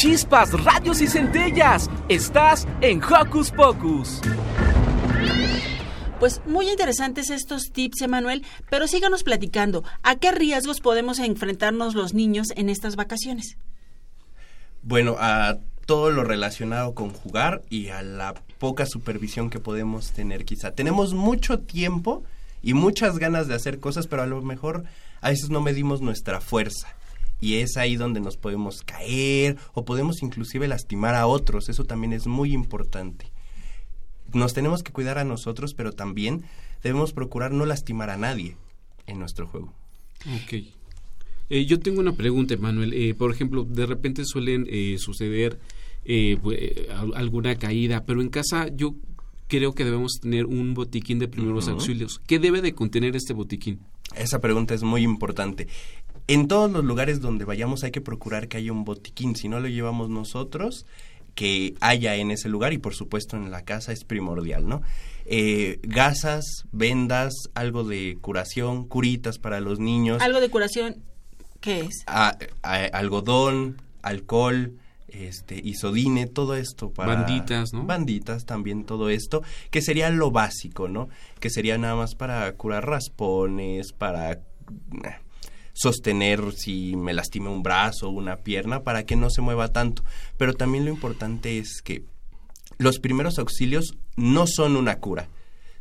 Chispas, 0.00 0.52
radios 0.62 1.00
y 1.00 1.08
centellas. 1.08 1.90
Estás 2.08 2.68
en 2.82 3.02
Hocus 3.02 3.50
Pocus. 3.50 4.20
Pues 6.20 6.40
muy 6.46 6.70
interesantes 6.70 7.30
estos 7.30 7.72
tips, 7.72 8.02
Emanuel, 8.02 8.44
pero 8.70 8.86
síganos 8.86 9.24
platicando. 9.24 9.82
¿A 10.04 10.14
qué 10.14 10.30
riesgos 10.30 10.78
podemos 10.78 11.18
enfrentarnos 11.18 11.96
los 11.96 12.14
niños 12.14 12.46
en 12.54 12.68
estas 12.68 12.94
vacaciones? 12.94 13.58
Bueno, 14.84 15.16
a 15.18 15.58
todo 15.84 16.12
lo 16.12 16.22
relacionado 16.22 16.94
con 16.94 17.10
jugar 17.10 17.62
y 17.68 17.88
a 17.88 18.02
la 18.02 18.34
poca 18.58 18.86
supervisión 18.86 19.50
que 19.50 19.58
podemos 19.58 20.12
tener 20.12 20.44
quizá. 20.44 20.70
Tenemos 20.70 21.12
mucho 21.12 21.58
tiempo 21.58 22.22
y 22.62 22.74
muchas 22.74 23.18
ganas 23.18 23.48
de 23.48 23.56
hacer 23.56 23.80
cosas, 23.80 24.06
pero 24.06 24.22
a 24.22 24.26
lo 24.26 24.40
mejor 24.42 24.84
a 25.20 25.30
veces 25.30 25.50
no 25.50 25.60
medimos 25.60 26.00
nuestra 26.02 26.40
fuerza. 26.40 26.86
Y 27.40 27.56
es 27.56 27.76
ahí 27.76 27.96
donde 27.96 28.20
nos 28.20 28.36
podemos 28.36 28.82
caer 28.82 29.56
o 29.74 29.84
podemos 29.84 30.22
inclusive 30.22 30.66
lastimar 30.68 31.14
a 31.14 31.26
otros. 31.26 31.68
Eso 31.68 31.84
también 31.84 32.12
es 32.12 32.26
muy 32.26 32.52
importante. 32.52 33.30
Nos 34.32 34.54
tenemos 34.54 34.82
que 34.82 34.92
cuidar 34.92 35.18
a 35.18 35.24
nosotros, 35.24 35.72
pero 35.74 35.92
también 35.92 36.42
debemos 36.82 37.12
procurar 37.12 37.52
no 37.52 37.64
lastimar 37.64 38.10
a 38.10 38.16
nadie 38.16 38.56
en 39.06 39.18
nuestro 39.18 39.46
juego. 39.46 39.72
Ok. 40.44 40.54
Eh, 41.50 41.64
yo 41.64 41.78
tengo 41.80 42.00
una 42.00 42.12
pregunta, 42.12 42.54
Manuel. 42.58 42.92
Eh, 42.92 43.14
por 43.14 43.32
ejemplo, 43.32 43.64
de 43.64 43.86
repente 43.86 44.24
suelen 44.26 44.66
eh, 44.68 44.96
suceder 44.98 45.58
eh, 46.04 46.36
al- 46.94 47.14
alguna 47.14 47.56
caída, 47.56 48.04
pero 48.04 48.20
en 48.20 48.28
casa 48.28 48.68
yo 48.74 48.94
creo 49.46 49.74
que 49.74 49.84
debemos 49.84 50.18
tener 50.20 50.44
un 50.44 50.74
botiquín 50.74 51.18
de 51.18 51.28
primeros 51.28 51.68
auxilios. 51.68 52.20
¿Qué 52.26 52.38
debe 52.38 52.60
de 52.60 52.74
contener 52.74 53.16
este 53.16 53.32
botiquín? 53.32 53.80
Esa 54.14 54.40
pregunta 54.40 54.74
es 54.74 54.82
muy 54.82 55.02
importante. 55.02 55.68
En 56.28 56.46
todos 56.46 56.70
los 56.70 56.84
lugares 56.84 57.20
donde 57.20 57.44
vayamos 57.44 57.82
hay 57.84 57.90
que 57.90 58.00
procurar 58.00 58.48
que 58.48 58.58
haya 58.58 58.70
un 58.70 58.84
botiquín. 58.84 59.34
Si 59.34 59.48
no 59.48 59.58
lo 59.60 59.68
llevamos 59.68 60.10
nosotros, 60.10 60.86
que 61.34 61.74
haya 61.80 62.16
en 62.16 62.30
ese 62.30 62.48
lugar 62.48 62.72
y 62.72 62.78
por 62.78 62.94
supuesto 62.94 63.36
en 63.36 63.50
la 63.50 63.62
casa 63.62 63.92
es 63.92 64.04
primordial, 64.04 64.68
¿no? 64.68 64.82
Eh, 65.24 65.78
gasas, 65.82 66.44
vendas, 66.72 67.32
algo 67.54 67.84
de 67.84 68.18
curación, 68.20 68.86
curitas 68.86 69.38
para 69.38 69.60
los 69.60 69.78
niños, 69.78 70.20
Algo 70.22 70.40
de 70.40 70.48
curación, 70.50 70.96
¿qué 71.60 71.80
es? 71.80 72.02
a- 72.06 72.36
a- 72.62 72.84
algodón, 72.92 73.76
alcohol, 74.02 74.74
este, 75.08 75.58
isodine, 75.62 76.26
todo 76.26 76.54
esto 76.56 76.90
para 76.90 77.14
Banditas, 77.14 77.72
¿no? 77.72 77.84
Banditas 77.84 78.44
también 78.44 78.84
todo 78.84 79.08
esto, 79.08 79.42
que 79.70 79.80
sería 79.80 80.10
lo 80.10 80.30
básico, 80.30 80.88
¿no? 80.88 81.08
Que 81.40 81.48
sería 81.50 81.78
nada 81.78 81.94
más 81.96 82.14
para 82.14 82.52
curar 82.52 82.86
raspones, 82.86 83.92
para 83.92 84.32
eh, 84.32 84.40
sostener 85.78 86.40
si 86.56 86.96
me 86.96 87.14
lastimé 87.14 87.50
un 87.50 87.62
brazo 87.62 88.08
o 88.08 88.12
una 88.12 88.36
pierna 88.36 88.82
para 88.82 89.04
que 89.06 89.14
no 89.14 89.30
se 89.30 89.42
mueva 89.42 89.68
tanto. 89.72 90.02
Pero 90.36 90.54
también 90.54 90.84
lo 90.84 90.90
importante 90.90 91.58
es 91.58 91.82
que 91.82 92.02
los 92.78 92.98
primeros 92.98 93.38
auxilios 93.38 93.96
no 94.16 94.46
son 94.48 94.76
una 94.76 94.98
cura. 94.98 95.28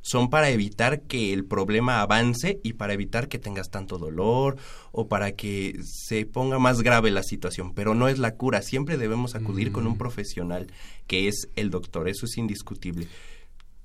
Son 0.02 0.30
para 0.30 0.52
evitar 0.52 1.02
que 1.02 1.34
el 1.34 1.46
problema 1.46 2.02
avance 2.02 2.60
y 2.64 2.74
para 2.74 2.94
evitar 2.94 3.28
que 3.28 3.40
tengas 3.40 3.72
tanto 3.72 3.98
dolor 3.98 4.56
o 4.92 5.08
para 5.08 5.32
que 5.32 5.80
se 5.84 6.26
ponga 6.26 6.60
más 6.60 6.82
grave 6.84 7.10
la 7.10 7.24
situación. 7.24 7.74
Pero 7.74 7.96
no 7.96 8.08
es 8.08 8.20
la 8.20 8.36
cura. 8.36 8.62
Siempre 8.62 8.98
debemos 8.98 9.34
acudir 9.34 9.72
con 9.72 9.88
un 9.88 9.98
profesional 9.98 10.68
que 11.08 11.28
es 11.28 11.50
el 11.56 11.72
doctor. 11.72 12.08
Eso 12.08 12.28
es 12.28 12.38
indiscutible. 12.38 13.08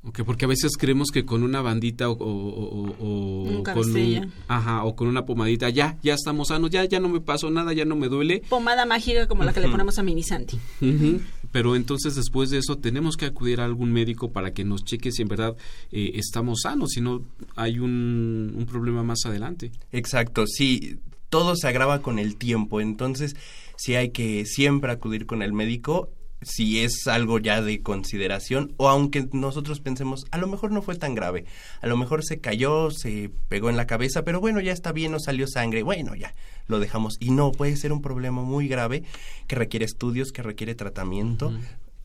Ok, 0.05 0.23
porque 0.27 0.47
a 0.47 0.49
veces 0.49 0.73
creemos 0.77 1.11
que 1.13 1.25
con 1.25 1.45
una 1.45 1.63
bandita 1.63 2.11
o, 2.11 2.15
o- 2.15 2.19
o- 2.19 2.97
o- 2.99 3.43
Un 3.45 3.55
con 3.55 3.63
cabestella. 3.63 4.29
ajá, 4.49 4.83
o 4.85 4.97
con 4.97 5.07
una 5.07 5.25
pomadita 5.25 5.71
ya, 5.71 5.97
ya 6.03 6.15
estamos 6.15 6.49
sanos, 6.49 6.71
ya, 6.71 6.85
ya 6.87 6.99
no 6.99 7.09
me 7.09 7.21
pasó 7.21 7.51
nada, 7.51 7.73
ya 7.73 7.85
no 7.85 7.95
me 7.95 8.09
duele. 8.09 8.43
Pomada 8.49 8.85
mágica 8.85 9.29
como 9.29 9.45
la 9.45 9.53
que 9.53 9.61
le 9.61 9.69
ponemos 9.69 9.99
a 10.01 10.03
Mini 10.03 10.25
Santi. 10.25 10.59
Ujú. 10.81 11.21
Pero 11.53 11.77
entonces 11.77 12.17
después 12.17 12.51
de 12.51 12.59
eso 12.59 12.79
tenemos 12.79 13.17
que 13.17 13.27
acudir 13.27 13.61
a 13.61 13.65
algún 13.65 13.93
médico 13.93 14.33
para 14.33 14.53
que 14.53 14.65
nos 14.65 14.85
cheque 14.85 15.13
si 15.13 15.23
en 15.23 15.29
verdad 15.29 15.57
eh, 15.93 16.13
estamos 16.15 16.63
sanos, 16.63 16.91
si 16.91 17.01
no 17.01 17.23
hay 17.55 17.79
un, 17.79 18.55
un 18.57 18.67
problema 18.67 19.05
más 19.05 19.21
adelante. 19.25 19.71
Exacto, 19.93 20.47
sí, 20.49 20.99
todo 21.29 21.55
se 21.55 21.69
agrava 21.69 22.03
con 22.03 22.19
el 22.19 22.35
tiempo, 22.37 22.81
entonces 22.81 23.37
sí 23.77 23.95
hay 23.95 24.11
que 24.11 24.47
siempre 24.47 24.91
acudir 24.91 25.27
con 25.27 25.43
el 25.43 25.53
médico 25.53 26.09
si 26.43 26.81
es 26.81 27.07
algo 27.07 27.39
ya 27.39 27.63
de 27.63 27.83
consideración 27.83 28.75
o 28.77 28.89
aunque 28.89 29.29
nosotros 29.33 29.81
pensemos, 29.81 30.27
a 30.31 30.39
lo 30.39 30.47
mejor 30.47 30.73
no 30.73 30.83
fue 30.83 30.97
tan 30.97 31.15
grave, 31.15 31.45
a 31.81 31.87
lo 31.87 31.97
mejor 31.97 32.25
se 32.25 32.41
cayó, 32.41 32.91
se 32.91 33.31
pegó 33.49 33.71
en 33.71 33.77
la 33.77 33.87
cabeza, 33.87 34.25
pero 34.25 34.41
bueno, 34.41 34.61
ya 34.61 34.73
está 34.73 34.93
bien, 34.93 35.13
no 35.13 35.21
salió 35.21 35.47
sangre, 35.47 35.83
bueno, 35.83 36.15
ya 36.15 36.35
lo 36.67 36.81
dejamos 36.81 37.17
y 37.21 37.31
no, 37.31 37.53
puede 37.53 37.77
ser 37.77 37.93
un 37.93 38.03
problema 38.03 38.43
muy 38.43 38.69
grave 38.69 39.05
que 39.47 39.57
requiere 39.57 39.85
estudios, 39.85 40.33
que 40.33 40.43
requiere 40.43 40.75
tratamiento 40.75 41.53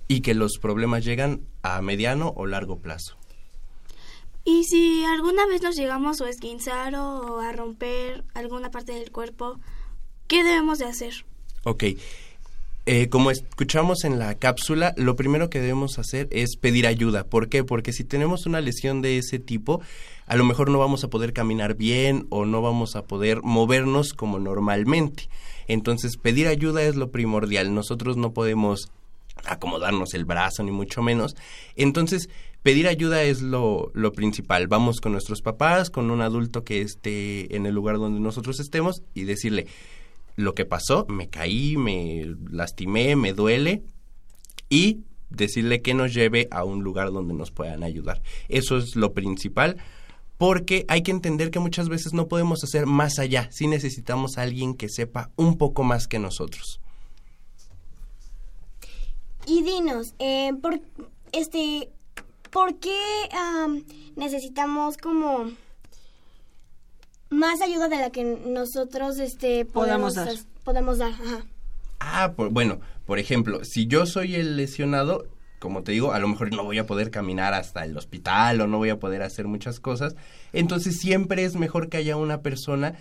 y 0.08 0.22
que 0.22 0.34
los 0.34 0.58
problemas 0.60 1.04
llegan 1.04 1.42
a 1.62 1.82
mediano 1.82 2.34
o 2.36 2.46
largo 2.46 2.80
plazo. 2.80 3.18
Y 4.46 4.64
si 4.64 5.04
alguna 5.04 5.46
vez 5.46 5.62
nos 5.62 5.76
llegamos 5.76 6.22
o 6.22 6.26
a 6.26 6.30
esguinzar 6.30 6.96
o 6.96 7.42
a 7.42 7.52
romper 7.52 8.24
alguna 8.34 8.72
parte 8.72 8.94
del 8.94 9.12
cuerpo, 9.12 9.60
¿qué 10.28 10.42
debemos 10.44 10.80
de 10.80 10.86
hacer? 10.86 11.26
Ok. 11.64 11.84
Eh, 12.90 13.10
como 13.10 13.32
escuchamos 13.32 14.06
en 14.06 14.18
la 14.18 14.36
cápsula, 14.36 14.94
lo 14.96 15.18
primero 15.18 15.50
que 15.50 15.60
debemos 15.60 16.00
hacer 16.00 16.30
es 16.32 16.56
pedir 16.56 16.88
ayuda. 16.88 17.26
¿Por 17.26 17.50
qué? 17.50 17.66
Porque 17.66 17.92
si 17.92 18.06
tenemos 18.06 18.46
una 18.46 18.62
lesión 18.62 19.02
de 19.02 19.18
ese 19.18 19.40
tipo, 19.40 19.82
a 20.26 20.38
lo 20.38 20.46
mejor 20.46 20.72
no 20.72 20.80
vamos 20.80 21.04
a 21.04 21.10
poder 21.10 21.34
caminar 21.34 21.76
bien 21.76 22.28
o 22.30 22.46
no 22.46 22.62
vamos 22.62 22.96
a 22.96 23.04
poder 23.04 23.42
movernos 23.44 24.14
como 24.14 24.40
normalmente. 24.40 25.28
Entonces, 25.68 26.16
pedir 26.16 26.48
ayuda 26.48 26.82
es 26.82 26.96
lo 26.96 27.12
primordial. 27.12 27.74
Nosotros 27.74 28.16
no 28.16 28.32
podemos 28.32 28.90
acomodarnos 29.44 30.14
el 30.14 30.24
brazo, 30.24 30.64
ni 30.64 30.72
mucho 30.72 31.02
menos. 31.02 31.36
Entonces, 31.76 32.30
pedir 32.64 32.88
ayuda 32.88 33.22
es 33.24 33.42
lo, 33.42 33.92
lo 33.96 34.14
principal. 34.14 34.68
Vamos 34.68 35.02
con 35.02 35.12
nuestros 35.12 35.42
papás, 35.42 35.90
con 35.90 36.10
un 36.10 36.22
adulto 36.22 36.64
que 36.64 36.80
esté 36.80 37.54
en 37.54 37.66
el 37.66 37.76
lugar 37.76 37.98
donde 37.98 38.22
nosotros 38.22 38.62
estemos 38.62 39.04
y 39.14 39.26
decirle, 39.26 39.68
lo 40.38 40.54
que 40.54 40.66
pasó, 40.66 41.06
me 41.10 41.30
caí, 41.30 41.76
me 41.76 42.36
lastimé, 42.50 43.18
me 43.18 43.34
duele 43.34 43.84
y 44.70 45.02
decirle 45.30 45.82
que 45.82 45.94
nos 45.94 46.14
lleve 46.14 46.48
a 46.52 46.64
un 46.64 46.84
lugar 46.84 47.12
donde 47.12 47.34
nos 47.34 47.52
puedan 47.52 47.84
ayudar. 47.84 48.22
Eso 48.48 48.78
es 48.78 48.96
lo 48.96 49.14
principal 49.14 49.78
porque 50.38 50.86
hay 50.88 51.02
que 51.02 51.12
entender 51.12 51.50
que 51.50 51.60
muchas 51.60 51.90
veces 51.90 52.14
no 52.14 52.28
podemos 52.28 52.64
hacer 52.64 52.86
más 52.86 53.18
allá, 53.18 53.50
si 53.52 53.66
necesitamos 53.68 54.38
a 54.38 54.44
alguien 54.44 54.76
que 54.76 54.90
sepa 54.90 55.32
un 55.36 55.58
poco 55.58 55.84
más 55.84 56.08
que 56.08 56.20
nosotros. 56.20 56.80
Y 59.48 59.64
dinos, 59.64 60.14
eh, 60.20 60.52
por, 60.62 60.80
este, 61.32 61.90
¿por 62.52 62.76
qué 62.76 63.00
am, 63.32 63.84
necesitamos 64.16 64.98
como 64.98 65.50
más 67.30 67.62
ayuda 67.62 67.90
de 67.90 67.98
la 67.98 68.10
que 68.10 68.24
nosotros 68.24 69.20
este, 69.20 69.66
Podamos 69.66 70.16
podemos 70.64 70.98
dar. 70.98 71.12
dar? 71.12 71.28
Ajá. 71.28 71.46
Ah, 72.00 72.34
por- 72.36 72.50
bueno, 72.50 72.80
por 73.06 73.20
ejemplo, 73.20 73.64
si 73.66 73.88
yo 73.88 74.06
soy 74.06 74.36
el 74.36 74.56
lesionado, 74.58 75.26
como 75.60 75.84
te 75.84 75.92
digo, 75.92 76.12
a 76.14 76.20
lo 76.20 76.28
mejor 76.28 76.54
no 76.54 76.64
voy 76.64 76.78
a 76.78 76.86
poder 76.86 77.10
caminar 77.12 77.54
hasta 77.54 77.84
el 77.84 77.98
hospital 77.98 78.62
o 78.62 78.68
no 78.68 78.78
voy 78.78 78.90
a 78.90 79.00
poder 79.00 79.24
hacer 79.24 79.48
muchas 79.48 79.80
cosas. 79.80 80.16
Entonces 80.54 81.00
siempre 81.00 81.44
es 81.44 81.56
mejor 81.56 81.90
que 81.90 81.98
haya 81.98 82.16
una 82.18 82.42
persona 82.42 82.96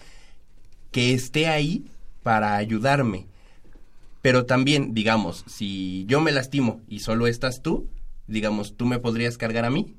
que 0.91 1.13
esté 1.13 1.49
ahí 1.49 1.85
para 2.23 2.57
ayudarme. 2.57 3.27
Pero 4.23 4.47
también, 4.47 4.95
digamos, 4.95 5.45
si 5.47 6.05
yo 6.09 6.21
me 6.21 6.33
lastimo 6.33 6.81
y 6.89 7.01
solo 7.01 7.27
estás 7.27 7.63
tú, 7.63 7.87
digamos, 8.27 8.77
tú 8.77 8.87
me 8.87 8.99
podrías 8.99 9.37
cargar 9.39 9.65
a 9.65 9.71
mí. 9.71 9.95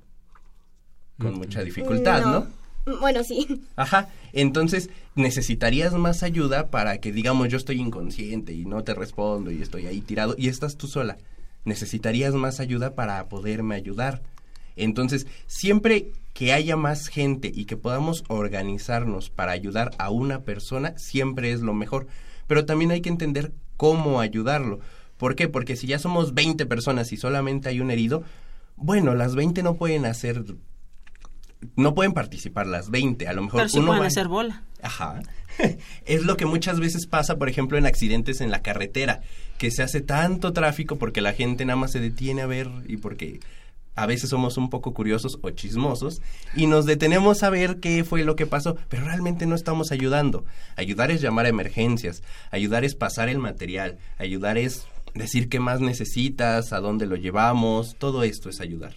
Con 1.19 1.35
mucha 1.35 1.63
dificultad, 1.63 2.25
¿no? 2.25 2.41
Mm, 2.41 2.53
Bueno, 2.99 3.23
sí. 3.23 3.61
Ajá, 3.75 4.09
entonces 4.31 4.89
necesitarías 5.15 5.93
más 5.93 6.23
ayuda 6.23 6.69
para 6.69 6.99
que, 6.99 7.11
digamos, 7.11 7.49
yo 7.49 7.57
estoy 7.57 7.81
inconsciente 7.81 8.53
y 8.53 8.65
no 8.65 8.83
te 8.83 8.93
respondo 8.93 9.51
y 9.51 9.61
estoy 9.61 9.87
ahí 9.87 10.01
tirado 10.01 10.35
y 10.37 10.47
estás 10.47 10.77
tú 10.77 10.87
sola. 10.87 11.17
Necesitarías 11.65 12.33
más 12.33 12.61
ayuda 12.61 12.95
para 12.95 13.27
poderme 13.27 13.75
ayudar. 13.75 14.21
Entonces, 14.77 15.27
siempre 15.47 16.11
que 16.33 16.53
haya 16.53 16.77
más 16.77 17.07
gente 17.07 17.51
y 17.53 17.65
que 17.65 17.75
podamos 17.75 18.23
organizarnos 18.29 19.29
para 19.29 19.51
ayudar 19.51 19.91
a 19.97 20.09
una 20.09 20.43
persona, 20.43 20.97
siempre 20.97 21.51
es 21.51 21.61
lo 21.61 21.73
mejor. 21.73 22.07
Pero 22.47 22.65
también 22.65 22.91
hay 22.91 23.01
que 23.01 23.09
entender 23.09 23.51
cómo 23.75 24.21
ayudarlo. 24.21 24.79
¿Por 25.17 25.35
qué? 25.35 25.49
Porque 25.49 25.75
si 25.75 25.87
ya 25.87 25.99
somos 25.99 26.33
20 26.33 26.65
personas 26.67 27.11
y 27.11 27.17
solamente 27.17 27.67
hay 27.69 27.81
un 27.81 27.91
herido, 27.91 28.23
bueno, 28.75 29.15
las 29.15 29.35
20 29.35 29.63
no 29.63 29.75
pueden 29.75 30.05
hacer 30.05 30.45
no 31.75 31.93
pueden 31.95 32.13
participar 32.13 32.67
las 32.67 32.89
20, 32.89 33.27
a 33.27 33.33
lo 33.33 33.43
mejor 33.43 33.59
Pero 33.61 33.69
sí 33.69 33.77
uno 33.79 33.87
pueden 33.87 34.03
va- 34.03 34.07
hacer 34.07 34.27
bola. 34.27 34.63
Ajá. 34.81 35.19
es 36.05 36.23
lo 36.23 36.37
que 36.37 36.45
muchas 36.45 36.79
veces 36.79 37.07
pasa, 37.07 37.37
por 37.37 37.49
ejemplo, 37.49 37.77
en 37.77 37.85
accidentes 37.85 38.41
en 38.41 38.51
la 38.51 38.61
carretera, 38.61 39.21
que 39.57 39.71
se 39.71 39.81
hace 39.83 40.01
tanto 40.01 40.53
tráfico 40.53 40.97
porque 40.97 41.21
la 41.21 41.33
gente 41.33 41.65
nada 41.65 41.77
más 41.77 41.91
se 41.91 41.99
detiene 41.99 42.41
a 42.43 42.45
ver 42.47 42.69
y 42.87 42.97
porque 42.97 43.39
a 43.95 44.05
veces 44.05 44.29
somos 44.29 44.57
un 44.57 44.69
poco 44.69 44.93
curiosos 44.93 45.39
o 45.41 45.49
chismosos 45.49 46.21
y 46.55 46.67
nos 46.67 46.85
detenemos 46.85 47.41
a 47.41 47.49
ver 47.49 47.79
qué 47.79 48.03
fue 48.03 48.23
lo 48.23 48.35
que 48.35 48.45
pasó, 48.45 48.77
pero 48.89 49.05
realmente 49.05 49.47
no 49.47 49.55
estamos 49.55 49.91
ayudando. 49.91 50.45
Ayudar 50.75 51.09
es 51.09 51.21
llamar 51.21 51.47
a 51.47 51.49
emergencias, 51.49 52.21
ayudar 52.51 52.85
es 52.85 52.93
pasar 52.93 53.27
el 53.27 53.39
material, 53.39 53.97
ayudar 54.19 54.59
es 54.59 54.85
decir 55.15 55.49
qué 55.49 55.59
más 55.59 55.79
necesitas, 55.81 56.73
a 56.73 56.79
dónde 56.79 57.07
lo 57.07 57.15
llevamos, 57.15 57.95
todo 57.97 58.21
esto 58.21 58.49
es 58.51 58.61
ayudar. 58.61 58.93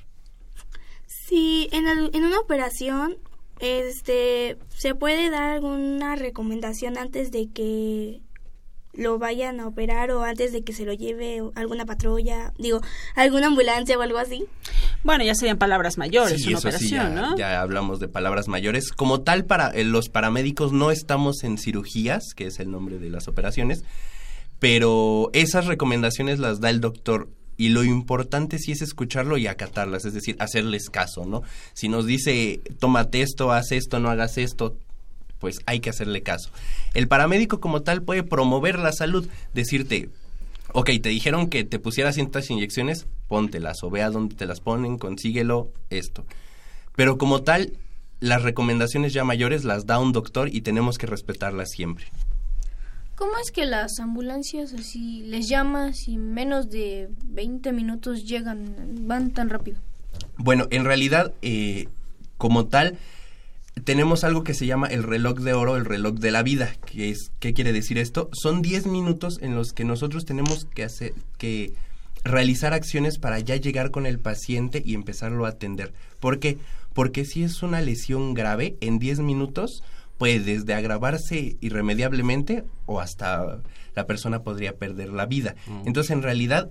Si 1.31 1.69
en, 1.71 1.87
el- 1.88 2.11
en 2.12 2.25
una 2.25 2.38
operación 2.40 3.16
este 3.61 4.59
se 4.77 4.95
puede 4.95 5.31
dar 5.31 5.51
alguna 5.51 6.16
recomendación 6.16 6.99
antes 6.99 7.31
de 7.31 7.49
que 7.55 8.21
lo 8.95 9.19
vayan 9.21 9.61
a 9.61 9.69
operar 9.69 10.11
o 10.11 10.25
antes 10.25 10.53
de 10.53 10.64
que 10.64 10.73
se 10.73 10.85
lo 10.85 10.93
lleve 10.93 11.40
alguna 11.55 11.87
patrulla, 11.87 12.53
digo, 12.59 12.81
alguna 13.14 13.47
ambulancia 13.47 13.97
o 13.97 14.03
algo 14.03 14.19
así. 14.19 14.45
Bueno, 15.05 15.23
ya 15.23 15.37
serían 15.37 15.59
palabras 15.59 15.97
mayores, 15.99 16.43
Sí, 16.43 16.49
una 16.49 16.59
eso 16.59 16.71
sí, 16.73 16.87
operación, 16.97 17.14
ya, 17.14 17.21
¿no? 17.23 17.37
ya 17.37 17.61
hablamos 17.61 18.01
de 18.01 18.09
palabras 18.09 18.49
mayores. 18.49 18.90
Como 18.90 19.21
tal, 19.21 19.45
para 19.45 19.69
eh, 19.69 19.85
los 19.85 20.09
paramédicos 20.09 20.73
no 20.73 20.90
estamos 20.90 21.45
en 21.45 21.57
cirugías, 21.57 22.35
que 22.35 22.49
es 22.49 22.59
el 22.59 22.73
nombre 22.73 22.99
de 22.99 23.11
las 23.11 23.29
operaciones, 23.29 23.85
pero 24.59 25.31
esas 25.35 25.66
recomendaciones 25.66 26.38
las 26.40 26.61
da 26.61 26.69
el 26.71 26.81
doctor 26.81 27.29
y 27.61 27.68
lo 27.68 27.85
importante 27.85 28.59
sí 28.59 28.73
es 28.73 28.81
escucharlo 28.81 29.37
y 29.37 29.46
acatarlas, 29.46 30.07
es 30.07 30.14
decir, 30.14 30.35
hacerles 30.38 30.88
caso, 30.88 31.27
¿no? 31.27 31.42
Si 31.75 31.90
nos 31.90 32.07
dice, 32.07 32.62
tómate 32.79 33.20
esto, 33.20 33.53
haz 33.53 33.73
esto, 33.73 34.01
no 34.01 34.09
hagas 34.09 34.38
esto, 34.38 34.79
pues 35.38 35.59
hay 35.66 35.81
que 35.81 35.90
hacerle 35.90 36.23
caso. 36.23 36.49
El 36.94 37.07
paramédico 37.07 37.61
como 37.61 37.83
tal 37.83 38.01
puede 38.01 38.23
promover 38.23 38.79
la 38.79 38.92
salud, 38.92 39.29
decirte, 39.53 40.09
ok, 40.73 40.88
te 41.03 41.11
dijeron 41.11 41.51
que 41.51 41.64
te 41.64 41.79
pusieras 41.79 42.14
ciertas 42.14 42.49
inyecciones, 42.49 43.07
póntelas 43.29 43.83
o 43.83 43.90
vea 43.90 44.09
dónde 44.09 44.37
te 44.37 44.46
las 44.46 44.62
ponen, 44.62 44.96
consíguelo, 44.96 45.70
esto. 45.90 46.25
Pero 46.96 47.18
como 47.18 47.42
tal, 47.42 47.75
las 48.20 48.42
recomendaciones 48.42 49.12
ya 49.12 49.23
mayores 49.25 49.64
las 49.64 49.85
da 49.85 49.99
un 49.99 50.12
doctor 50.12 50.49
y 50.49 50.62
tenemos 50.62 50.96
que 50.96 51.07
respetarlas 51.07 51.68
siempre. 51.73 52.07
¿Cómo 53.20 53.33
es 53.37 53.50
que 53.50 53.66
las 53.66 54.00
ambulancias 54.00 54.72
así 54.72 55.24
les 55.24 55.46
llamas 55.46 56.09
y 56.09 56.14
en 56.14 56.33
menos 56.33 56.70
de 56.70 57.11
20 57.26 57.70
minutos 57.74 58.24
llegan, 58.24 58.74
van 59.06 59.33
tan 59.33 59.50
rápido? 59.50 59.78
Bueno, 60.38 60.68
en 60.70 60.87
realidad, 60.87 61.35
eh, 61.42 61.88
como 62.38 62.68
tal, 62.68 62.96
tenemos 63.85 64.24
algo 64.24 64.42
que 64.42 64.54
se 64.54 64.64
llama 64.64 64.87
el 64.87 65.02
reloj 65.02 65.38
de 65.40 65.52
oro, 65.52 65.76
el 65.76 65.85
reloj 65.85 66.14
de 66.14 66.30
la 66.30 66.42
vida. 66.42 66.74
que 66.87 67.11
es, 67.11 67.30
¿Qué 67.40 67.52
quiere 67.52 67.74
decir 67.74 67.98
esto? 67.98 68.30
Son 68.33 68.62
10 68.62 68.87
minutos 68.87 69.38
en 69.42 69.54
los 69.54 69.74
que 69.74 69.85
nosotros 69.85 70.24
tenemos 70.24 70.64
que 70.64 70.85
hacer, 70.85 71.12
que 71.37 71.74
realizar 72.24 72.72
acciones 72.72 73.18
para 73.18 73.38
ya 73.38 73.56
llegar 73.56 73.90
con 73.90 74.06
el 74.06 74.18
paciente 74.18 74.83
y 74.83 74.94
empezarlo 74.94 75.44
a 75.44 75.50
atender. 75.50 75.92
¿Por 76.20 76.38
qué? 76.38 76.56
Porque 76.94 77.26
si 77.26 77.42
es 77.42 77.62
una 77.62 77.83
lesión 77.83 78.33
grave, 78.33 78.78
en 78.80 78.98
10 78.98 79.18
minutos 79.18 79.83
puede 80.20 80.38
desde 80.40 80.74
agravarse 80.74 81.56
irremediablemente 81.62 82.64
o 82.85 83.00
hasta 83.00 83.62
la 83.96 84.06
persona 84.06 84.42
podría 84.42 84.76
perder 84.76 85.09
la 85.09 85.24
vida. 85.24 85.54
Entonces, 85.87 86.11
en 86.11 86.22
realidad, 86.22 86.70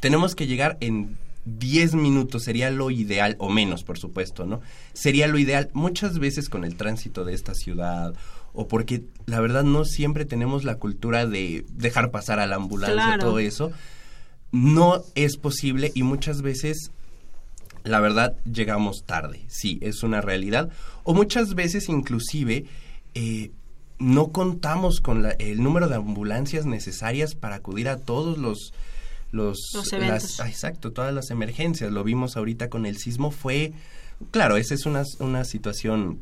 tenemos 0.00 0.34
que 0.34 0.46
llegar 0.46 0.78
en 0.80 1.18
10 1.44 1.94
minutos 1.94 2.44
sería 2.44 2.70
lo 2.70 2.90
ideal, 2.90 3.36
o 3.38 3.50
menos, 3.50 3.84
por 3.84 3.98
supuesto, 3.98 4.46
¿no? 4.46 4.60
Sería 4.94 5.26
lo 5.26 5.38
ideal 5.38 5.68
muchas 5.74 6.18
veces 6.18 6.48
con 6.48 6.64
el 6.64 6.76
tránsito 6.76 7.24
de 7.26 7.34
esta 7.34 7.54
ciudad, 7.54 8.14
o 8.54 8.66
porque 8.66 9.04
la 9.26 9.40
verdad 9.40 9.62
no 9.62 9.84
siempre 9.84 10.24
tenemos 10.24 10.64
la 10.64 10.76
cultura 10.76 11.26
de 11.26 11.66
dejar 11.74 12.10
pasar 12.10 12.40
a 12.40 12.46
la 12.46 12.56
ambulancia, 12.56 12.94
Claro. 13.04 13.20
todo 13.26 13.38
eso. 13.40 13.72
No 14.52 15.02
es 15.14 15.36
posible 15.36 15.92
y 15.94 16.02
muchas 16.02 16.40
veces, 16.42 16.90
la 17.84 18.00
verdad, 18.00 18.36
llegamos 18.44 19.04
tarde, 19.04 19.44
sí, 19.48 19.78
es 19.82 20.02
una 20.02 20.20
realidad. 20.20 20.70
O 21.04 21.14
muchas 21.14 21.54
veces 21.54 21.88
inclusive... 21.88 22.64
eh, 23.14 23.50
no 23.98 24.28
contamos 24.28 25.00
con 25.02 25.22
la- 25.22 25.32
el 25.32 25.62
número 25.62 25.86
de 25.88 25.96
ambulancias 25.96 26.64
necesarias 26.64 27.34
para 27.34 27.56
acudir 27.56 27.86
a 27.90 27.98
todos 27.98 28.38
los 28.38 28.72
los, 29.30 29.58
Los 29.74 29.92
las- 29.92 30.40
ah, 30.40 30.48
exacto, 30.48 30.90
todas 30.92 31.12
las 31.12 31.30
emergencias. 31.30 31.92
Lo 31.92 32.02
vimos 32.02 32.36
ahorita 32.38 32.68
con 32.70 32.86
el 32.86 32.96
sismo. 32.96 33.30
Fue, 33.30 33.72
claro, 34.30 34.56
esa 34.56 34.72
es 34.74 34.86
una, 34.86 35.02
una 35.18 35.44
situación 35.44 36.20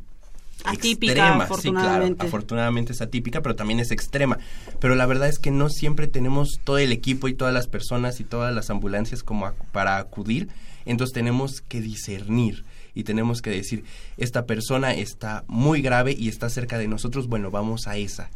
Atípica, 0.65 1.13
extrema. 1.13 1.13
Sí, 1.13 1.21
claro, 1.21 1.43
afortunadamente. 1.43 2.27
afortunadamente 2.27 2.93
es 2.93 3.01
atípica, 3.01 3.41
pero 3.43 3.57
también 3.57 3.81
es 3.81 3.91
extrema. 3.91 4.39
Pero 4.81 4.95
la 4.95 5.07
verdad 5.07 5.29
es 5.29 5.39
que 5.39 5.51
no 5.51 5.69
siempre 5.69 6.07
tenemos 6.09 6.61
todo 6.65 6.79
el 6.79 6.93
equipo 6.93 7.29
y 7.29 7.35
todas 7.35 7.55
las 7.55 7.69
personas 7.69 8.21
y 8.21 8.25
todas 8.25 8.55
las 8.55 8.71
ambulancias 8.71 9.23
como 9.23 9.53
para 9.73 9.99
acudir. 9.99 10.49
Entonces 10.85 11.15
tenemos 11.15 11.61
que 11.61 11.81
discernir 11.81 12.65
y 12.95 13.05
tenemos 13.05 13.43
que 13.43 13.51
decir, 13.51 13.85
esta 14.17 14.47
persona 14.47 14.93
está 14.93 15.45
muy 15.47 15.83
grave 15.83 16.17
y 16.19 16.29
está 16.29 16.49
cerca 16.49 16.79
de 16.79 16.89
nosotros, 16.89 17.29
bueno, 17.29 17.51
vamos 17.51 17.87
a 17.87 17.97
esa. 17.97 18.31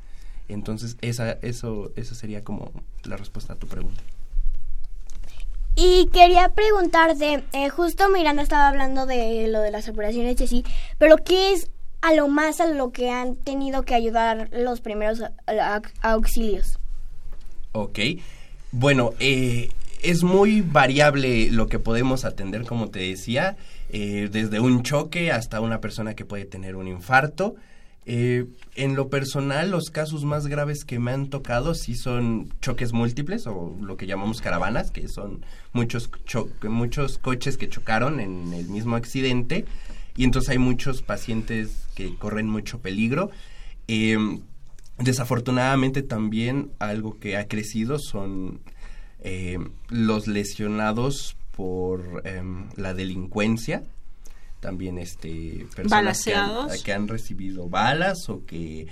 Entonces, 0.48 0.96
esa, 1.00 1.32
eso, 1.42 1.92
esa 1.96 2.14
sería 2.14 2.44
como 2.44 2.72
la 3.04 3.16
respuesta 3.16 3.54
a 3.54 3.56
tu 3.56 3.66
pregunta. 3.66 4.02
Y 5.74 6.08
quería 6.12 6.50
preguntarte, 6.50 7.44
eh, 7.52 7.70
justo 7.70 8.08
Miranda 8.10 8.42
estaba 8.42 8.68
hablando 8.68 9.06
de 9.06 9.48
lo 9.48 9.60
de 9.60 9.70
las 9.70 9.88
operaciones 9.88 10.38
y 10.40 10.44
así, 10.44 10.64
pero 10.98 11.16
¿qué 11.16 11.54
es 11.54 11.70
a 12.02 12.12
lo 12.14 12.28
más 12.28 12.60
a 12.60 12.66
lo 12.66 12.90
que 12.92 13.10
han 13.10 13.36
tenido 13.36 13.84
que 13.84 13.94
ayudar 13.94 14.48
los 14.52 14.80
primeros 14.80 15.22
auxilios? 16.02 16.78
Ok. 17.72 17.98
Bueno, 18.72 19.12
eh, 19.18 19.70
es 20.02 20.22
muy 20.22 20.60
variable 20.62 21.50
lo 21.50 21.68
que 21.68 21.78
podemos 21.78 22.24
atender, 22.24 22.64
como 22.64 22.88
te 22.90 23.00
decía, 23.00 23.56
eh, 23.90 24.28
desde 24.30 24.60
un 24.60 24.82
choque 24.82 25.30
hasta 25.30 25.60
una 25.60 25.80
persona 25.80 26.14
que 26.14 26.24
puede 26.24 26.44
tener 26.44 26.76
un 26.76 26.88
infarto. 26.88 27.54
Eh, 28.04 28.46
en 28.74 28.96
lo 28.96 29.08
personal, 29.10 29.70
los 29.70 29.90
casos 29.90 30.24
más 30.24 30.48
graves 30.48 30.84
que 30.84 30.98
me 30.98 31.12
han 31.12 31.28
tocado 31.28 31.74
sí 31.74 31.94
son 31.94 32.52
choques 32.60 32.92
múltiples 32.92 33.46
o 33.46 33.76
lo 33.80 33.96
que 33.96 34.06
llamamos 34.06 34.40
caravanas, 34.40 34.90
que 34.90 35.06
son 35.06 35.44
muchos, 35.72 36.10
cho- 36.26 36.48
muchos 36.64 37.18
coches 37.18 37.56
que 37.56 37.68
chocaron 37.68 38.18
en 38.18 38.52
el 38.54 38.66
mismo 38.68 38.96
accidente 38.96 39.66
y 40.16 40.24
entonces 40.24 40.50
hay 40.50 40.58
muchos 40.58 41.02
pacientes 41.02 41.86
que 41.94 42.14
corren 42.16 42.46
mucho 42.48 42.78
peligro. 42.80 43.30
Em, 43.88 44.40
desafortunadamente 44.98 46.02
también 46.02 46.70
algo 46.78 47.18
que 47.18 47.36
ha 47.36 47.48
crecido 47.48 47.98
son 47.98 48.60
eh, 49.20 49.58
los 49.88 50.26
lesionados 50.26 51.36
por 51.56 52.22
em, 52.24 52.68
la 52.76 52.94
delincuencia 52.94 53.82
también 54.60 54.98
este 54.98 55.66
personas 55.74 56.22
que 56.24 56.34
han, 56.34 56.48
Balaceados. 56.48 56.82
que 56.82 56.92
han 56.92 57.08
recibido 57.08 57.68
balas 57.68 58.28
o 58.28 58.44
que 58.46 58.86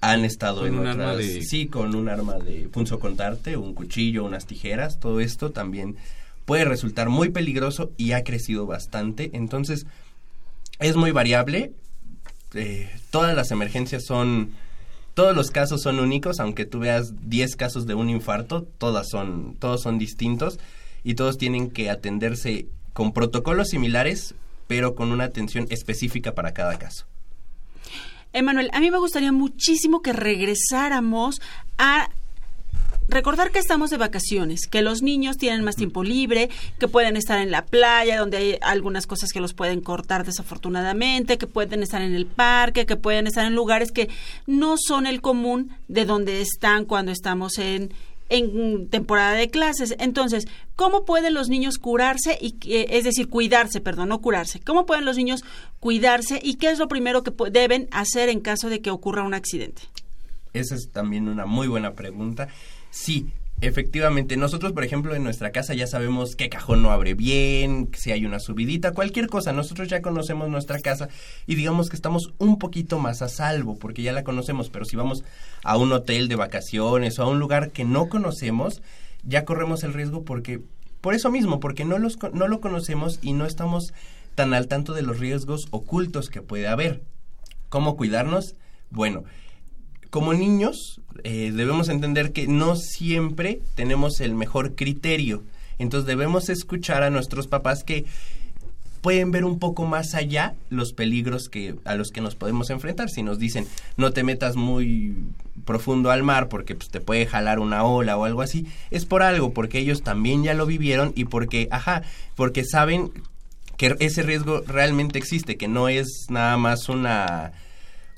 han 0.00 0.24
estado 0.24 0.60
Con 0.60 0.68
en 0.68 0.74
un 0.74 0.86
otras 0.88 0.96
arma 0.98 1.16
de- 1.16 1.42
sí 1.42 1.66
con 1.66 1.94
un 1.94 2.08
arma 2.08 2.38
de 2.38 2.68
punzo 2.68 2.98
contarte 2.98 3.56
un 3.56 3.74
cuchillo 3.74 4.24
unas 4.24 4.46
tijeras 4.46 4.98
todo 4.98 5.20
esto 5.20 5.50
también 5.52 5.96
puede 6.44 6.64
resultar 6.64 7.08
muy 7.08 7.30
peligroso 7.30 7.92
y 7.96 8.12
ha 8.12 8.22
crecido 8.24 8.66
bastante 8.66 9.30
entonces 9.34 9.86
es 10.78 10.96
muy 10.96 11.10
variable 11.12 11.72
eh, 12.54 12.88
todas 13.10 13.34
las 13.34 13.50
emergencias 13.50 14.04
son 14.04 14.52
todos 15.14 15.36
los 15.36 15.52
casos 15.52 15.82
son 15.82 16.00
únicos, 16.00 16.40
aunque 16.40 16.64
tú 16.64 16.80
veas 16.80 17.28
10 17.28 17.54
casos 17.54 17.86
de 17.86 17.94
un 17.94 18.10
infarto, 18.10 18.62
todas 18.78 19.08
son, 19.08 19.56
todos 19.60 19.82
son 19.82 19.98
distintos 19.98 20.58
y 21.04 21.14
todos 21.14 21.38
tienen 21.38 21.70
que 21.70 21.88
atenderse 21.88 22.66
con 22.92 23.12
protocolos 23.12 23.68
similares, 23.68 24.34
pero 24.66 24.96
con 24.96 25.12
una 25.12 25.24
atención 25.24 25.66
específica 25.70 26.34
para 26.34 26.52
cada 26.52 26.78
caso. 26.78 27.06
Emanuel, 28.32 28.70
a 28.72 28.80
mí 28.80 28.90
me 28.90 28.98
gustaría 28.98 29.30
muchísimo 29.30 30.02
que 30.02 30.12
regresáramos 30.12 31.40
a 31.78 32.10
recordar 33.08 33.50
que 33.50 33.58
estamos 33.58 33.90
de 33.90 33.96
vacaciones, 33.96 34.66
que 34.66 34.82
los 34.82 35.02
niños 35.02 35.36
tienen 35.36 35.64
más 35.64 35.76
tiempo 35.76 36.02
libre, 36.02 36.50
que 36.78 36.88
pueden 36.88 37.16
estar 37.16 37.38
en 37.38 37.50
la 37.50 37.64
playa, 37.66 38.18
donde 38.18 38.36
hay 38.36 38.58
algunas 38.62 39.06
cosas 39.06 39.30
que 39.32 39.40
los 39.40 39.54
pueden 39.54 39.80
cortar 39.80 40.24
desafortunadamente, 40.24 41.38
que 41.38 41.46
pueden 41.46 41.82
estar 41.82 42.02
en 42.02 42.14
el 42.14 42.26
parque, 42.26 42.86
que 42.86 42.96
pueden 42.96 43.26
estar 43.26 43.46
en 43.46 43.54
lugares 43.54 43.92
que 43.92 44.08
no 44.46 44.76
son 44.78 45.06
el 45.06 45.20
común 45.20 45.76
de 45.88 46.04
donde 46.04 46.40
están 46.40 46.84
cuando 46.84 47.12
estamos 47.12 47.58
en 47.58 47.92
en 48.28 48.88
temporada 48.88 49.32
de 49.32 49.50
clases. 49.50 49.94
Entonces, 49.98 50.46
¿cómo 50.76 51.04
pueden 51.04 51.34
los 51.34 51.48
niños 51.48 51.78
curarse 51.78 52.38
y 52.40 52.56
es 52.66 53.04
decir, 53.04 53.28
cuidarse, 53.28 53.80
perdón, 53.80 54.08
no 54.08 54.20
curarse? 54.20 54.60
¿Cómo 54.60 54.86
pueden 54.86 55.04
los 55.04 55.16
niños 55.16 55.44
cuidarse 55.80 56.40
y 56.42 56.54
qué 56.54 56.70
es 56.70 56.78
lo 56.78 56.88
primero 56.88 57.22
que 57.22 57.32
deben 57.50 57.88
hacer 57.90 58.28
en 58.28 58.40
caso 58.40 58.68
de 58.68 58.80
que 58.80 58.90
ocurra 58.90 59.22
un 59.22 59.34
accidente? 59.34 59.82
Esa 60.52 60.74
es 60.74 60.90
también 60.90 61.28
una 61.28 61.46
muy 61.46 61.68
buena 61.68 61.94
pregunta. 61.94 62.48
Sí, 62.94 63.26
efectivamente, 63.60 64.36
nosotros, 64.36 64.72
por 64.72 64.84
ejemplo, 64.84 65.16
en 65.16 65.24
nuestra 65.24 65.50
casa 65.50 65.74
ya 65.74 65.88
sabemos 65.88 66.36
qué 66.36 66.48
cajón 66.48 66.80
no 66.80 66.92
abre 66.92 67.14
bien, 67.14 67.90
si 67.92 68.12
hay 68.12 68.24
una 68.24 68.38
subidita, 68.38 68.92
cualquier 68.92 69.26
cosa. 69.26 69.52
Nosotros 69.52 69.88
ya 69.88 70.00
conocemos 70.00 70.48
nuestra 70.48 70.78
casa 70.78 71.08
y 71.44 71.56
digamos 71.56 71.88
que 71.88 71.96
estamos 71.96 72.32
un 72.38 72.56
poquito 72.56 73.00
más 73.00 73.20
a 73.20 73.28
salvo 73.28 73.76
porque 73.80 74.02
ya 74.02 74.12
la 74.12 74.22
conocemos, 74.22 74.70
pero 74.70 74.84
si 74.84 74.94
vamos 74.94 75.24
a 75.64 75.76
un 75.76 75.90
hotel 75.90 76.28
de 76.28 76.36
vacaciones 76.36 77.18
o 77.18 77.24
a 77.24 77.28
un 77.28 77.40
lugar 77.40 77.72
que 77.72 77.84
no 77.84 78.08
conocemos, 78.08 78.80
ya 79.24 79.44
corremos 79.44 79.82
el 79.82 79.92
riesgo 79.92 80.22
porque 80.24 80.60
por 81.00 81.14
eso 81.14 81.32
mismo, 81.32 81.58
porque 81.58 81.84
no 81.84 81.98
los 81.98 82.16
no 82.32 82.46
lo 82.46 82.60
conocemos 82.60 83.18
y 83.22 83.32
no 83.32 83.44
estamos 83.44 83.92
tan 84.36 84.54
al 84.54 84.68
tanto 84.68 84.92
de 84.94 85.02
los 85.02 85.18
riesgos 85.18 85.66
ocultos 85.72 86.30
que 86.30 86.42
puede 86.42 86.68
haber. 86.68 87.02
¿Cómo 87.70 87.96
cuidarnos? 87.96 88.54
Bueno, 88.90 89.24
como 90.14 90.32
niños 90.32 91.00
eh, 91.24 91.50
debemos 91.52 91.88
entender 91.88 92.30
que 92.30 92.46
no 92.46 92.76
siempre 92.76 93.58
tenemos 93.74 94.20
el 94.20 94.32
mejor 94.32 94.76
criterio. 94.76 95.42
Entonces 95.80 96.06
debemos 96.06 96.50
escuchar 96.50 97.02
a 97.02 97.10
nuestros 97.10 97.48
papás 97.48 97.82
que 97.82 98.04
pueden 99.00 99.32
ver 99.32 99.44
un 99.44 99.58
poco 99.58 99.86
más 99.86 100.14
allá 100.14 100.54
los 100.70 100.92
peligros 100.92 101.48
que 101.48 101.74
a 101.84 101.96
los 101.96 102.12
que 102.12 102.20
nos 102.20 102.36
podemos 102.36 102.70
enfrentar. 102.70 103.10
Si 103.10 103.24
nos 103.24 103.40
dicen 103.40 103.66
no 103.96 104.12
te 104.12 104.22
metas 104.22 104.54
muy 104.54 105.16
profundo 105.64 106.12
al 106.12 106.22
mar 106.22 106.48
porque 106.48 106.76
pues, 106.76 106.90
te 106.90 107.00
puede 107.00 107.26
jalar 107.26 107.58
una 107.58 107.82
ola 107.82 108.16
o 108.16 108.24
algo 108.24 108.40
así, 108.40 108.68
es 108.92 109.06
por 109.06 109.24
algo, 109.24 109.52
porque 109.52 109.80
ellos 109.80 110.02
también 110.02 110.44
ya 110.44 110.54
lo 110.54 110.64
vivieron 110.64 111.12
y 111.16 111.24
porque, 111.24 111.66
ajá, 111.72 112.02
porque 112.36 112.62
saben 112.64 113.10
que 113.76 113.96
ese 113.98 114.22
riesgo 114.22 114.62
realmente 114.64 115.18
existe, 115.18 115.56
que 115.56 115.66
no 115.66 115.88
es 115.88 116.26
nada 116.28 116.56
más 116.56 116.88
una 116.88 117.52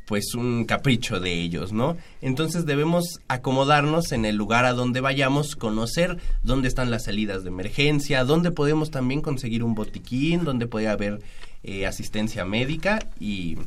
pues 0.06 0.34
un 0.34 0.64
capricho 0.64 1.20
de 1.20 1.34
ellos, 1.34 1.72
¿no? 1.72 1.96
Entonces 2.22 2.64
debemos 2.64 3.20
acomodarnos 3.28 4.12
en 4.12 4.24
el 4.24 4.36
lugar 4.36 4.64
a 4.64 4.72
donde 4.72 5.00
vayamos, 5.00 5.56
conocer 5.56 6.18
dónde 6.42 6.68
están 6.68 6.90
las 6.90 7.04
salidas 7.04 7.42
de 7.42 7.50
emergencia, 7.50 8.24
dónde 8.24 8.52
podemos 8.52 8.90
también 8.90 9.20
conseguir 9.20 9.62
un 9.62 9.74
botiquín, 9.74 10.44
dónde 10.44 10.66
puede 10.66 10.88
haber 10.88 11.20
eh, 11.64 11.86
asistencia 11.86 12.44
médica 12.44 13.00
y, 13.18 13.58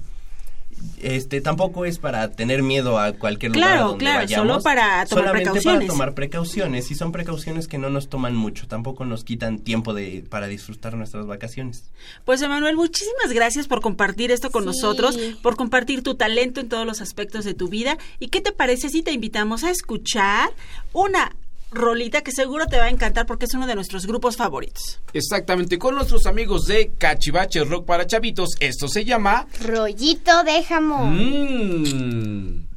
Este 1.01 1.39
tampoco 1.39 1.86
es 1.86 1.97
para 1.97 2.30
tener 2.32 2.61
miedo 2.61 2.99
a 2.99 3.13
cualquier 3.13 3.53
Claro, 3.53 3.69
lugar 3.71 3.77
a 3.84 3.88
donde 3.88 3.99
claro, 4.05 4.19
vayamos, 4.19 4.47
solo 4.47 4.61
para 4.63 4.84
tomar 5.05 5.07
solamente 5.07 5.43
precauciones. 5.45 5.80
para 5.80 5.88
tomar 5.88 6.13
precauciones 6.13 6.91
y 6.91 6.95
son 6.95 7.11
precauciones 7.13 7.67
que 7.69 7.77
no 7.77 7.89
nos 7.89 8.09
toman 8.09 8.36
mucho, 8.36 8.67
tampoco 8.67 9.05
nos 9.05 9.23
quitan 9.23 9.59
tiempo 9.59 9.93
de 9.93 10.25
para 10.30 10.47
disfrutar 10.47 10.95
nuestras 10.95 11.25
vacaciones. 11.25 11.86
Pues 12.25 12.41
Emanuel, 12.41 12.75
muchísimas 12.75 13.32
gracias 13.34 13.67
por 13.67 13.80
compartir 13.82 14.32
esto 14.32 14.51
con 14.51 14.63
Sí. 14.63 14.67
nosotros, 14.67 15.17
por 15.41 15.55
compartir 15.55 16.03
tu 16.03 16.15
talento 16.15 16.59
en 16.59 16.67
todos 16.67 16.86
los 16.86 16.99
aspectos 17.01 17.45
de 17.45 17.53
tu 17.53 17.69
vida. 17.69 17.97
¿Y 18.19 18.27
qué 18.27 18.41
te 18.41 18.51
parece 18.51 18.89
si 18.89 19.01
te 19.01 19.11
invitamos 19.13 19.63
a 19.63 19.71
escuchar 19.71 20.49
una 20.91 21.32
rolita 21.72 22.22
que 22.22 22.32
seguro 22.32 22.65
te 22.67 22.78
va 22.78 22.86
a 22.86 22.89
encantar 22.89 23.26
porque 23.26 23.45
es 23.45 23.53
uno 23.53 23.67
de 23.67 23.76
nuestros 23.76 24.05
grupos 24.05 24.38
favoritos? 24.38 25.01
Exactamente, 25.13 25.78
con 25.78 25.95
nuestros 25.95 26.26
amigos 26.26 26.65
de 26.65 26.93
Cachivache 26.97 27.63
Rock 27.63 27.86
para 27.86 28.07
Chavitos. 28.07 28.49
Esto 28.59 28.88
se 28.88 29.05
llama... 29.05 29.47
Rollito 29.61 30.43
de 30.43 30.63
jamón. 30.63 31.15
Mmm. 31.15 32.70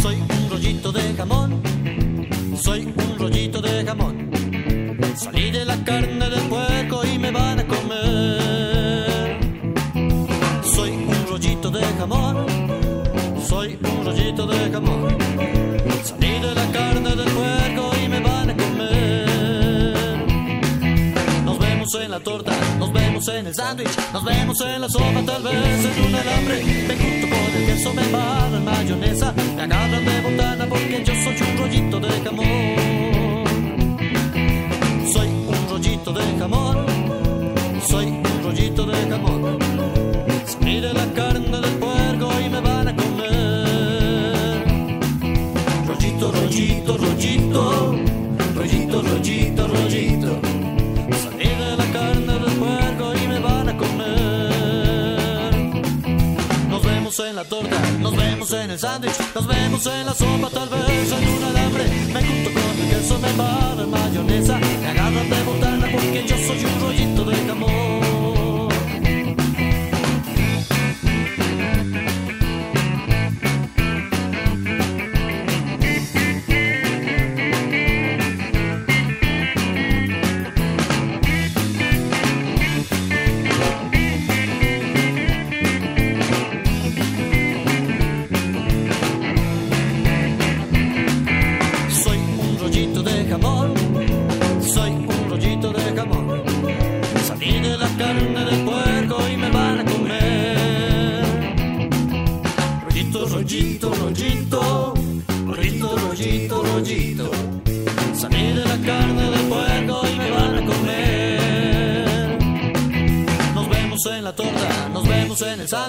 Soy 0.00 0.14
un 0.16 0.50
rollito 0.50 0.92
de 0.92 1.14
jamón, 1.14 1.60
soy 2.62 2.84
un 2.86 3.18
rollito 3.18 3.60
de 3.60 3.84
jamón. 3.84 4.30
Salí 5.16 5.50
de 5.50 5.64
la 5.64 5.82
carne 5.84 6.30
del 6.30 6.48
puerco 6.48 7.04
y 7.04 7.18
me 7.18 7.32
van 7.32 7.58
a 7.58 7.66
comer. 7.66 9.40
Soy 10.62 10.90
un 10.90 11.26
rollito 11.28 11.70
de 11.70 11.84
jamón, 11.98 12.46
soy 13.48 13.76
un 13.82 14.04
rollito 14.04 14.46
de 14.46 14.70
jamón. 14.70 15.07
Vemos 21.88 22.04
en 22.04 22.10
la 22.10 22.20
torta, 22.20 22.52
nos 22.78 22.92
vemos 22.92 23.28
en 23.28 23.46
el 23.46 23.54
sándwich, 23.54 23.88
nos 24.12 24.24
vemos 24.24 24.60
en 24.60 24.80
la 24.80 24.88
sopa, 24.88 25.22
tal 25.24 25.42
vez 25.42 25.54
en 25.54 26.04
un 26.04 26.14
alambre. 26.14 26.64
Me 26.86 26.96
junto 26.96 27.28
con 27.28 27.56
el 27.56 27.66
queso, 27.66 27.94
me 27.94 28.02
embarro 28.02 28.56
en 28.56 28.64
mayonesa, 28.64 29.32
me 29.56 29.62
agarran 29.62 30.04
de 30.04 30.20
botana 30.20 30.66
porque 30.68 31.04
yo 31.04 31.14
soy 31.14 31.36
un 31.40 31.58
rollito 31.58 32.00
de 32.00 32.08
jamón. 32.24 32.46
Soy 35.12 35.28
un 35.28 35.68
rollito 35.70 36.12
de 36.12 36.38
jamón, 36.38 36.86
soy 37.88 38.06
un 38.06 38.42
rollito 38.42 38.86
de 38.86 39.10
jamón. 39.10 39.58
De 40.68 40.92
la 40.94 41.06
carne 41.12 41.60
del 41.60 41.74
puerco 41.78 42.30
y 42.44 42.48
me 42.50 42.60
van 42.60 42.88
a 42.88 42.94
comer. 42.94 44.64
Rollito, 45.86 46.30
rollito, 46.30 46.96
rollito, 46.98 47.97
vemos 58.50 58.64
en 58.64 58.70
el 58.70 58.78
sándwich, 58.78 59.34
nos 59.34 59.46
vemos 59.46 59.86
en 59.86 60.06
la 60.06 60.14
sopa, 60.14 60.50
tal 60.50 60.68
vez 60.68 61.12
en 61.12 61.28
un 61.28 61.44
alambre. 61.44 61.84
Me 62.12 62.24
junto 62.24 62.52
con 62.52 62.80
el 62.80 62.88
queso, 62.90 63.18
me 63.18 63.28
en 63.82 63.90
mayonesa, 63.90 64.58
me 64.58 64.88
agarran 64.88 65.30
de 65.30 65.42
botana 65.42 65.88
porque 65.92 66.24
yo 66.26 66.36
soy 66.36 66.64
un 66.64 66.80
rollito 66.80 67.24
de 67.24 67.36
jamón. 67.46 68.07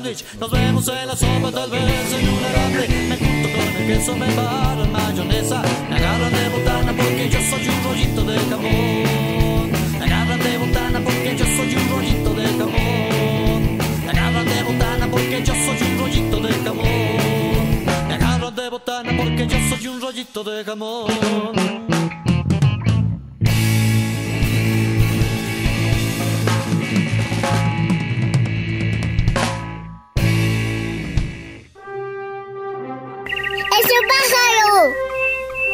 En 0.10 0.16
el 0.16 0.18
sándwich, 0.18 0.40
nos 0.40 0.52
vemos 0.52 0.88
en 0.88 1.08
la 1.08 1.16
sopa, 1.16 1.52
tal 1.52 1.70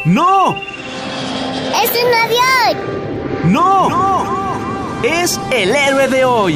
¡No! 0.05 0.55
¡Es 0.55 1.89
un 1.89 2.13
avión! 2.13 2.77
¡No! 3.51 3.89
Es 5.03 5.39
el 5.51 5.75
héroe 5.75 6.07
de 6.07 6.23
hoy. 6.23 6.55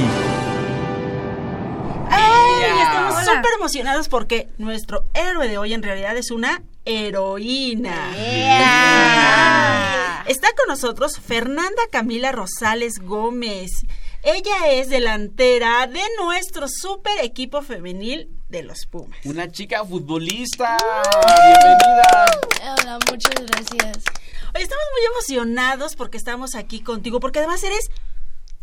¡Ay! 2.11 2.79
Estamos 2.79 3.25
súper 3.25 3.51
emocionados 3.57 4.07
porque 4.07 4.49
nuestro 4.59 5.03
héroe 5.15 5.47
de 5.47 5.57
hoy 5.57 5.73
en 5.73 5.81
realidad 5.81 6.15
es 6.15 6.29
una 6.29 6.61
heroína. 6.85 8.11
Yeah. 8.15 10.25
Está 10.27 10.49
con 10.55 10.67
nosotros 10.67 11.19
Fernanda 11.19 11.81
Camila 11.91 12.31
Rosales 12.31 12.99
Gómez. 12.99 13.71
Ella 14.21 14.69
es 14.69 14.89
delantera 14.89 15.87
de 15.87 16.03
nuestro 16.21 16.67
super 16.67 17.17
equipo 17.23 17.63
femenil 17.63 18.29
de 18.49 18.63
los 18.63 18.85
Pumas. 18.87 19.17
Una 19.25 19.51
chica 19.51 19.85
futbolista. 19.85 20.75
Bienvenida. 21.45 22.25
Hola, 22.61 22.99
muchas 23.09 23.35
gracias. 23.35 24.03
Hoy 24.55 24.61
estamos 24.63 24.85
muy 24.91 25.05
emocionados 25.13 25.95
porque 25.95 26.17
estamos 26.17 26.55
aquí 26.55 26.81
contigo, 26.81 27.19
porque 27.19 27.39
además 27.39 27.63
eres 27.63 27.89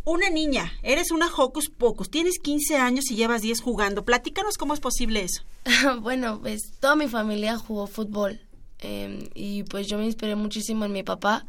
una 0.04 0.28
niña, 0.28 0.72
eres 0.82 1.10
una 1.10 1.28
Hocus 1.32 1.68
Pocus, 1.68 2.10
tienes 2.10 2.38
15 2.40 2.76
años 2.76 3.10
y 3.10 3.16
llevas 3.16 3.42
10 3.42 3.60
jugando. 3.60 4.04
Platícanos 4.04 4.58
cómo 4.58 4.74
es 4.74 4.80
posible 4.80 5.22
eso. 5.22 5.42
bueno, 6.00 6.40
pues 6.40 6.62
toda 6.80 6.96
mi 6.96 7.08
familia 7.08 7.56
jugó 7.56 7.86
fútbol 7.86 8.40
eh, 8.80 9.28
y 9.34 9.62
pues 9.64 9.86
yo 9.86 9.98
me 9.98 10.04
inspiré 10.04 10.34
muchísimo 10.34 10.84
en 10.84 10.92
mi 10.92 11.04
papá 11.04 11.46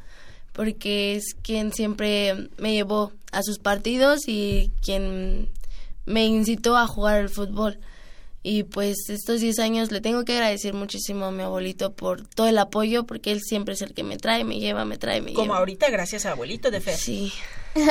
porque 0.53 1.15
es 1.15 1.35
quien 1.41 1.73
siempre 1.73 2.49
me 2.57 2.73
llevó 2.73 3.11
a 3.31 3.43
sus 3.43 3.59
partidos 3.59 4.27
y 4.27 4.71
quien 4.81 5.49
me 6.05 6.25
incitó 6.25 6.77
a 6.77 6.87
jugar 6.87 7.19
al 7.19 7.29
fútbol. 7.29 7.79
Y 8.49 8.63
pues 8.63 9.09
estos 9.09 9.41
10 9.41 9.59
años 9.59 9.91
le 9.91 9.99
tengo 9.99 10.23
que 10.23 10.31
agradecer 10.31 10.73
muchísimo 10.73 11.25
a 11.25 11.31
mi 11.31 11.43
abuelito 11.43 11.91
por 11.91 12.25
todo 12.27 12.47
el 12.47 12.57
apoyo 12.59 13.03
porque 13.05 13.33
él 13.33 13.41
siempre 13.41 13.73
es 13.73 13.81
el 13.81 13.93
que 13.93 14.03
me 14.03 14.15
trae, 14.15 14.45
me 14.45 14.57
lleva, 14.57 14.85
me 14.85 14.97
trae, 14.97 15.19
me 15.21 15.33
Como 15.33 15.47
lleva. 15.47 15.57
ahorita, 15.57 15.89
gracias 15.89 16.25
a 16.25 16.31
abuelito 16.31 16.71
de 16.71 16.79
Fer. 16.79 16.95
Sí. 16.97 17.33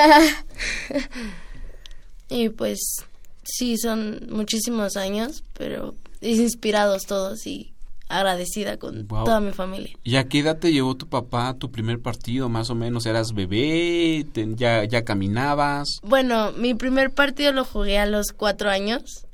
y 2.28 2.48
pues 2.48 3.04
sí, 3.44 3.76
son 3.76 4.26
muchísimos 4.30 4.96
años, 4.96 5.44
pero 5.56 5.94
es 6.20 6.38
inspirados 6.38 7.04
todos 7.04 7.46
y 7.46 7.72
agradecida 8.08 8.78
con 8.78 9.06
Wow. 9.08 9.24
toda 9.24 9.40
mi 9.40 9.52
familia. 9.52 9.96
¿Y 10.04 10.16
a 10.16 10.28
qué 10.28 10.38
edad 10.38 10.58
te 10.58 10.72
llevó 10.72 10.94
tu 10.96 11.08
papá 11.08 11.48
a 11.48 11.54
tu 11.58 11.70
primer 11.70 12.00
partido? 12.00 12.48
Más 12.48 12.70
o 12.70 12.74
menos, 12.74 13.04
¿eras 13.06 13.32
bebé? 13.34 14.24
Te- 14.32 14.46
ya, 14.54 14.84
¿Ya 14.84 15.04
caminabas? 15.04 15.98
Bueno, 16.02 16.52
mi 16.52 16.74
primer 16.74 17.10
partido 17.12 17.52
lo 17.52 17.64
jugué 17.64 17.98
a 17.98 18.06
los 18.06 18.28
cuatro 18.32 18.70
años. 18.70 19.24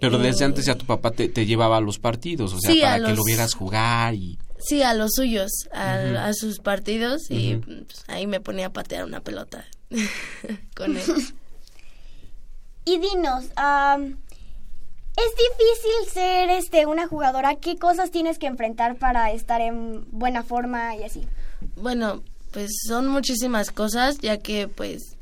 Pero 0.00 0.18
desde 0.18 0.42
Eh, 0.42 0.46
antes 0.46 0.64
ya 0.66 0.74
tu 0.76 0.86
papá 0.86 1.10
te, 1.10 1.28
te 1.28 1.46
llevaba 1.46 1.76
a 1.76 1.80
los 1.80 1.98
partidos, 1.98 2.52
o 2.52 2.58
sea, 2.60 2.72
Sí, 2.72 2.80
para 2.80 3.04
que 3.04 3.14
lo 3.14 3.22
vieras 3.24 3.54
jugar 3.54 4.14
y... 4.14 4.38
Sí, 4.58 4.82
a 4.82 4.94
los 4.94 5.12
suyos, 5.14 5.50
a 5.72 6.32
sus 6.34 6.60
partidos 6.60 7.30
y 7.30 7.56
pues, 7.56 8.04
ahí 8.06 8.26
me 8.26 8.40
ponía 8.40 8.66
a 8.66 8.72
patear 8.72 9.04
una 9.04 9.20
pelota 9.20 9.64
con 10.76 10.96
él. 10.96 11.02
Y 12.84 12.98
dinos, 12.98 13.44
am, 13.54 14.16
¿es 15.16 15.32
difícil 15.36 16.12
ser 16.12 16.50
este 16.50 16.86
una 16.86 17.06
jugadora? 17.06 17.54
¿Qué 17.54 17.76
cosas 17.76 18.10
tienes 18.10 18.38
que 18.38 18.46
enfrentar 18.48 18.96
para 18.96 19.30
estar 19.30 19.60
en 19.60 20.04
buena 20.10 20.42
forma 20.42 20.96
y 20.96 21.04
así? 21.04 21.22
Bueno, 21.76 22.24
pues 22.50 22.72
son 22.88 23.06
muchísimas 23.06 23.70
cosas, 23.70 24.18
ya 24.18 24.38
que 24.38 24.66
pues 24.66 25.16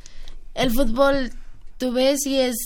el 0.54 0.70
fútbol, 0.70 1.32
tú 1.76 1.92
ves 1.92 2.24
y 2.24 2.38
es 2.38 2.56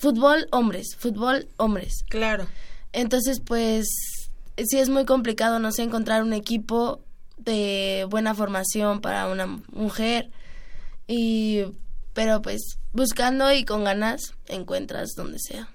fútbol 0.00 0.48
hombres, 0.50 0.96
fútbol 0.98 1.46
hombres. 1.58 2.04
Claro. 2.08 2.46
Entonces, 2.92 3.40
pues 3.40 3.86
sí 4.56 4.78
es 4.78 4.88
muy 4.88 5.04
complicado, 5.04 5.58
no 5.58 5.72
sé, 5.72 5.82
encontrar 5.82 6.22
un 6.22 6.32
equipo 6.32 7.00
de 7.36 8.06
buena 8.08 8.34
formación 8.34 9.00
para 9.00 9.28
una 9.28 9.46
mujer 9.72 10.30
y 11.06 11.64
pero 12.12 12.42
pues 12.42 12.78
buscando 12.92 13.52
y 13.52 13.64
con 13.64 13.84
ganas 13.84 14.34
encuentras 14.46 15.10
donde 15.16 15.38
sea. 15.38 15.68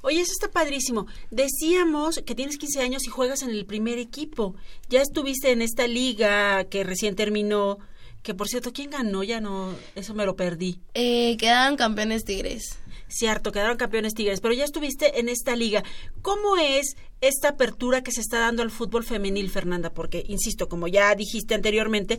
Oye, 0.00 0.20
eso 0.20 0.32
está 0.32 0.50
padrísimo. 0.50 1.06
Decíamos 1.30 2.20
que 2.24 2.36
tienes 2.36 2.56
15 2.56 2.80
años 2.80 3.04
y 3.04 3.10
juegas 3.10 3.42
en 3.42 3.50
el 3.50 3.66
primer 3.66 3.98
equipo. 3.98 4.54
Ya 4.88 5.02
estuviste 5.02 5.50
en 5.50 5.60
esta 5.60 5.88
liga 5.88 6.64
que 6.64 6.84
recién 6.84 7.16
terminó. 7.16 7.78
Que 8.22 8.32
por 8.34 8.48
cierto, 8.48 8.72
¿quién 8.72 8.90
ganó? 8.90 9.24
Ya 9.24 9.40
no, 9.40 9.74
eso 9.96 10.14
me 10.14 10.24
lo 10.24 10.36
perdí. 10.36 10.80
Eh, 10.94 11.36
quedaron 11.36 11.76
campeones 11.76 12.24
Tigres. 12.24 12.78
Cierto, 13.08 13.52
quedaron 13.52 13.76
campeones 13.76 14.14
Tigres, 14.14 14.40
pero 14.40 14.54
ya 14.54 14.64
estuviste 14.64 15.18
en 15.18 15.28
esta 15.28 15.56
liga. 15.56 15.82
¿Cómo 16.22 16.56
es 16.58 16.96
esta 17.20 17.48
apertura 17.50 18.02
que 18.02 18.12
se 18.12 18.20
está 18.20 18.38
dando 18.38 18.62
al 18.62 18.70
fútbol 18.70 19.02
femenil, 19.02 19.50
Fernanda? 19.50 19.90
Porque, 19.90 20.24
insisto, 20.28 20.68
como 20.68 20.88
ya 20.88 21.14
dijiste 21.14 21.54
anteriormente, 21.54 22.18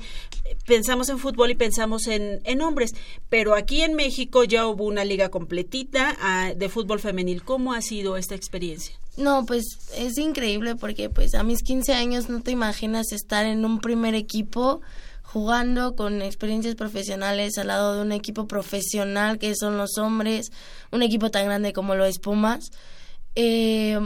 pensamos 0.65 1.09
en 1.09 1.19
fútbol 1.19 1.51
y 1.51 1.55
pensamos 1.55 2.07
en, 2.07 2.41
en 2.43 2.61
hombres, 2.61 2.95
pero 3.29 3.55
aquí 3.55 3.81
en 3.81 3.93
México 3.93 4.43
ya 4.43 4.65
hubo 4.67 4.85
una 4.85 5.05
liga 5.05 5.29
completita 5.29 6.17
ah, 6.19 6.53
de 6.55 6.69
fútbol 6.69 6.99
femenil. 6.99 7.43
¿Cómo 7.43 7.73
ha 7.73 7.81
sido 7.81 8.17
esta 8.17 8.35
experiencia? 8.35 8.95
No, 9.15 9.45
pues 9.45 9.65
es 9.97 10.17
increíble 10.17 10.75
porque 10.75 11.09
pues 11.09 11.35
a 11.35 11.43
mis 11.43 11.61
15 11.61 11.93
años 11.93 12.29
no 12.29 12.41
te 12.41 12.51
imaginas 12.51 13.11
estar 13.11 13.45
en 13.45 13.65
un 13.65 13.79
primer 13.79 14.15
equipo 14.15 14.81
jugando 15.31 15.95
con 15.95 16.21
experiencias 16.21 16.75
profesionales 16.75 17.57
al 17.57 17.67
lado 17.67 17.95
de 17.95 18.01
un 18.01 18.11
equipo 18.11 18.47
profesional 18.47 19.37
que 19.37 19.53
son 19.55 19.77
los 19.77 19.97
hombres, 19.97 20.51
un 20.91 21.03
equipo 21.03 21.29
tan 21.29 21.45
grande 21.45 21.71
como 21.73 21.93
lo 21.95 22.05
es 22.05 22.17
Pumas. 22.19 22.71
Eh, 23.35 23.99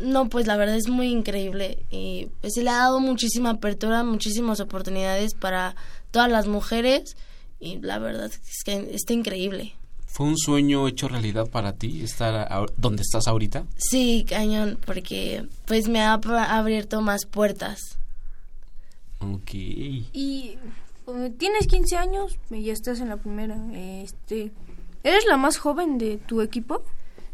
no, 0.00 0.28
pues 0.28 0.46
la 0.46 0.56
verdad 0.56 0.76
es 0.76 0.88
muy 0.88 1.08
increíble 1.08 1.84
y 1.90 2.28
pues 2.40 2.54
se 2.54 2.62
le 2.62 2.70
ha 2.70 2.76
dado 2.76 3.00
muchísima 3.00 3.50
apertura, 3.50 4.02
muchísimas 4.04 4.60
oportunidades 4.60 5.34
para 5.34 5.74
todas 6.10 6.30
las 6.30 6.46
mujeres 6.46 7.16
y 7.58 7.78
la 7.80 7.98
verdad 7.98 8.26
es 8.30 8.64
que 8.64 8.90
está 8.94 9.12
increíble. 9.12 9.74
¿Fue 10.06 10.26
un 10.26 10.38
sueño 10.38 10.88
hecho 10.88 11.06
realidad 11.08 11.46
para 11.48 11.74
ti 11.74 12.02
estar 12.02 12.48
donde 12.76 13.02
estás 13.02 13.28
ahorita? 13.28 13.64
Sí, 13.76 14.24
cañón, 14.28 14.78
porque 14.86 15.44
pues 15.66 15.88
me 15.88 16.00
ha 16.00 16.18
ab- 16.18 16.46
abierto 16.48 17.00
más 17.00 17.26
puertas. 17.26 17.78
Ok. 19.20 19.54
Y 19.54 20.58
eh, 21.06 21.32
tienes 21.38 21.66
15 21.66 21.96
años 21.96 22.38
y 22.50 22.64
ya 22.64 22.72
estás 22.72 23.00
en 23.00 23.08
la 23.08 23.16
primera. 23.16 23.56
Este, 23.74 24.52
¿Eres 25.02 25.24
la 25.26 25.36
más 25.36 25.58
joven 25.58 25.98
de 25.98 26.16
tu 26.16 26.40
equipo? 26.40 26.82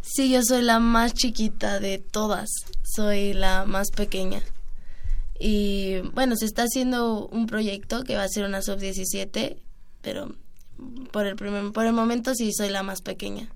Sí, 0.03 0.31
yo 0.31 0.41
soy 0.43 0.63
la 0.63 0.79
más 0.79 1.15
chiquita 1.15 1.81
de 1.81 1.99
todas. 1.99 2.49
Soy 2.83 3.33
la 3.33 3.65
más 3.65 3.91
pequeña. 3.91 4.43
Y 5.39 5.99
bueno, 6.15 6.37
se 6.37 6.47
está 6.47 6.63
haciendo 6.63 7.27
un 7.29 7.47
proyecto 7.47 8.05
que 8.05 8.17
va 8.17 8.23
a 8.23 8.29
ser 8.29 8.45
una 8.45 8.63
sub-17, 8.63 9.57
pero 10.01 10.35
por 11.11 11.27
el, 11.27 11.37
primer, 11.37 11.73
por 11.73 11.87
el 11.87 11.93
momento 11.93 12.35
sí 12.35 12.53
soy 12.53 12.71
la 12.71 12.83
más 12.83 13.03
pequeña. 13.03 13.51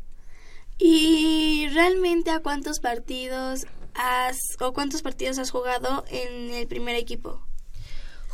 ¿Y 0.78 1.68
realmente 1.72 2.30
a 2.30 2.40
cuántos 2.40 2.80
partidos 2.80 3.66
has 3.94 4.38
o 4.60 4.72
cuántos 4.72 5.02
partidos 5.02 5.38
has 5.38 5.50
jugado 5.50 6.04
en 6.08 6.50
el 6.50 6.66
primer 6.66 6.96
equipo? 6.96 7.40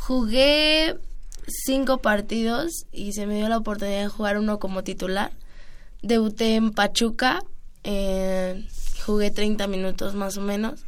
Jugué 0.07 0.95
cinco 1.49 1.99
partidos 1.99 2.87
y 2.93 3.13
se 3.13 3.27
me 3.27 3.35
dio 3.39 3.49
la 3.49 3.57
oportunidad 3.59 4.03
de 4.03 4.09
jugar 4.09 4.39
uno 4.39 4.61
como 4.61 4.85
titular. 4.85 5.33
Debuté 6.01 6.55
en 6.55 6.71
Pachuca, 6.71 7.41
eh, 7.83 8.65
jugué 9.05 9.33
30 9.33 9.67
minutos 9.67 10.15
más 10.15 10.37
o 10.37 10.43
menos. 10.43 10.85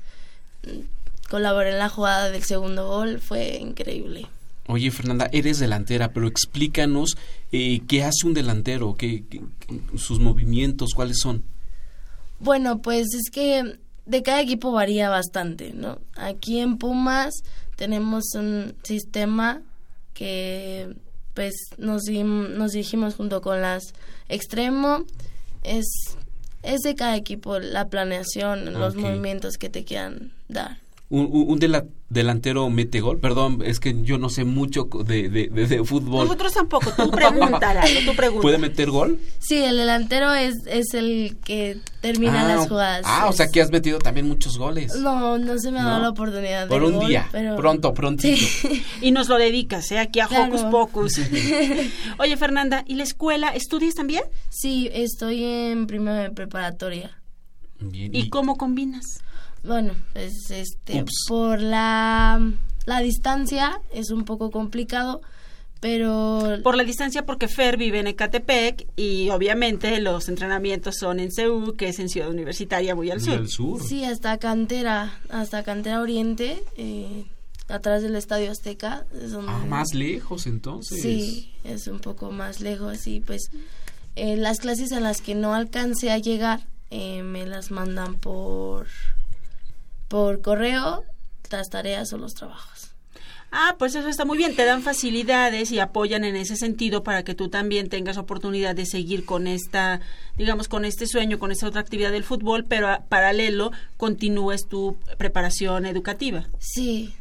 Colaboré 1.29 1.71
en 1.73 1.79
la 1.79 1.89
jugada 1.89 2.31
del 2.31 2.45
segundo 2.45 2.87
gol, 2.87 3.19
fue 3.19 3.57
increíble. 3.57 4.29
Oye, 4.69 4.93
Fernanda, 4.93 5.29
eres 5.33 5.59
delantera, 5.59 6.13
pero 6.13 6.29
explícanos 6.29 7.17
eh, 7.51 7.81
qué 7.89 8.05
hace 8.05 8.25
un 8.25 8.35
delantero, 8.35 8.95
qué, 8.95 9.25
qué- 9.29 9.41
qué- 9.67 9.99
sus 9.99 10.21
movimientos, 10.21 10.91
cuáles 10.95 11.19
son. 11.19 11.43
Bueno, 12.39 12.79
pues 12.83 13.09
es 13.15 13.31
que 13.33 13.79
de 14.07 14.23
cada 14.23 14.41
equipo 14.43 14.71
varía 14.71 15.09
bastante, 15.11 15.73
¿no? 15.73 15.99
Aquí 16.15 16.61
en 16.61 16.79
Pumas 16.79 17.43
tenemos 17.79 18.35
un 18.35 18.75
sistema 18.83 19.63
que 20.13 20.97
pues 21.33 21.55
nos, 21.79 22.03
nos 22.09 22.73
dirigimos 22.73 23.15
junto 23.15 23.41
con 23.41 23.63
las 23.63 23.95
extremo. 24.29 25.05
Es, 25.63 25.87
es 26.65 26.81
de 26.81 26.97
cada 26.97 27.17
equipo 27.17 27.61
la 27.61 27.89
planeación, 27.89 28.73
los 28.75 28.97
movimientos 28.97 29.59
que 29.59 29.71
te 29.71 29.85
quieran 29.85 30.33
dar. 30.49 30.79
Un, 31.11 31.21
un- 31.33 31.51
un 31.53 31.59
dela- 31.59 31.87
delantero 32.11 32.69
mete 32.69 33.01
gol. 33.01 33.19
Perdón, 33.19 33.63
es 33.65 33.81
que 33.81 34.03
yo 34.03 34.19
no 34.19 34.29
sé 34.29 34.45
mucho 34.45 34.89
de, 35.07 35.31
de, 35.31 35.49
de- 35.49 35.67
de 35.67 35.83
fútbol. 35.85 36.27
Nosotros 36.27 36.53
tampoco. 36.53 36.91
Tú 36.93 37.11
pregúntala, 37.13 37.83
tú 38.05 38.15
pregunta. 38.17 38.43
¿Puede 38.43 38.59
meter 38.59 38.91
gol? 38.91 39.19
Sí, 39.39 39.57
el 39.57 39.79
delantero 39.79 40.35
es, 40.35 40.55
es 40.67 40.93
el 40.93 41.39
que 41.43 41.79
termina 42.03 42.45
ah, 42.45 42.57
las 42.57 42.69
jugadas. 42.69 43.03
Ah, 43.07 43.25
o 43.27 43.31
Es- 43.31 43.37
sea 43.37 43.49
que 43.49 43.63
has 43.63 43.71
metido 43.71 43.99
también 44.01 44.29
muchos 44.29 44.59
goles. 44.59 44.95
No, 44.97 45.39
no 45.39 45.59
se 45.59 45.71
me 45.73 45.81
ha 45.81 45.85
dado 45.85 45.97
¿No? 45.97 46.03
la 46.03 46.09
oportunidad 46.11 46.65
de 46.65 46.69
Por 46.69 46.85
un 46.85 46.97
gol, 46.97 47.09
día, 47.09 47.27
pero... 47.33 47.57
pronto, 47.57 47.95
prontito. 47.95 48.37
Sí. 48.37 48.85
Y 49.01 49.11
nos 49.11 49.29
lo 49.31 49.37
dedicas, 49.39 49.91
¿eh? 49.93 49.99
Aquí 49.99 50.21
a 50.21 50.27
Claro. 50.27 50.45
Hocus 50.55 50.63
Pocus. 50.65 51.21
Oye, 52.19 52.37
Fernanda, 52.37 52.85
¿y 52.87 52.97
la 52.97 53.05
escuela? 53.05 53.49
¿Estudias 53.55 53.95
también? 53.95 54.25
Sí, 54.51 54.91
estoy 54.93 55.43
en 55.43 55.87
primero 55.87 56.17
de 56.17 56.31
preparatoria. 56.31 57.19
Bien, 57.81 58.15
¿Y 58.15 58.29
cómo 58.29 58.57
combinas? 58.57 59.23
Bueno, 59.65 59.95
pues 60.13 60.51
este, 60.51 61.03
Ups. 61.03 61.25
por 61.29 61.61
la, 61.61 62.41
la 62.87 63.01
distancia 63.01 63.81
es 63.93 64.11
un 64.11 64.25
poco 64.25 64.51
complicado, 64.51 65.21
pero... 65.81 66.59
Por 66.63 66.77
la 66.77 66.85
distancia, 66.85 67.25
porque 67.27 67.49
Fer 67.49 67.77
vive 67.77 68.01
en 68.01 68.07
Ecatepec 68.09 68.87
y 68.97 69.29
obviamente 69.31 70.01
los 70.01 70.29
entrenamientos 70.29 70.97
son 70.97 71.21
en 71.21 71.31
CEU, 71.33 71.75
que 71.77 71.89
es 71.89 71.99
en 71.99 72.09
Ciudad 72.09 72.31
Universitaria, 72.31 72.95
muy 72.95 73.11
al 73.11 73.21
sur. 73.21 73.81
Sí, 73.81 74.05
hasta 74.05 74.39
Cantera, 74.39 75.21
hasta 75.29 75.63
Cantera 75.63 76.01
Oriente, 76.01 76.63
eh, 76.77 77.25
atrás 77.69 78.03
del 78.03 78.17
Estadio 78.17 78.51
Azteca. 78.51 79.05
Es 79.23 79.33
donde, 79.33 79.53
Ah, 79.53 79.65
más 79.69 79.95
lejos 79.95 80.47
entonces. 80.47 81.01
Sí, 81.03 81.53
es 81.65 81.87
un 81.87 82.01
poco 82.01 82.31
más 82.33 82.61
lejos 82.61 83.07
y 83.07 83.21
pues 83.21 83.51
eh, 84.17 84.37
las 84.37 84.59
clases 84.59 84.91
a 84.93 85.01
las 85.01 85.21
que 85.21 85.35
no 85.35 85.55
alcancé 85.55 86.11
a 86.11 86.19
llegar 86.19 86.61
eh, 86.91 87.23
me 87.23 87.47
las 87.47 87.71
mandan 87.71 88.15
por, 88.17 88.87
por 90.09 90.41
correo, 90.43 91.05
las 91.51 91.69
tareas 91.69 92.13
o 92.13 92.19
los 92.19 92.35
trabajos. 92.35 92.89
Ah, 93.51 93.77
pues 93.79 93.95
eso 93.95 94.09
está 94.09 94.25
muy 94.25 94.37
bien. 94.37 94.55
Te 94.55 94.65
dan 94.65 94.83
facilidades 94.83 95.71
y 95.73 95.79
apoyan 95.79 96.25
en 96.25 96.37
ese 96.37 96.57
sentido 96.57 97.03
para 97.03 97.23
que 97.23 97.35
tú 97.35 97.49
también 97.49 97.89
tengas 97.89 98.19
oportunidad 98.19 98.75
de 98.75 98.85
seguir 98.85 99.25
con 99.25 99.47
esta, 99.47 100.01
digamos, 100.37 100.69
con 100.69 100.85
este 100.85 101.07
sueño, 101.07 101.39
con 101.39 101.51
esta 101.51 101.67
otra 101.67 101.81
actividad 101.81 102.13
del 102.13 102.25
fútbol, 102.25 102.65
pero 102.65 102.89
a 102.89 103.01
paralelo 103.01 103.73
continúes 103.97 104.67
tu 104.69 104.97
preparación 105.17 105.87
educativa. 105.87 106.47
Sí. 106.59 107.15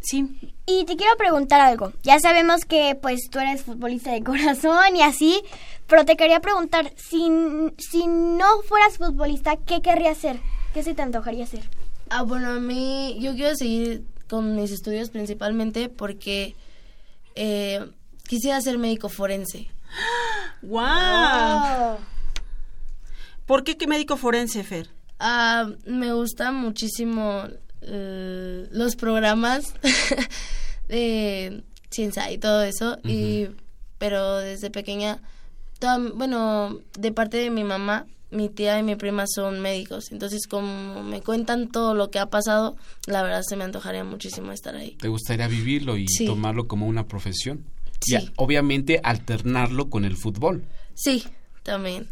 Sí. 0.00 0.54
Y 0.66 0.84
te 0.84 0.96
quiero 0.96 1.16
preguntar 1.16 1.60
algo. 1.60 1.92
Ya 2.04 2.20
sabemos 2.20 2.64
que 2.64 2.96
pues 3.00 3.28
tú 3.30 3.40
eres 3.40 3.64
futbolista 3.64 4.12
de 4.12 4.22
corazón 4.22 4.94
y 4.94 5.02
así, 5.02 5.42
pero 5.88 6.04
te 6.04 6.16
quería 6.16 6.38
preguntar, 6.38 6.92
si, 6.96 7.28
si 7.78 8.06
no 8.06 8.62
fueras 8.68 8.98
futbolista, 8.98 9.56
¿qué 9.56 9.82
querrías 9.82 10.18
hacer? 10.18 10.38
¿Qué 10.74 10.82
se 10.82 10.92
te 10.94 11.02
antojaría 11.02 11.44
hacer? 11.44 11.62
Ah, 12.10 12.22
bueno, 12.22 12.50
a 12.50 12.60
mí 12.60 13.16
yo 13.20 13.34
quiero 13.34 13.54
seguir 13.56 14.04
con 14.28 14.56
mis 14.56 14.70
estudios 14.72 15.08
principalmente 15.10 15.88
porque 15.88 16.54
eh, 17.36 17.86
quisiera 18.28 18.60
ser 18.60 18.76
médico 18.78 19.08
forense. 19.08 19.68
¡Guau! 20.62 21.98
¿Por 23.46 23.62
qué 23.64 23.76
qué 23.76 23.86
médico 23.86 24.16
forense, 24.16 24.64
Fer? 24.64 24.88
Ah, 25.20 25.70
me 25.86 26.12
gustan 26.12 26.56
muchísimo 26.56 27.44
eh, 27.82 28.66
los 28.72 28.96
programas 28.96 29.74
de 30.88 31.62
ciencia 31.90 32.30
y 32.32 32.38
todo 32.38 32.62
eso, 32.62 32.98
y 33.04 33.48
pero 33.98 34.38
desde 34.38 34.70
pequeña, 34.70 35.20
toda- 35.78 35.98
bueno, 36.14 36.80
de 36.98 37.12
parte 37.12 37.36
de 37.36 37.50
mi 37.50 37.62
mamá, 37.64 38.06
mi 38.34 38.48
tía 38.48 38.78
y 38.78 38.82
mi 38.82 38.96
prima 38.96 39.24
son 39.26 39.60
médicos, 39.60 40.10
entonces 40.12 40.46
como 40.46 41.02
me 41.02 41.22
cuentan 41.22 41.68
todo 41.68 41.94
lo 41.94 42.10
que 42.10 42.18
ha 42.18 42.26
pasado, 42.26 42.76
la 43.06 43.22
verdad 43.22 43.42
se 43.48 43.56
me 43.56 43.64
antojaría 43.64 44.04
muchísimo 44.04 44.52
estar 44.52 44.74
ahí. 44.76 44.96
¿Te 45.00 45.08
gustaría 45.08 45.48
vivirlo 45.48 45.96
y 45.96 46.06
Sí. 46.08 46.26
tomarlo 46.26 46.66
como 46.68 46.86
una 46.86 47.06
profesión? 47.06 47.64
Sí. 48.00 48.16
Y 48.16 48.30
obviamente 48.36 49.00
alternarlo 49.02 49.88
con 49.88 50.04
el 50.04 50.16
fútbol. 50.16 50.64
Sí, 50.94 51.24
también. 51.62 52.06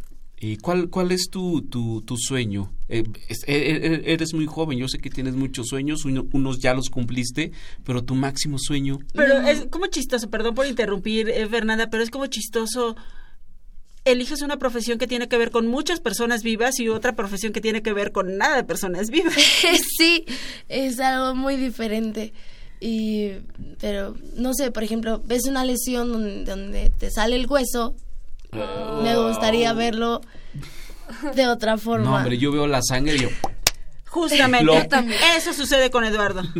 ¿Y 0.45 0.57
cuál, 0.57 0.89
cuál 0.91 1.12
es 1.12 1.29
tu, 1.31 1.62
tu, 1.62 2.03
tu 2.03 2.16
sueño? 2.16 2.73
Eh, 2.89 3.05
es- 3.29 3.45
e- 3.47 3.77
e- 3.77 4.12
eres 4.12 4.35
muy 4.35 4.47
joven, 4.47 4.77
yo 4.77 4.89
sé 4.89 4.99
que 4.99 5.09
tienes 5.09 5.35
muchos 5.37 5.68
sueños, 5.68 6.05
uno- 6.05 6.27
unos 6.33 6.59
ya 6.59 6.75
los 6.75 6.89
cumpliste, 6.91 7.53
pero 7.85 8.03
tu 8.03 8.16
máximo 8.16 8.59
sueño... 8.59 8.99
Pero 9.14 9.39
es 9.43 9.66
como 9.70 9.87
chistoso, 9.87 10.31
perdón 10.31 10.57
por 10.57 10.66
interrumpir, 10.66 11.29
eh, 11.29 11.47
Fernanda, 11.49 11.91
pero 11.91 12.03
es 12.03 12.11
como 12.11 12.27
chistoso 12.27 12.97
eliges 14.05 14.43
una 14.43 14.59
profesión 14.59 14.99
que 14.99 15.07
tiene 15.07 15.29
que 15.29 15.39
ver 15.39 15.51
con 15.51 15.67
muchas 15.67 16.01
personas 16.01 16.43
vivas 16.43 16.81
y 16.81 16.89
otra 16.89 17.15
profesión 17.15 17.53
que 17.53 17.61
tiene 17.61 17.83
que 17.83 17.93
ver 17.93 18.13
con 18.13 18.37
nada 18.37 18.57
de 18.57 18.65
personas 18.65 19.11
vivas. 19.11 19.35
sí, 19.99 20.25
es 20.69 20.99
algo 21.01 21.35
muy 21.35 21.57
diferente. 21.57 22.33
Y, 22.81 23.31
pero, 23.81 24.17
no 24.37 24.55
sé, 24.55 24.73
por 24.73 24.83
ejemplo, 24.83 25.23
ves 25.25 25.47
una 25.47 25.65
lesión 25.65 26.13
donde, 26.13 26.45
donde 26.45 26.91
te 26.91 27.11
sale 27.11 27.37
el 27.37 27.47
hueso, 27.47 27.95
me 29.03 29.17
gustaría 29.17 29.73
verlo 29.73 30.21
de 31.35 31.47
otra 31.47 31.79
forma. 31.79 32.05
No, 32.05 32.17
hombre, 32.17 32.39
yo 32.39 32.51
veo 32.51 32.67
la 32.67 32.83
sangre 32.83 33.15
y 33.15 33.19
yo... 33.21 33.29
Justamente, 34.07 34.65
Lo- 34.65 34.75
eso 35.37 35.53
sucede 35.55 35.91
con 35.91 36.05
Eduardo. 36.05 36.43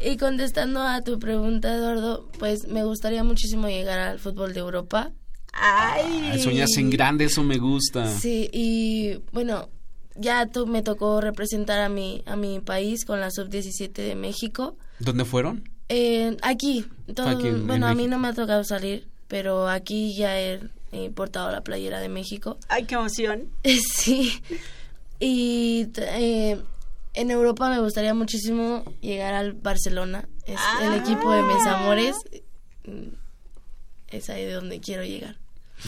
Y 0.00 0.18
contestando 0.18 0.82
a 0.82 1.00
tu 1.00 1.18
pregunta, 1.18 1.74
Eduardo, 1.74 2.28
pues 2.38 2.68
me 2.68 2.84
gustaría 2.84 3.24
muchísimo 3.24 3.68
llegar 3.68 3.98
al 3.98 4.18
fútbol 4.18 4.52
de 4.52 4.60
Europa. 4.60 5.12
Ay. 5.56 6.40
Soñas 6.42 6.76
en 6.76 6.90
grande, 6.90 7.24
eso 7.26 7.42
me 7.42 7.58
gusta. 7.58 8.10
Sí, 8.10 8.48
y 8.52 9.18
bueno, 9.32 9.68
ya 10.16 10.46
to- 10.46 10.66
me 10.66 10.82
tocó 10.82 11.20
representar 11.20 11.80
a 11.80 11.88
mi, 11.88 12.22
a 12.26 12.36
mi 12.36 12.60
país 12.60 13.04
con 13.04 13.20
la 13.20 13.30
sub-17 13.30 13.92
de 13.92 14.14
México. 14.14 14.76
¿Dónde 14.98 15.24
fueron? 15.24 15.68
Eh, 15.88 16.36
aquí, 16.42 16.86
todo- 17.14 17.28
Aquí 17.28 17.48
en- 17.48 17.54
en 17.56 17.66
bueno, 17.66 17.86
a 17.86 17.94
mí 17.94 18.06
no 18.06 18.18
me 18.18 18.28
ha 18.28 18.32
tocado 18.34 18.64
salir, 18.64 19.06
pero 19.28 19.68
aquí 19.68 20.14
ya 20.14 20.40
he, 20.40 20.60
he 20.92 21.10
portado 21.10 21.50
la 21.52 21.60
playera 21.62 22.00
de 22.00 22.08
México. 22.08 22.58
Ay, 22.68 22.84
qué 22.84 22.94
emoción. 22.94 23.48
Sí. 23.96 24.32
Y 25.20 25.86
eh, 25.96 26.60
en 27.14 27.30
Europa 27.30 27.70
me 27.70 27.80
gustaría 27.80 28.14
muchísimo 28.14 28.82
llegar 29.00 29.34
al 29.34 29.52
Barcelona. 29.52 30.28
Es 30.46 30.58
el 30.82 30.94
equipo 30.94 31.30
de 31.32 31.42
mis 31.42 31.64
amores. 31.66 32.16
Mm, 32.86 33.14
Es 34.08 34.28
ahí 34.30 34.44
de 34.44 34.52
donde 34.52 34.80
quiero 34.80 35.04
llegar. 35.04 35.36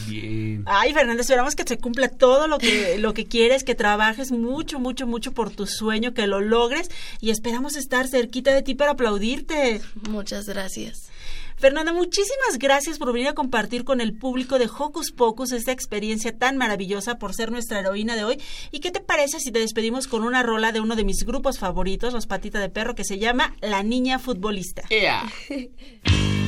Bien. 0.05 0.63
Ay, 0.65 0.93
Fernanda, 0.93 1.21
esperamos 1.21 1.55
que 1.55 1.63
se 1.63 1.77
cumpla 1.77 2.09
todo 2.09 2.47
lo 2.47 2.57
que, 2.57 2.97
lo 2.99 3.13
que 3.13 3.25
quieres, 3.25 3.63
que 3.63 3.75
trabajes 3.75 4.31
mucho, 4.31 4.79
mucho, 4.79 5.07
mucho 5.07 5.31
por 5.31 5.49
tu 5.51 5.65
sueño, 5.65 6.13
que 6.13 6.27
lo 6.27 6.41
logres 6.41 6.89
y 7.19 7.31
esperamos 7.31 7.75
estar 7.75 8.07
cerquita 8.07 8.53
de 8.53 8.61
ti 8.61 8.75
para 8.75 8.91
aplaudirte. 8.91 9.81
Muchas 10.09 10.45
gracias. 10.47 11.09
Fernanda, 11.59 11.91
muchísimas 11.91 12.59
gracias 12.59 12.99
por 12.99 13.11
venir 13.11 13.29
a 13.29 13.33
compartir 13.33 13.83
con 13.83 13.99
el 13.99 14.13
público 14.13 14.59
de 14.59 14.67
Hocus 14.67 15.11
Pocus 15.11 15.51
esta 15.51 15.71
experiencia 15.71 16.37
tan 16.37 16.55
maravillosa 16.55 17.17
por 17.17 17.33
ser 17.33 17.51
nuestra 17.51 17.79
heroína 17.79 18.15
de 18.15 18.23
hoy. 18.23 18.41
¿Y 18.69 18.79
qué 18.79 18.91
te 18.91 18.99
parece 18.99 19.39
si 19.39 19.51
te 19.51 19.57
despedimos 19.57 20.07
con 20.07 20.23
una 20.23 20.43
rola 20.43 20.71
de 20.71 20.81
uno 20.81 20.95
de 20.95 21.03
mis 21.03 21.25
grupos 21.25 21.57
favoritos, 21.57 22.13
Los 22.13 22.27
Patita 22.27 22.59
de 22.59 22.69
Perro, 22.69 22.93
que 22.93 23.03
se 23.03 23.17
llama 23.17 23.55
La 23.59 23.81
Niña 23.81 24.19
Futbolista? 24.19 24.83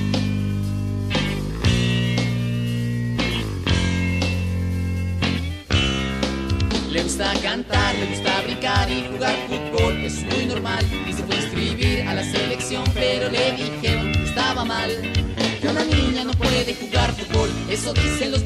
Le 6.89 7.03
gusta 7.03 7.31
cantar, 7.43 7.95
le 7.95 8.07
gusta 8.07 8.41
brincar 8.41 8.89
y 8.89 9.07
jugar 9.11 9.35
fútbol, 9.47 9.95
es 10.03 10.23
muy 10.23 10.47
normal. 10.47 10.83
Y 11.07 11.13
se 11.13 11.23
fue 11.23 11.35
a 11.35 11.41
inscribir 11.41 12.01
a 12.01 12.15
la 12.15 12.23
selección, 12.23 12.83
pero 12.95 13.29
le 13.29 13.51
dijeron 13.51 14.11
que 14.11 14.23
estaba 14.23 14.65
mal. 14.65 14.89
Que 15.61 15.67
una 15.67 15.83
niña 15.83 16.23
no 16.23 16.31
puede 16.31 16.73
jugar 16.73 17.13
fútbol, 17.13 17.49
eso 17.69 17.93
dicen 17.93 18.31
los 18.31 18.43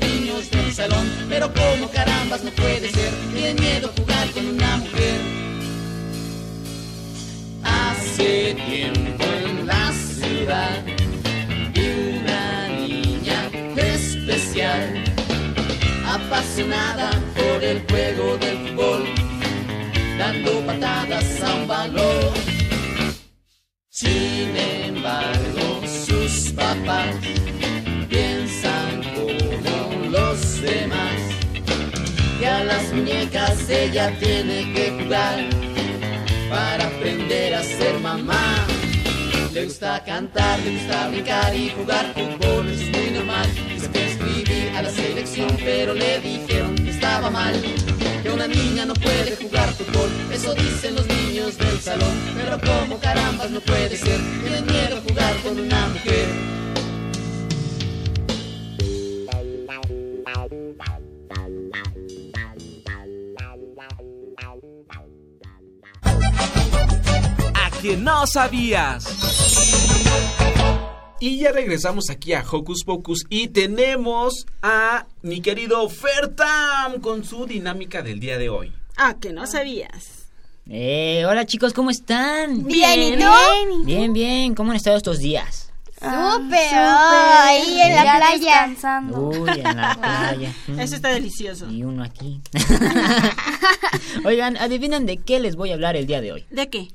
muñecas 33.64 33.70
ella 33.70 34.12
tiene 34.20 34.74
que 34.74 34.92
jugar 34.92 35.50
para 36.50 36.88
aprender 36.88 37.56
a 37.56 37.64
ser 37.64 38.00
mamá. 38.00 38.66
Le 39.54 39.66
gusta 39.66 40.04
cantar, 40.04 40.60
le 40.60 40.72
gusta 40.72 41.10
brincar 41.10 41.56
y 41.56 41.70
jugar 41.70 42.14
fútbol, 42.14 42.68
es 42.70 42.82
muy 42.90 43.12
normal. 43.12 43.48
Se 43.80 43.90
fue 43.90 44.02
a 44.02 44.10
inscribir 44.10 44.70
a 44.76 44.82
la 44.82 44.90
selección, 44.90 45.58
pero 45.64 45.94
le 45.94 46.20
dijeron 46.20 46.76
que 46.76 46.90
estaba 46.90 47.30
mal. 47.30 47.54
Que 48.24 48.30
una 48.30 48.48
niña 48.48 48.86
no 48.86 48.94
puede 48.94 49.36
jugar 49.36 49.70
fútbol, 49.74 50.10
eso 50.32 50.54
dicen 50.56 50.96
los 50.96 51.06
niños 51.08 51.58
del 51.58 51.80
salón. 51.80 52.16
Pero 52.36 52.60
como 52.60 53.00
carambas 53.00 53.52
no 53.52 53.60
puede 53.62 53.96
ser, 53.98 54.20
tienen 54.42 54.66
miedo 54.66 54.98
a 54.98 55.02
jugar 55.02 55.36
con 55.44 55.60
una 55.60 55.88
mujer. 55.90 56.63
A 67.64 67.70
que 67.82 67.96
no 67.98 68.26
sabías. 68.28 69.06
Y 71.20 71.40
ya 71.40 71.52
regresamos 71.52 72.10
aquí 72.10 72.34
a 72.34 72.44
Hocus 72.50 72.84
Pocus 72.84 73.24
y 73.30 73.48
tenemos 73.48 74.46
a 74.62 75.06
mi 75.22 75.42
querido 75.42 75.88
Fertam 75.88 77.00
con 77.02 77.24
su 77.24 77.46
dinámica 77.46 78.02
del 78.02 78.20
día 78.20 78.38
de 78.38 78.50
hoy. 78.50 78.74
Ah, 78.98 79.16
que 79.20 79.32
no 79.32 79.48
sabías. 79.48 80.26
Eh, 80.70 81.24
hola 81.28 81.46
chicos, 81.46 81.74
¿cómo 81.74 81.90
están? 81.90 82.66
Bien, 82.66 83.02
¿y 83.02 83.18
tú? 83.18 83.86
Bien, 83.86 84.12
bien, 84.14 84.56
¿cómo 84.56 84.72
han 84.72 84.78
estado 84.78 84.98
estos 84.98 85.20
días? 85.20 85.70
Súper, 86.00 86.74
ahí 86.76 87.80
en 87.82 87.96
la 87.96 88.04
Ya 88.04 88.18
playa. 88.18 88.76
Uy, 89.18 89.50
en 89.52 89.64
la 89.78 89.96
playa. 90.02 90.54
Mm, 90.68 90.80
Eso 90.82 90.96
está 90.96 91.10
delicioso. 91.10 91.70
Y 91.70 91.84
uno 91.84 92.04
aquí. 92.04 92.42
Oigan, 94.26 94.58
adivinen 94.58 95.06
de 95.06 95.16
qué 95.18 95.40
les 95.40 95.56
voy 95.56 95.72
a 95.72 95.76
hablar 95.76 95.96
el 95.96 96.06
día 96.08 96.20
de 96.20 96.34
hoy. 96.34 96.46
¿De 96.50 96.70
qué? 96.70 96.90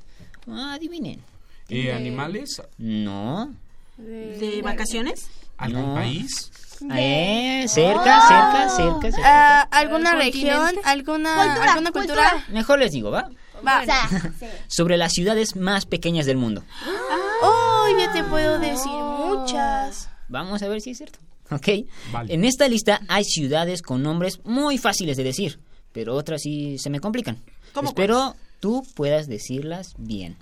Ah, 0.51 0.73
adivinen. 0.73 1.21
Eh, 1.69 1.93
¿Animales? 1.93 2.61
No. 2.77 3.53
¿De 3.97 4.61
vacaciones? 4.63 5.27
¿Algún 5.57 5.89
No. 5.89 5.95
país? 5.95 6.51
Eh, 6.95 7.65
cerca, 7.67 8.21
cerca, 8.27 8.69
cerca, 8.69 9.11
cerca. 9.11 9.21
Ah, 9.25 9.67
¿Alguna 9.71 10.15
región? 10.15 10.73
¿Alguna 10.85 11.35
Cultura, 11.35 11.71
alguna 11.73 11.91
cultura? 11.91 12.45
Mejor 12.49 12.79
les 12.79 12.91
digo, 12.93 13.11
¿va? 13.11 13.29
Va. 13.67 13.81
O 13.81 13.85
sea, 13.85 14.07
sí. 14.39 14.45
Sobre 14.67 14.95
las 14.97 15.11
ciudades 15.11 15.57
más 15.57 15.85
pequeñas 15.85 16.25
del 16.25 16.37
mundo. 16.37 16.63
Oh, 17.43 17.85
ya 17.99 18.11
te 18.13 18.23
puedo 18.23 18.57
decir 18.59 18.91
muchas. 18.91 20.09
Vamos 20.29 20.61
a 20.63 20.69
ver 20.69 20.79
si 20.81 20.91
es 20.91 20.97
cierto. 20.97 21.19
¿Ok? 21.51 21.67
Vale. 22.13 22.33
En 22.33 22.45
esta 22.45 22.67
lista 22.69 23.01
hay 23.09 23.25
ciudades 23.25 23.81
con 23.81 24.01
nombres 24.03 24.39
muy 24.45 24.77
fáciles 24.77 25.17
de 25.17 25.23
decir, 25.23 25.59
pero 25.91 26.15
otras 26.15 26.41
sí 26.41 26.77
se 26.77 26.89
me 26.89 26.99
complican. 27.01 27.37
¿Cómo 27.73 27.89
Espero 27.89 28.35
tú 28.59 28.85
puedas 28.95 29.27
decirlas 29.27 29.93
bien. 29.97 30.37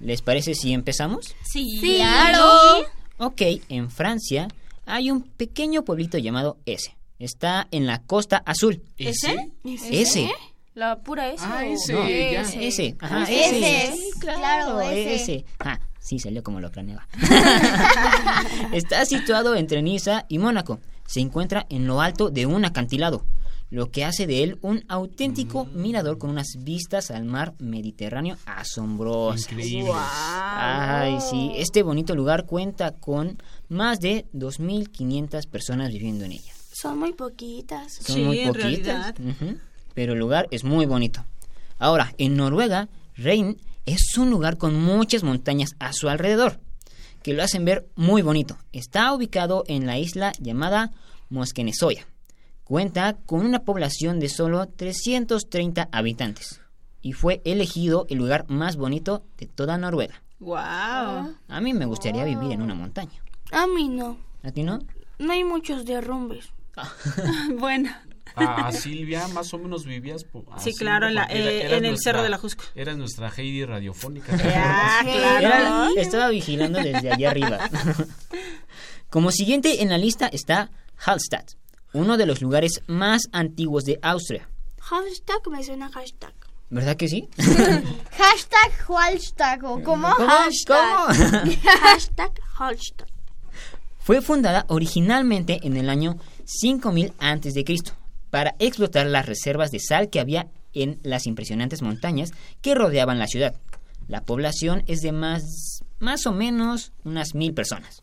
¿Les 0.00 0.22
parece 0.22 0.54
si 0.54 0.72
empezamos? 0.72 1.34
Sí. 1.44 1.78
Claro. 1.80 2.86
Ok, 3.18 3.42
en 3.68 3.90
Francia 3.90 4.48
hay 4.86 5.10
un 5.10 5.22
pequeño 5.22 5.84
pueblito 5.84 6.18
llamado 6.18 6.58
S. 6.66 6.94
Está 7.18 7.68
en 7.70 7.86
la 7.86 8.00
costa 8.00 8.42
azul. 8.44 8.82
¿Ese? 8.98 9.52
S. 9.64 10.28
La 10.74 10.98
pura 10.98 11.28
S. 11.30 11.44
Ah, 11.46 11.64
ese, 11.64 11.92
No, 11.92 12.08
ya. 12.08 12.40
S. 12.42 12.96
Ajá, 12.98 13.22
Ese. 13.22 13.86
S. 13.86 13.98
Claro, 14.18 14.80
ese. 14.80 15.14
S. 15.14 15.44
Ah, 15.60 15.78
sí, 16.00 16.18
salió 16.18 16.42
como 16.42 16.58
lo 16.60 16.70
planeaba. 16.72 17.06
Está 18.72 19.06
situado 19.06 19.54
entre 19.54 19.82
Niza 19.82 20.26
y 20.28 20.38
Mónaco. 20.38 20.80
Se 21.06 21.20
encuentra 21.20 21.66
en 21.70 21.86
lo 21.86 22.00
alto 22.00 22.30
de 22.30 22.46
un 22.46 22.64
acantilado, 22.64 23.24
lo 23.74 23.90
que 23.90 24.04
hace 24.04 24.28
de 24.28 24.44
él 24.44 24.58
un 24.62 24.84
auténtico 24.86 25.64
mirador 25.74 26.16
con 26.16 26.30
unas 26.30 26.46
vistas 26.60 27.10
al 27.10 27.24
mar 27.24 27.54
Mediterráneo 27.58 28.36
asombrosas. 28.46 29.50
Increíble. 29.50 29.90
Ay, 29.92 31.18
sí, 31.20 31.50
este 31.56 31.82
bonito 31.82 32.14
lugar 32.14 32.46
cuenta 32.46 32.92
con 32.92 33.42
más 33.68 33.98
de 33.98 34.26
2.500 34.32 35.48
personas 35.48 35.88
viviendo 35.88 36.24
en 36.24 36.32
ella. 36.32 36.52
Son 36.72 36.96
muy 37.00 37.14
poquitas. 37.14 37.94
Son 37.94 38.14
Sí, 38.14 38.22
muy 38.22 38.38
en 38.38 38.52
poquitas, 38.52 39.14
pero 39.92 40.12
el 40.12 40.20
lugar 40.20 40.46
es 40.52 40.62
muy 40.62 40.86
bonito. 40.86 41.24
Ahora, 41.80 42.14
en 42.16 42.36
Noruega, 42.36 42.88
Rein 43.16 43.56
es 43.86 44.16
un 44.16 44.30
lugar 44.30 44.56
con 44.56 44.80
muchas 44.80 45.24
montañas 45.24 45.74
a 45.80 45.92
su 45.92 46.08
alrededor, 46.08 46.60
que 47.24 47.32
lo 47.32 47.42
hacen 47.42 47.64
ver 47.64 47.88
muy 47.96 48.22
bonito. 48.22 48.56
Está 48.72 49.12
ubicado 49.12 49.64
en 49.66 49.84
la 49.84 49.98
isla 49.98 50.32
llamada 50.38 50.92
Moskenesoya. 51.28 52.06
Cuenta 52.64 53.16
con 53.26 53.44
una 53.44 53.60
población 53.60 54.20
de 54.20 54.28
solo 54.28 54.66
330 54.66 55.88
habitantes 55.92 56.60
y 57.02 57.12
fue 57.12 57.42
elegido 57.44 58.06
el 58.08 58.18
lugar 58.18 58.46
más 58.48 58.76
bonito 58.76 59.22
de 59.36 59.46
toda 59.46 59.76
Noruega. 59.76 60.22
Wow. 60.40 60.56
A 60.56 61.60
mí 61.60 61.74
me 61.74 61.84
gustaría 61.84 62.24
vivir 62.24 62.52
en 62.52 62.62
una 62.62 62.74
montaña. 62.74 63.22
A 63.52 63.66
mí 63.66 63.88
no. 63.88 64.16
¿A 64.42 64.50
ti 64.50 64.62
no? 64.62 64.78
No 65.18 65.32
hay 65.32 65.44
muchos 65.44 65.84
derrumbes. 65.84 66.48
bueno. 67.58 67.90
Ah, 68.36 68.72
Silvia, 68.72 69.28
más 69.28 69.52
o 69.54 69.58
menos 69.58 69.84
vivías. 69.84 70.24
Sí, 70.58 70.72
claro, 70.72 71.06
en 71.06 71.14
la- 71.14 71.24
era- 71.26 71.50
eh, 71.50 71.60
eras 71.60 71.72
en 71.78 71.84
el 71.84 71.90
nuestra- 71.92 72.12
Cerro 72.12 72.22
de 72.24 72.30
la 72.30 72.38
Jusco. 72.38 72.64
Eras 72.74 72.96
nuestra 72.96 73.28
Heidi 73.30 73.64
radiofónica. 73.64 74.32
Ah, 74.56 75.00
claro. 75.04 75.46
Era- 75.46 75.88
estaba 76.02 76.30
vigilando 76.30 76.80
desde 76.80 77.12
allá 77.12 77.30
arriba. 77.30 77.58
Como 79.10 79.30
siguiente 79.30 79.82
en 79.82 79.90
la 79.90 79.98
lista 79.98 80.26
está 80.26 80.70
Hallstatt, 80.96 81.52
uno 81.94 82.18
de 82.18 82.26
los 82.26 82.42
lugares 82.42 82.82
más 82.86 83.22
antiguos 83.32 83.84
de 83.84 83.98
Austria. 84.02 84.48
Hashtag 84.80 85.48
me 85.50 85.64
suena 85.64 85.88
hashtag. 85.88 86.34
¿Verdad 86.68 86.96
que 86.96 87.08
sí? 87.08 87.28
Hashtag 87.36 88.72
hashtag 88.86 89.64
o 89.64 89.82
como 89.82 90.10
¿Cómo? 90.14 90.28
hashtag. 90.28 91.56
hashtag 91.64 92.32
hashtag. 92.54 93.08
Fue 94.00 94.20
fundada 94.20 94.66
originalmente 94.68 95.60
en 95.62 95.76
el 95.76 95.88
año 95.88 96.18
5000 96.44 97.14
a.C. 97.18 97.64
para 98.30 98.54
explotar 98.58 99.06
las 99.06 99.24
reservas 99.24 99.70
de 99.70 99.78
sal 99.80 100.10
que 100.10 100.20
había 100.20 100.48
en 100.74 100.98
las 101.02 101.26
impresionantes 101.26 101.80
montañas 101.80 102.32
que 102.60 102.74
rodeaban 102.74 103.18
la 103.18 103.28
ciudad. 103.28 103.54
La 104.08 104.20
población 104.22 104.82
es 104.86 105.00
de 105.00 105.12
más, 105.12 105.82
más 106.00 106.26
o 106.26 106.32
menos 106.32 106.92
unas 107.04 107.34
mil 107.34 107.54
personas. 107.54 108.02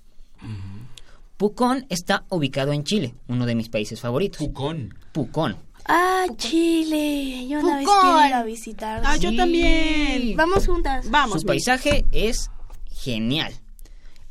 Pucón 1.41 1.87
está 1.89 2.23
ubicado 2.29 2.71
en 2.71 2.83
Chile, 2.83 3.15
uno 3.27 3.47
de 3.47 3.55
mis 3.55 3.67
países 3.67 3.99
favoritos. 3.99 4.37
Pucón. 4.37 4.93
Pucón. 5.11 5.57
Ah, 5.87 6.27
Chile. 6.37 7.47
Yo 7.47 7.61
una 7.61 7.77
vez 7.77 7.85
Pucón. 7.85 7.99
quiero 7.99 8.27
ir 8.27 8.33
a 8.35 8.43
visitar. 8.43 9.01
Ah, 9.03 9.17
yo 9.17 9.35
también. 9.35 10.37
Vamos 10.37 10.67
juntas. 10.67 11.09
Vamos. 11.09 11.41
Su 11.41 11.47
paisaje 11.47 12.05
es 12.11 12.51
genial. 12.91 13.55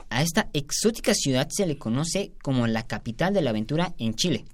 A 0.09 0.23
esta 0.23 0.51
exótica 0.53 1.13
ciudad 1.13 1.49
se 1.51 1.67
le 1.67 1.79
conoce 1.79 2.31
como 2.45 2.69
la 2.69 2.85
capital 2.85 3.35
de 3.35 3.43
la 3.43 3.51
aventura 3.51 3.93
en 3.99 4.15
Chile. 4.15 4.45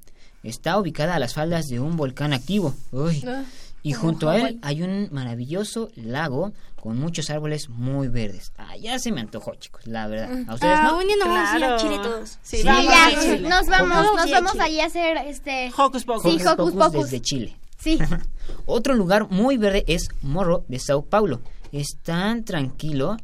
Está 0.43 0.79
ubicada 0.79 1.17
a 1.17 1.19
las 1.19 1.35
faldas 1.35 1.67
de 1.67 1.79
un 1.79 1.99
volcán 1.99 2.33
activo. 2.33 2.75
Uy. 2.91 3.23
Ah, 3.27 3.45
Y 3.87 3.93
junto 3.93 4.29
a 4.29 4.37
él 4.39 4.59
hay 4.63 4.83
un 4.83 5.09
maravilloso 5.13 5.91
lago 5.95 6.53
con 6.83 6.99
muchos 6.99 7.31
árboles 7.31 7.69
muy 7.69 8.09
verdes. 8.09 8.53
Ah, 8.59 8.77
ya 8.77 8.99
se 8.99 9.13
me 9.13 9.21
antojó, 9.21 9.55
chicos, 9.55 9.87
la 9.87 10.09
verdad. 10.09 10.45
¿A 10.49 10.55
ustedes 10.55 10.75
Ah, 10.77 10.89
no? 10.91 10.99
un 10.99 11.07
día 11.07 11.17
nos 11.19 11.29
vamos 11.29 11.51
a 11.51 11.57
ir 11.59 11.65
a. 11.65 11.77
Chile 11.77 11.97
todos. 12.03 12.39
Sí, 12.43 12.57
Sí, 12.59 12.63
vamos 12.65 12.85
Ya, 12.85 13.07
a 13.07 13.11
Chile. 13.21 13.49
nos 13.49 13.67
vamos, 13.69 14.07
nos 14.17 14.31
vamos 14.31 14.59
allí 14.59 14.81
a 14.81 14.87
hacer 14.87 15.17
este. 15.29 15.71
Hocus 15.77 16.05
Pocus. 16.05 16.23
Sí, 16.33 16.45
Hocus 16.47 16.73
Pocus. 16.73 17.05
desde 17.05 17.21
Chile. 17.21 17.57
Sí. 17.79 17.99
Otro 18.67 18.95
lugar 18.95 19.31
muy 19.31 19.57
verde 19.57 19.85
es 19.87 20.09
Morro 20.23 20.65
de 20.67 20.81
Sao 20.81 21.03
Paulo. 21.03 21.41
Es 21.71 21.99
tan 22.03 22.45
tranquilo. 22.45 23.17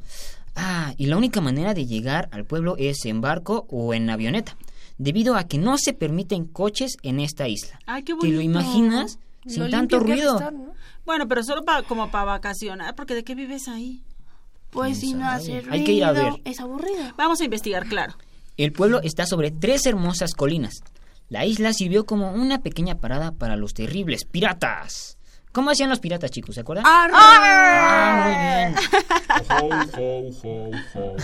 Ah, 0.55 0.95
y 0.97 1.07
la 1.07 1.17
única 1.17 1.41
manera 1.41 1.75
de 1.75 1.87
llegar 1.87 2.29
al 2.31 2.45
pueblo 2.45 2.77
es 2.79 3.05
en 3.07 3.21
barco 3.21 3.67
o 3.71 3.95
en 3.95 4.11
avioneta, 4.11 4.57
debido 4.99 5.35
a 5.35 5.45
que 5.49 5.59
no 5.59 5.77
se 5.79 5.93
permiten 5.93 6.45
coches 6.45 6.97
en 7.03 7.19
esta 7.21 7.49
isla. 7.49 7.81
Ay, 7.87 8.03
qué 8.05 8.13
¿Te 8.21 8.29
lo 8.29 8.35
bonito. 8.37 8.41
imaginas? 8.43 9.19
Sin 9.47 9.71
tanto 9.71 9.99
ruido. 10.01 10.35
estar, 10.37 10.53
¿no? 10.53 10.73
Bueno, 11.05 11.27
pero 11.29 11.43
solo 11.43 11.65
para 11.65 11.83
como 11.83 12.11
para 12.11 12.25
vacacionar, 12.25 12.95
porque 12.95 13.15
¿de 13.15 13.25
qué 13.25 13.35
vives 13.35 13.69
ahí? 13.69 14.03
Pues 14.71 15.01
si 15.01 15.15
no 15.15 15.29
hace 15.29 15.61
ruido, 15.61 15.73
Hay 15.75 15.85
que 15.85 15.93
ir 15.93 16.05
a 16.05 16.13
ver. 16.13 16.35
es 16.45 16.61
aburrido. 16.61 17.13
Vamos 17.17 17.41
a 17.41 17.45
investigar, 17.45 17.87
claro. 17.87 18.15
El 18.57 18.73
pueblo 18.73 19.01
está 19.03 19.27
sobre 19.27 19.51
tres 19.51 19.85
hermosas 19.87 20.35
colinas. 20.35 20.83
La 21.29 21.45
isla 21.47 21.73
sirvió 21.73 22.05
como 22.07 22.31
una 22.33 22.61
pequeña 22.61 22.97
parada 22.99 23.33
para 23.33 23.57
los 23.57 23.75
terribles 23.75 24.25
piratas. 24.25 25.19
¿Cómo 25.51 25.71
hacían 25.71 25.91
los 25.91 25.99
piratas, 26.01 26.31
chicos? 26.31 26.55
¿Se 26.55 26.61
acuerdan? 26.63 26.85
Ah, 26.87 28.23
muy 28.25 28.35
bien. 28.35 28.75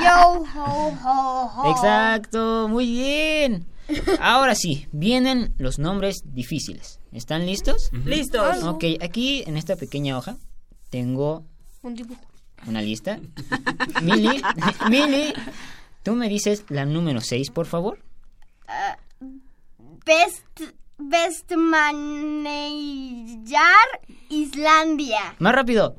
Yo, 0.00 0.44
ho, 0.56 0.98
ho, 1.04 1.50
ho. 1.56 1.70
Exacto, 1.70 2.66
muy 2.68 2.86
bien. 2.86 3.66
Ahora 4.20 4.54
sí, 4.54 4.86
vienen 4.92 5.54
los 5.58 5.78
nombres 5.78 6.22
difíciles. 6.24 7.00
¿Están 7.12 7.46
listos? 7.46 7.90
Listos. 8.04 8.62
Ok, 8.64 8.84
aquí 9.02 9.42
en 9.46 9.56
esta 9.56 9.76
pequeña 9.76 10.16
hoja 10.18 10.36
tengo 10.90 11.44
Un 11.82 11.94
dibujo. 11.94 12.20
una 12.66 12.82
lista. 12.82 13.18
Mili, 14.02 14.42
Mili, 14.90 15.32
tú 16.02 16.14
me 16.14 16.28
dices 16.28 16.64
la 16.68 16.84
número 16.84 17.20
6, 17.20 17.50
por 17.50 17.66
favor. 17.66 17.98
Best, 20.06 20.44
best 20.98 21.52
Manager 21.56 22.46
Islandia. 24.28 25.34
Más 25.38 25.54
rápido. 25.54 25.96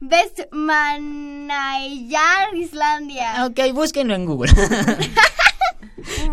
Best 0.00 0.40
Manager 0.52 2.54
Islandia. 2.54 3.46
Ok, 3.46 3.60
búsquenlo 3.74 4.14
en 4.14 4.26
Google. 4.26 4.52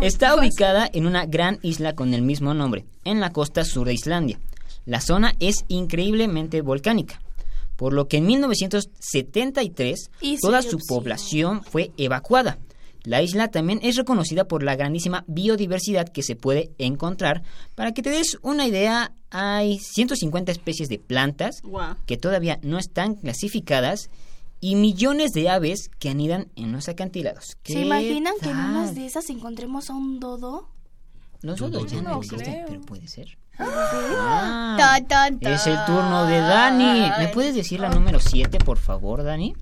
Está 0.02 0.36
ubicada 0.36 0.90
en 0.92 1.06
una 1.06 1.26
gran 1.26 1.60
isla 1.62 1.96
con 1.96 2.14
el 2.14 2.22
mismo 2.22 2.54
nombre, 2.54 2.86
en 3.04 3.20
la 3.20 3.32
costa 3.32 3.64
sur 3.64 3.88
de 3.88 3.94
Islandia. 3.94 4.40
La 4.86 5.02
zona 5.02 5.34
es 5.40 5.66
increíblemente 5.68 6.62
volcánica, 6.62 7.22
por 7.76 7.94
lo 7.94 8.08
que 8.08 8.18
en 8.18 8.26
1973 8.26 10.12
Hizo 10.22 10.48
toda 10.48 10.62
su 10.62 10.80
población 10.80 11.64
fue 11.64 11.92
evacuada. 11.98 12.58
La 13.04 13.22
isla 13.22 13.50
también 13.50 13.80
es 13.84 13.98
reconocida 13.98 14.46
por 14.46 14.64
la 14.64 14.78
grandísima 14.78 15.26
biodiversidad 15.28 16.08
que 16.08 16.24
se 16.24 16.38
puede 16.38 16.72
encontrar. 16.78 17.44
Para 17.76 17.94
que 17.94 18.02
te 18.02 18.10
des 18.10 18.38
una 18.42 18.66
idea, 18.66 19.12
hay 19.30 19.80
150 19.80 20.52
especies 20.52 20.88
de 20.88 21.00
plantas 21.00 21.62
que 22.06 22.16
todavía 22.16 22.60
no 22.62 22.78
están 22.78 23.16
clasificadas 23.16 24.10
y 24.64 24.76
millones 24.76 25.34
de 25.34 25.50
aves 25.50 25.92
que 26.00 26.10
anidan 26.10 26.48
en 26.56 26.72
los 26.72 26.88
acantilados. 26.88 27.48
¿Se 27.48 27.56
¿Qué 27.64 27.82
imaginan 27.82 28.34
que 28.42 28.50
en 28.50 28.56
tal? 28.56 28.70
unas 28.70 28.96
de 28.96 29.06
esas 29.06 29.30
encontremos 29.30 29.90
a 29.90 29.94
un 29.94 30.22
dodo? 30.22 30.70
Los 31.42 31.60
dodos 31.60 31.92
ya 31.92 32.02
no, 32.02 32.12
No 32.12 32.18
existen, 32.22 32.54
creo. 32.54 32.66
pero 32.68 32.82
puede 32.82 33.08
ser. 33.10 33.38
Ah, 33.60 34.78
ta, 34.80 35.06
ta. 35.38 35.54
es 35.54 35.68
el 35.68 35.78
turno 35.86 36.26
de 36.28 36.40
Dani. 36.40 37.12
¿Me 37.20 37.28
puedes 37.28 37.56
decir 37.56 37.82
la 37.82 37.90
número 37.90 38.22
7, 38.22 38.58
por 38.60 38.78
favor, 38.78 39.22
Dani? 39.24 39.54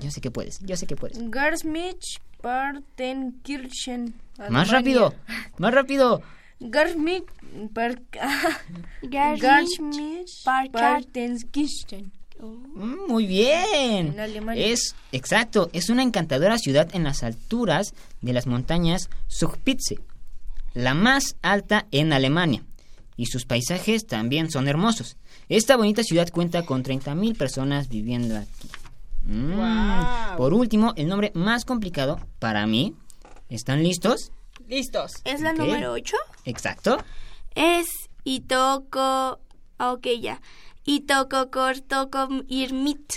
Yo 0.00 0.12
sé 0.12 0.20
que 0.20 0.30
puedes, 0.30 0.60
yo 0.60 0.76
sé 0.76 0.86
que 0.86 0.94
puedes. 0.94 1.18
Garmisch 1.30 2.20
Partenkirchen. 2.40 4.14
Más 4.50 4.70
rápido, 4.70 5.14
más 5.58 5.74
rápido. 5.74 6.22
Garmisch 6.60 7.24
Partenkirchen. 10.72 12.12
Mm, 12.40 13.08
Muy 13.08 13.26
bien. 13.26 14.08
En 14.08 14.20
Alemania. 14.20 14.66
Es 14.66 14.94
exacto, 15.12 15.70
es 15.72 15.90
una 15.90 16.02
encantadora 16.02 16.58
ciudad 16.58 16.88
en 16.94 17.04
las 17.04 17.22
alturas 17.22 17.94
de 18.20 18.32
las 18.32 18.46
montañas 18.46 19.10
Zugspitze, 19.30 19.98
la 20.74 20.94
más 20.94 21.36
alta 21.42 21.86
en 21.90 22.12
Alemania. 22.12 22.64
Y 23.16 23.26
sus 23.26 23.44
paisajes 23.44 24.06
también 24.06 24.50
son 24.50 24.66
hermosos. 24.66 25.16
Esta 25.48 25.76
bonita 25.76 26.02
ciudad 26.02 26.28
cuenta 26.30 26.64
con 26.64 26.82
30.000 26.82 27.36
personas 27.36 27.88
viviendo 27.88 28.36
aquí. 28.36 28.68
Mm. 29.24 29.54
Guau. 29.56 30.36
Por 30.38 30.54
último, 30.54 30.94
el 30.96 31.08
nombre 31.08 31.30
más 31.34 31.64
complicado 31.64 32.18
para 32.38 32.66
mí. 32.66 32.94
¿Están 33.50 33.82
listos? 33.82 34.32
Listos. 34.68 35.12
¿Es 35.24 35.40
la 35.40 35.52
número 35.52 35.92
8? 35.92 36.16
Exacto. 36.44 36.98
Es 37.54 37.86
Itoko... 38.24 39.40
Ok, 39.78 40.06
ya. 40.20 40.40
Itoko 40.84 41.50
Kortoko 41.50 42.28
Irmit. 42.48 43.14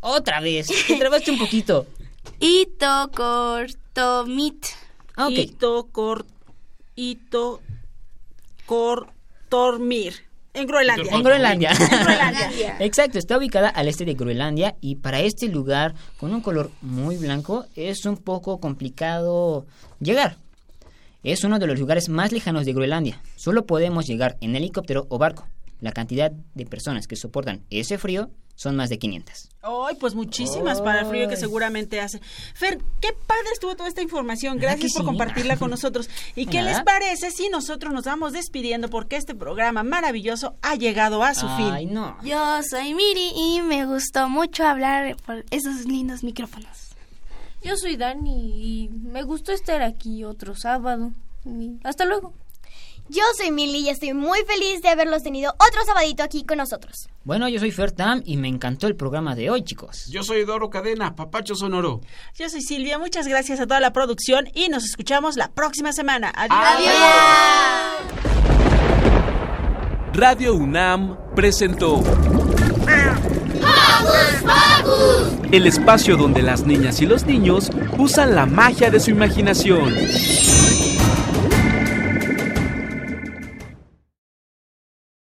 Otra 0.00 0.40
vez. 0.40 0.68
Te 0.86 0.96
trabaste 0.96 1.30
un 1.30 1.38
poquito. 1.38 1.86
Ok. 5.16 5.32
Ito, 5.32 5.88
cor, 5.92 6.24
ito, 6.96 7.60
cor, 8.64 9.12
tormir. 9.48 10.14
En 10.54 10.66
Groenlandia. 10.66 11.12
En 11.12 11.22
Groenlandia. 11.22 11.70
En 11.72 12.04
Groenlandia. 12.04 12.76
Exacto, 12.80 13.18
está 13.18 13.36
ubicada 13.36 13.68
al 13.68 13.88
este 13.88 14.04
de 14.04 14.14
Groenlandia 14.14 14.76
y 14.80 14.96
para 14.96 15.20
este 15.20 15.48
lugar 15.48 15.94
con 16.18 16.32
un 16.32 16.40
color 16.40 16.70
muy 16.80 17.16
blanco 17.16 17.66
es 17.76 18.04
un 18.06 18.16
poco 18.16 18.58
complicado 18.58 19.66
llegar. 20.00 20.36
Es 21.22 21.44
uno 21.44 21.58
de 21.58 21.66
los 21.66 21.78
lugares 21.78 22.08
más 22.08 22.32
lejanos 22.32 22.64
de 22.64 22.72
Groenlandia. 22.72 23.20
Solo 23.36 23.66
podemos 23.66 24.06
llegar 24.06 24.38
en 24.40 24.56
helicóptero 24.56 25.06
o 25.10 25.18
barco. 25.18 25.46
La 25.80 25.92
cantidad 25.92 26.30
de 26.30 26.66
personas 26.66 27.06
que 27.06 27.16
soportan 27.16 27.64
ese 27.70 27.96
frío 27.98 28.30
son 28.54 28.76
más 28.76 28.90
de 28.90 28.98
500. 28.98 29.48
Ay, 29.62 29.96
pues 29.98 30.14
muchísimas 30.14 30.82
para 30.82 31.00
el 31.00 31.06
frío 31.06 31.28
que 31.28 31.34
Ay. 31.36 31.40
seguramente 31.40 31.98
hace. 32.00 32.20
Fer, 32.54 32.78
qué 33.00 33.08
padre 33.26 33.46
estuvo 33.54 33.74
toda 33.74 33.88
esta 33.88 34.02
información. 34.02 34.56
¿Verdad 34.58 34.72
Gracias 34.72 34.92
por 34.92 35.00
sí? 35.02 35.06
compartirla 35.06 35.56
con 35.58 35.70
nosotros. 35.70 36.10
¿Y 36.36 36.44
qué 36.44 36.62
les 36.62 36.82
parece 36.82 37.30
si 37.30 37.48
nosotros 37.48 37.94
nos 37.94 38.04
vamos 38.04 38.34
despidiendo 38.34 38.90
porque 38.90 39.16
este 39.16 39.34
programa 39.34 39.82
maravilloso 39.82 40.56
ha 40.60 40.74
llegado 40.74 41.22
a 41.22 41.32
su 41.34 41.46
Ay, 41.48 41.86
fin? 41.86 41.94
no. 41.94 42.22
Yo 42.22 42.60
soy 42.68 42.92
Miri 42.92 43.32
y 43.34 43.62
me 43.62 43.86
gustó 43.86 44.28
mucho 44.28 44.64
hablar 44.66 45.16
por 45.24 45.42
esos 45.50 45.86
lindos 45.86 46.22
micrófonos. 46.22 46.90
Yo 47.62 47.76
soy 47.78 47.96
Dani 47.96 48.62
y 48.84 48.88
me 48.90 49.22
gustó 49.22 49.52
estar 49.52 49.80
aquí 49.80 50.24
otro 50.24 50.54
sábado. 50.54 51.12
Hasta 51.82 52.04
luego. 52.04 52.34
Yo 53.10 53.24
soy 53.36 53.50
Milly 53.50 53.78
y 53.78 53.88
estoy 53.88 54.14
muy 54.14 54.38
feliz 54.46 54.82
de 54.82 54.88
haberlos 54.88 55.24
tenido 55.24 55.52
otro 55.54 55.84
sabadito 55.84 56.22
aquí 56.22 56.44
con 56.44 56.58
nosotros. 56.58 57.08
Bueno, 57.24 57.48
yo 57.48 57.58
soy 57.58 57.72
Fertam 57.72 58.22
y 58.24 58.36
me 58.36 58.46
encantó 58.46 58.86
el 58.86 58.94
programa 58.94 59.34
de 59.34 59.50
hoy, 59.50 59.64
chicos. 59.64 60.06
Yo 60.06 60.22
soy 60.22 60.44
Doro 60.44 60.70
Cadena, 60.70 61.16
Papacho 61.16 61.56
Sonoro. 61.56 62.02
Yo 62.38 62.48
soy 62.48 62.62
Silvia, 62.62 63.00
muchas 63.00 63.26
gracias 63.26 63.58
a 63.58 63.66
toda 63.66 63.80
la 63.80 63.92
producción 63.92 64.48
y 64.54 64.68
nos 64.68 64.84
escuchamos 64.84 65.34
la 65.34 65.50
próxima 65.50 65.92
semana. 65.92 66.32
Adiós. 66.36 66.94
Radio 70.12 70.54
UNAM 70.54 71.18
presentó 71.34 72.04
el 75.50 75.66
espacio 75.66 76.16
donde 76.16 76.42
las 76.42 76.64
niñas 76.64 77.00
y 77.00 77.06
los 77.06 77.26
niños 77.26 77.72
usan 77.98 78.36
la 78.36 78.46
magia 78.46 78.88
de 78.88 79.00
su 79.00 79.10
imaginación. 79.10 79.96